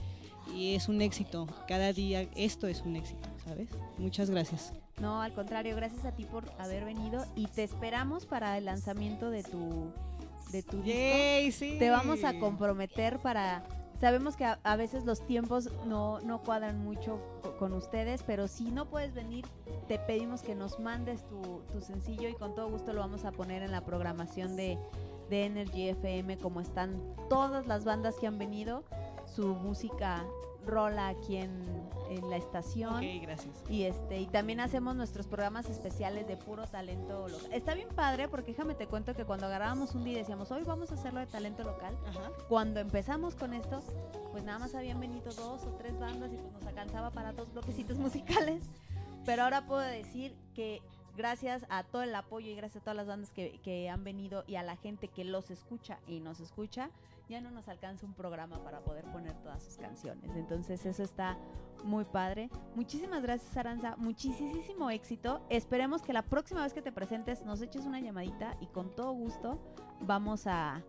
y 0.55 0.75
es 0.75 0.87
un 0.87 1.01
éxito. 1.01 1.47
Cada 1.67 1.91
día 1.91 2.27
esto 2.35 2.67
es 2.67 2.81
un 2.81 2.95
éxito, 2.95 3.27
¿sabes? 3.43 3.67
Muchas 3.97 4.29
gracias. 4.29 4.73
No, 5.01 5.21
al 5.21 5.33
contrario, 5.33 5.75
gracias 5.75 6.05
a 6.05 6.11
ti 6.11 6.23
por 6.23 6.49
haber 6.59 6.85
venido 6.85 7.25
y 7.35 7.47
te 7.47 7.63
esperamos 7.63 8.25
para 8.25 8.57
el 8.57 8.65
lanzamiento 8.65 9.29
de 9.31 9.43
tu 9.43 9.91
de 10.53 10.63
tu 10.63 10.81
Yay, 10.83 11.45
disco. 11.47 11.59
sí. 11.65 11.75
Te 11.79 11.89
vamos 11.89 12.23
a 12.23 12.39
comprometer 12.39 13.19
para 13.19 13.63
sabemos 13.99 14.35
que 14.35 14.43
a, 14.45 14.59
a 14.63 14.75
veces 14.75 15.05
los 15.05 15.25
tiempos 15.25 15.69
no, 15.85 16.19
no 16.21 16.41
cuadran 16.43 16.83
mucho 16.83 17.19
co- 17.41 17.57
con 17.57 17.73
ustedes, 17.73 18.21
pero 18.23 18.47
si 18.47 18.69
no 18.71 18.85
puedes 18.89 19.13
venir, 19.13 19.45
te 19.87 19.97
pedimos 19.97 20.41
que 20.41 20.55
nos 20.55 20.79
mandes 20.79 21.25
tu, 21.27 21.61
tu 21.71 21.79
sencillo 21.81 22.27
y 22.29 22.33
con 22.33 22.53
todo 22.53 22.69
gusto 22.69 22.91
lo 22.93 22.99
vamos 23.01 23.23
a 23.25 23.31
poner 23.31 23.63
en 23.63 23.71
la 23.71 23.81
programación 23.85 24.55
de, 24.57 24.77
de 25.29 25.45
Energy 25.45 25.89
FM 25.89 26.37
como 26.37 26.59
están 26.61 27.01
todas 27.29 27.65
las 27.67 27.85
bandas 27.85 28.15
que 28.19 28.27
han 28.27 28.37
venido. 28.37 28.83
Su 29.25 29.55
música 29.55 30.25
rola 30.65 31.09
aquí 31.09 31.37
en, 31.37 31.51
en 32.09 32.29
la 32.29 32.37
estación. 32.37 32.95
Ok, 32.95 33.21
gracias. 33.21 33.63
Y 33.69 33.83
este, 33.83 34.19
y 34.19 34.27
también 34.27 34.59
hacemos 34.59 34.95
nuestros 34.95 35.27
programas 35.27 35.69
especiales 35.69 36.27
de 36.27 36.37
puro 36.37 36.65
talento 36.67 37.27
local. 37.27 37.49
Está 37.51 37.73
bien 37.73 37.89
padre 37.89 38.27
porque 38.27 38.51
déjame 38.51 38.75
te 38.75 38.87
cuento 38.87 39.13
que 39.13 39.25
cuando 39.25 39.45
agarrábamos 39.47 39.95
un 39.95 40.03
día 40.03 40.13
y 40.13 40.17
decíamos, 40.17 40.51
hoy 40.51 40.63
vamos 40.63 40.91
a 40.91 40.95
hacerlo 40.95 41.19
de 41.19 41.27
talento 41.27 41.63
local, 41.63 41.97
Ajá. 42.07 42.31
cuando 42.47 42.79
empezamos 42.79 43.35
con 43.35 43.53
esto, 43.53 43.81
pues 44.31 44.43
nada 44.43 44.59
más 44.59 44.75
habían 44.75 44.99
venido 44.99 45.31
dos 45.33 45.63
o 45.63 45.71
tres 45.77 45.99
bandas 45.99 46.31
y 46.33 46.37
pues 46.37 46.53
nos 46.53 46.65
alcanzaba 46.65 47.11
para 47.11 47.33
dos 47.33 47.51
bloquecitos 47.53 47.97
musicales. 47.99 48.63
Pero 49.25 49.43
ahora 49.43 49.65
puedo 49.65 49.79
decir 49.81 50.35
que 50.53 50.81
gracias 51.15 51.65
a 51.69 51.83
todo 51.83 52.01
el 52.03 52.13
apoyo 52.15 52.49
y 52.51 52.55
gracias 52.55 52.81
a 52.81 52.83
todas 52.85 52.97
las 52.97 53.07
bandas 53.07 53.31
que, 53.31 53.59
que 53.63 53.89
han 53.89 54.03
venido 54.03 54.43
y 54.47 54.55
a 54.55 54.63
la 54.63 54.75
gente 54.75 55.07
que 55.07 55.23
los 55.23 55.49
escucha 55.51 55.99
y 56.07 56.19
nos 56.19 56.39
escucha, 56.39 56.89
ya 57.29 57.41
no 57.41 57.51
nos 57.51 57.67
alcanza 57.67 58.05
un 58.05 58.13
programa 58.13 58.63
para 58.63 58.81
poder 58.81 59.05
poner 59.11 59.33
todas 59.41 59.63
sus 59.63 59.77
canciones. 59.77 60.29
Entonces 60.35 60.85
eso 60.85 61.03
está 61.03 61.37
muy 61.83 62.05
padre. 62.05 62.49
Muchísimas 62.75 63.21
gracias 63.21 63.55
Aranza, 63.57 63.95
muchísimo 63.97 64.89
éxito. 64.89 65.41
Esperemos 65.49 66.01
que 66.01 66.13
la 66.13 66.21
próxima 66.21 66.63
vez 66.63 66.73
que 66.73 66.81
te 66.81 66.91
presentes 66.91 67.43
nos 67.45 67.61
eches 67.61 67.85
una 67.85 67.99
llamadita 67.99 68.55
y 68.61 68.67
con 68.67 68.89
todo 68.95 69.11
gusto 69.13 69.59
vamos 70.01 70.47
a 70.47 70.81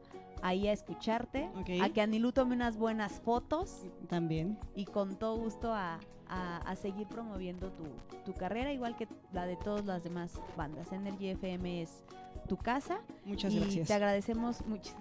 ahí 0.42 0.68
a 0.68 0.72
escucharte, 0.72 1.50
Ok. 1.56 1.70
a 1.82 1.88
que 1.90 2.02
Anilú 2.02 2.30
tome 2.32 2.54
unas 2.54 2.76
buenas 2.76 3.20
fotos 3.20 3.86
También. 4.08 4.58
y 4.74 4.84
con 4.84 5.16
todo 5.16 5.36
gusto 5.38 5.72
a, 5.72 5.98
a- 6.28 6.58
a 6.58 6.76
seguir 6.76 7.06
promoviendo 7.08 7.72
tu, 7.72 7.84
tu 8.26 8.34
carrera, 8.34 8.70
igual 8.72 8.94
que 8.94 9.08
la 9.32 9.46
de 9.46 9.56
todas 9.56 9.86
las 9.86 10.04
demás 10.04 10.38
bandas. 10.54 10.92
Energy 10.92 11.28
FM 11.28 11.80
es 11.82 12.02
tu 12.46 12.58
casa. 12.58 12.98
Muchas 13.24 13.54
y 13.54 13.60
gracias. 13.60 13.88
te 13.88 13.94
agradecemos 13.94 14.66
mucho. 14.66 14.92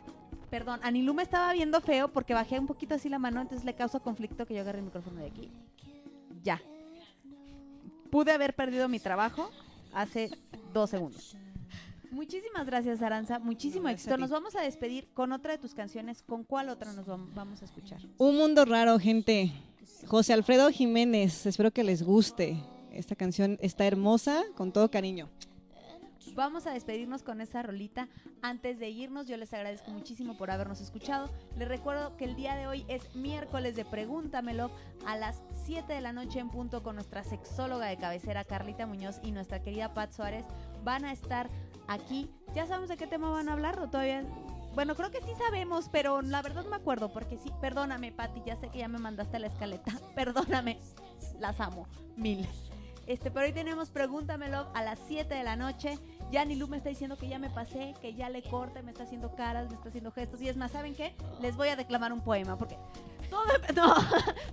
Perdón, 0.54 0.80
Anilú 0.84 1.16
me 1.16 1.24
estaba 1.24 1.51
viendo 1.51 1.82
feo 1.82 2.10
porque 2.10 2.36
bajé 2.36 2.60
un 2.60 2.68
poquito 2.68 2.93
así 2.93 3.10
la 3.10 3.18
mano, 3.18 3.41
entonces 3.41 3.66
le 3.66 3.74
causa 3.74 3.99
conflicto 3.99 4.45
que 4.45 4.54
yo 4.54 4.62
agarre 4.62 4.78
el 4.78 4.86
micrófono 4.86 5.20
de 5.20 5.26
aquí. 5.26 5.49
Ya. 6.43 6.62
Pude 8.12 8.32
haber 8.32 8.54
perdido 8.54 8.88
mi 8.88 8.99
trabajo 8.99 9.49
hace 9.95 10.30
dos 10.72 10.91
segundos. 10.91 11.36
Muchísimas 12.12 12.68
gracias, 12.68 13.01
Aranza. 13.01 13.39
Muchísimo 13.39 13.86
No, 13.86 13.89
éxito. 13.89 14.16
Nos 14.16 14.30
vamos 14.30 14.56
a 14.56 14.62
despedir 14.62 15.08
con 15.16 15.32
otra 15.32 15.54
de 15.54 15.58
tus 15.58 15.74
canciones. 15.74 16.22
¿Con 16.22 16.43
cuál 16.43 16.70
otra 16.70 16.93
nos 16.93 17.08
vam- 17.08 17.34
vamos 17.34 17.64
a 17.64 17.66
escuchar? 17.66 17.97
Un 18.20 18.38
mundo 18.38 18.64
raro, 18.64 18.99
gente. 18.99 19.51
José 20.06 20.34
Alfredo 20.34 20.70
Jiménez, 20.70 21.47
espero 21.47 21.72
que 21.72 21.84
les 21.84 22.04
guste. 22.04 22.64
Esta 22.91 23.16
canción 23.16 23.58
está 23.60 23.88
hermosa, 23.88 24.43
con 24.56 24.72
todo 24.72 24.91
cariño. 24.91 25.30
Vamos 26.36 26.66
a 26.66 26.72
despedirnos 26.72 27.22
con 27.22 27.42
esa 27.42 27.62
rolita. 27.62 28.08
Antes 28.42 28.80
de 28.80 28.90
irnos, 28.90 29.28
yo 29.28 29.38
les 29.38 29.54
agradezco 29.54 29.92
muchísimo 29.92 30.36
por 30.36 30.50
habernos 30.50 30.82
escuchado. 30.82 31.30
Les 31.58 31.68
recuerdo 31.68 32.18
que 32.18 32.26
el 32.26 32.36
día 32.36 32.56
de 32.56 32.66
hoy 32.66 32.86
es 32.88 33.16
miércoles 33.16 33.76
de 33.76 33.86
Pregúntamelo 33.86 34.72
a 35.06 35.16
las 35.16 35.44
7 35.66 35.94
de 35.94 36.02
la 36.02 36.12
noche 36.12 36.40
en 36.40 36.50
punto 36.50 36.82
con 36.82 36.96
nuestra 36.96 37.24
sexóloga 37.24 37.86
de 37.86 37.98
cabecera 37.98 38.44
Carlita 38.44 38.88
Muñoz 38.88 39.20
y 39.24 39.32
nuestra 39.32 39.62
querida 39.62 39.94
Pat 39.94 40.12
Suárez. 40.12 40.46
Van 40.84 41.06
a 41.06 41.12
estar 41.12 41.50
aquí. 41.88 42.32
¿Ya 42.56 42.66
sabemos 42.66 42.90
de 42.90 42.98
qué 42.98 43.06
tema 43.06 43.30
van 43.30 43.48
a 43.48 43.54
hablar 43.54 43.80
o 43.80 43.90
todavía? 43.90 44.24
Bueno, 44.74 44.96
creo 44.96 45.12
que 45.12 45.22
sí 45.22 45.32
sabemos, 45.38 45.88
pero 45.92 46.24
la 46.24 46.42
verdad 46.42 46.66
me 46.66 46.76
acuerdo 46.76 47.14
porque 47.14 47.38
sí. 47.38 47.52
Perdóname, 47.62 48.12
Pati, 48.12 48.42
ya 48.44 48.56
sé 48.56 48.70
que 48.70 48.80
ya 48.80 48.88
me 48.88 48.98
mandaste 48.98 49.38
la 49.38 49.48
escaleta. 49.48 49.92
Perdóname. 50.16 50.80
Las 51.40 51.60
amo. 51.60 51.88
Mil. 52.18 52.48
Este, 53.06 53.32
pero 53.32 53.46
hoy 53.46 53.54
tenemos 53.54 53.90
Pregúntamelo 53.90 54.68
a 54.74 54.82
las 54.82 54.98
7 55.08 55.34
de 55.34 55.44
la 55.44 55.56
noche. 55.56 56.00
Ya 56.34 56.44
Nilu 56.46 56.68
me 56.68 56.78
está 56.78 56.90
diciendo 56.90 57.16
que 57.16 57.28
ya 57.28 57.38
me 57.38 57.52
pasé, 57.52 57.94
que 58.02 58.16
ya 58.16 58.28
le 58.28 58.42
corte, 58.42 58.82
me 58.82 58.90
está 58.90 59.04
haciendo 59.04 59.36
caras, 59.36 59.70
me 59.70 59.76
está 59.76 59.90
haciendo 59.90 60.12
gestos. 60.12 60.42
Y 60.42 60.50
es 60.50 60.58
más, 60.58 60.72
¿saben 60.72 60.96
qué? 60.96 61.16
Les 61.40 61.56
voy 61.56 61.68
a 61.68 61.76
declamar 61.76 62.12
un 62.12 62.22
poema 62.22 62.58
porque 62.58 62.76
todo... 63.30 63.44
No. 63.76 63.94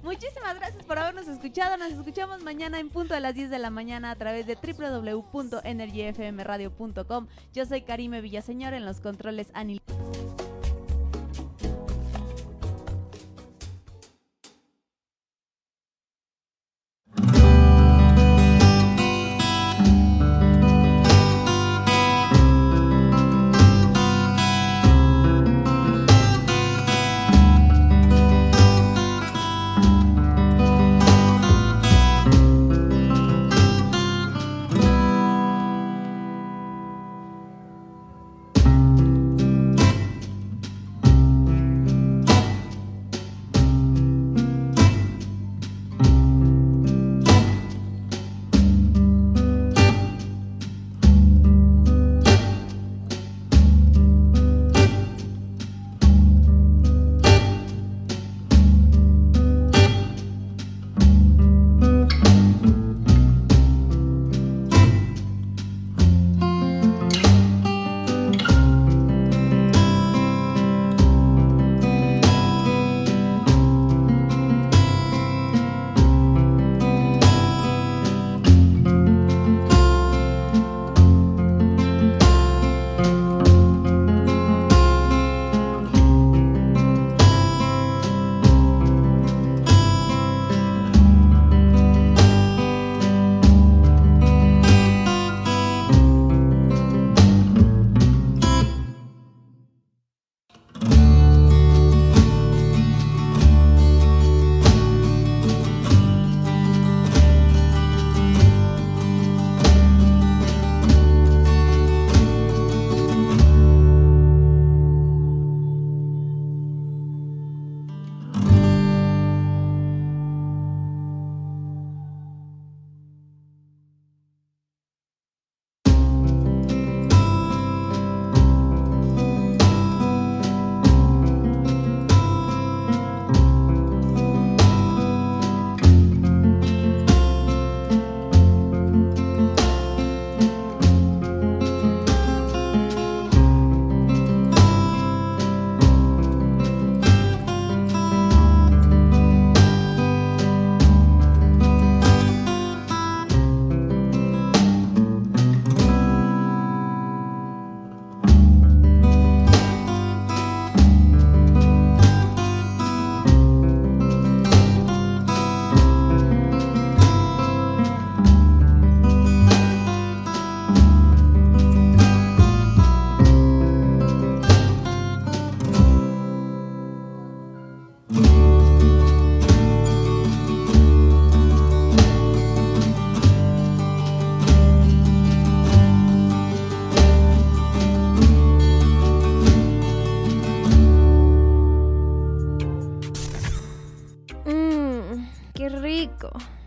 Muchísimas 0.02 0.56
gracias 0.56 0.84
por 0.84 0.98
habernos 0.98 1.26
escuchado. 1.26 1.78
Nos 1.78 1.92
escuchamos 1.92 2.42
mañana 2.42 2.80
en 2.80 2.90
punto 2.90 3.14
de 3.14 3.20
las 3.20 3.34
10 3.34 3.48
de 3.48 3.58
la 3.58 3.70
mañana 3.70 4.10
a 4.10 4.16
través 4.16 4.46
de 4.46 4.56
www.energyfmradio.com. 4.56 7.28
Yo 7.54 7.64
soy 7.64 7.80
Karime 7.80 8.20
Villaseñor 8.20 8.74
en 8.74 8.84
los 8.84 9.00
controles 9.00 9.50
Anil. 9.54 9.80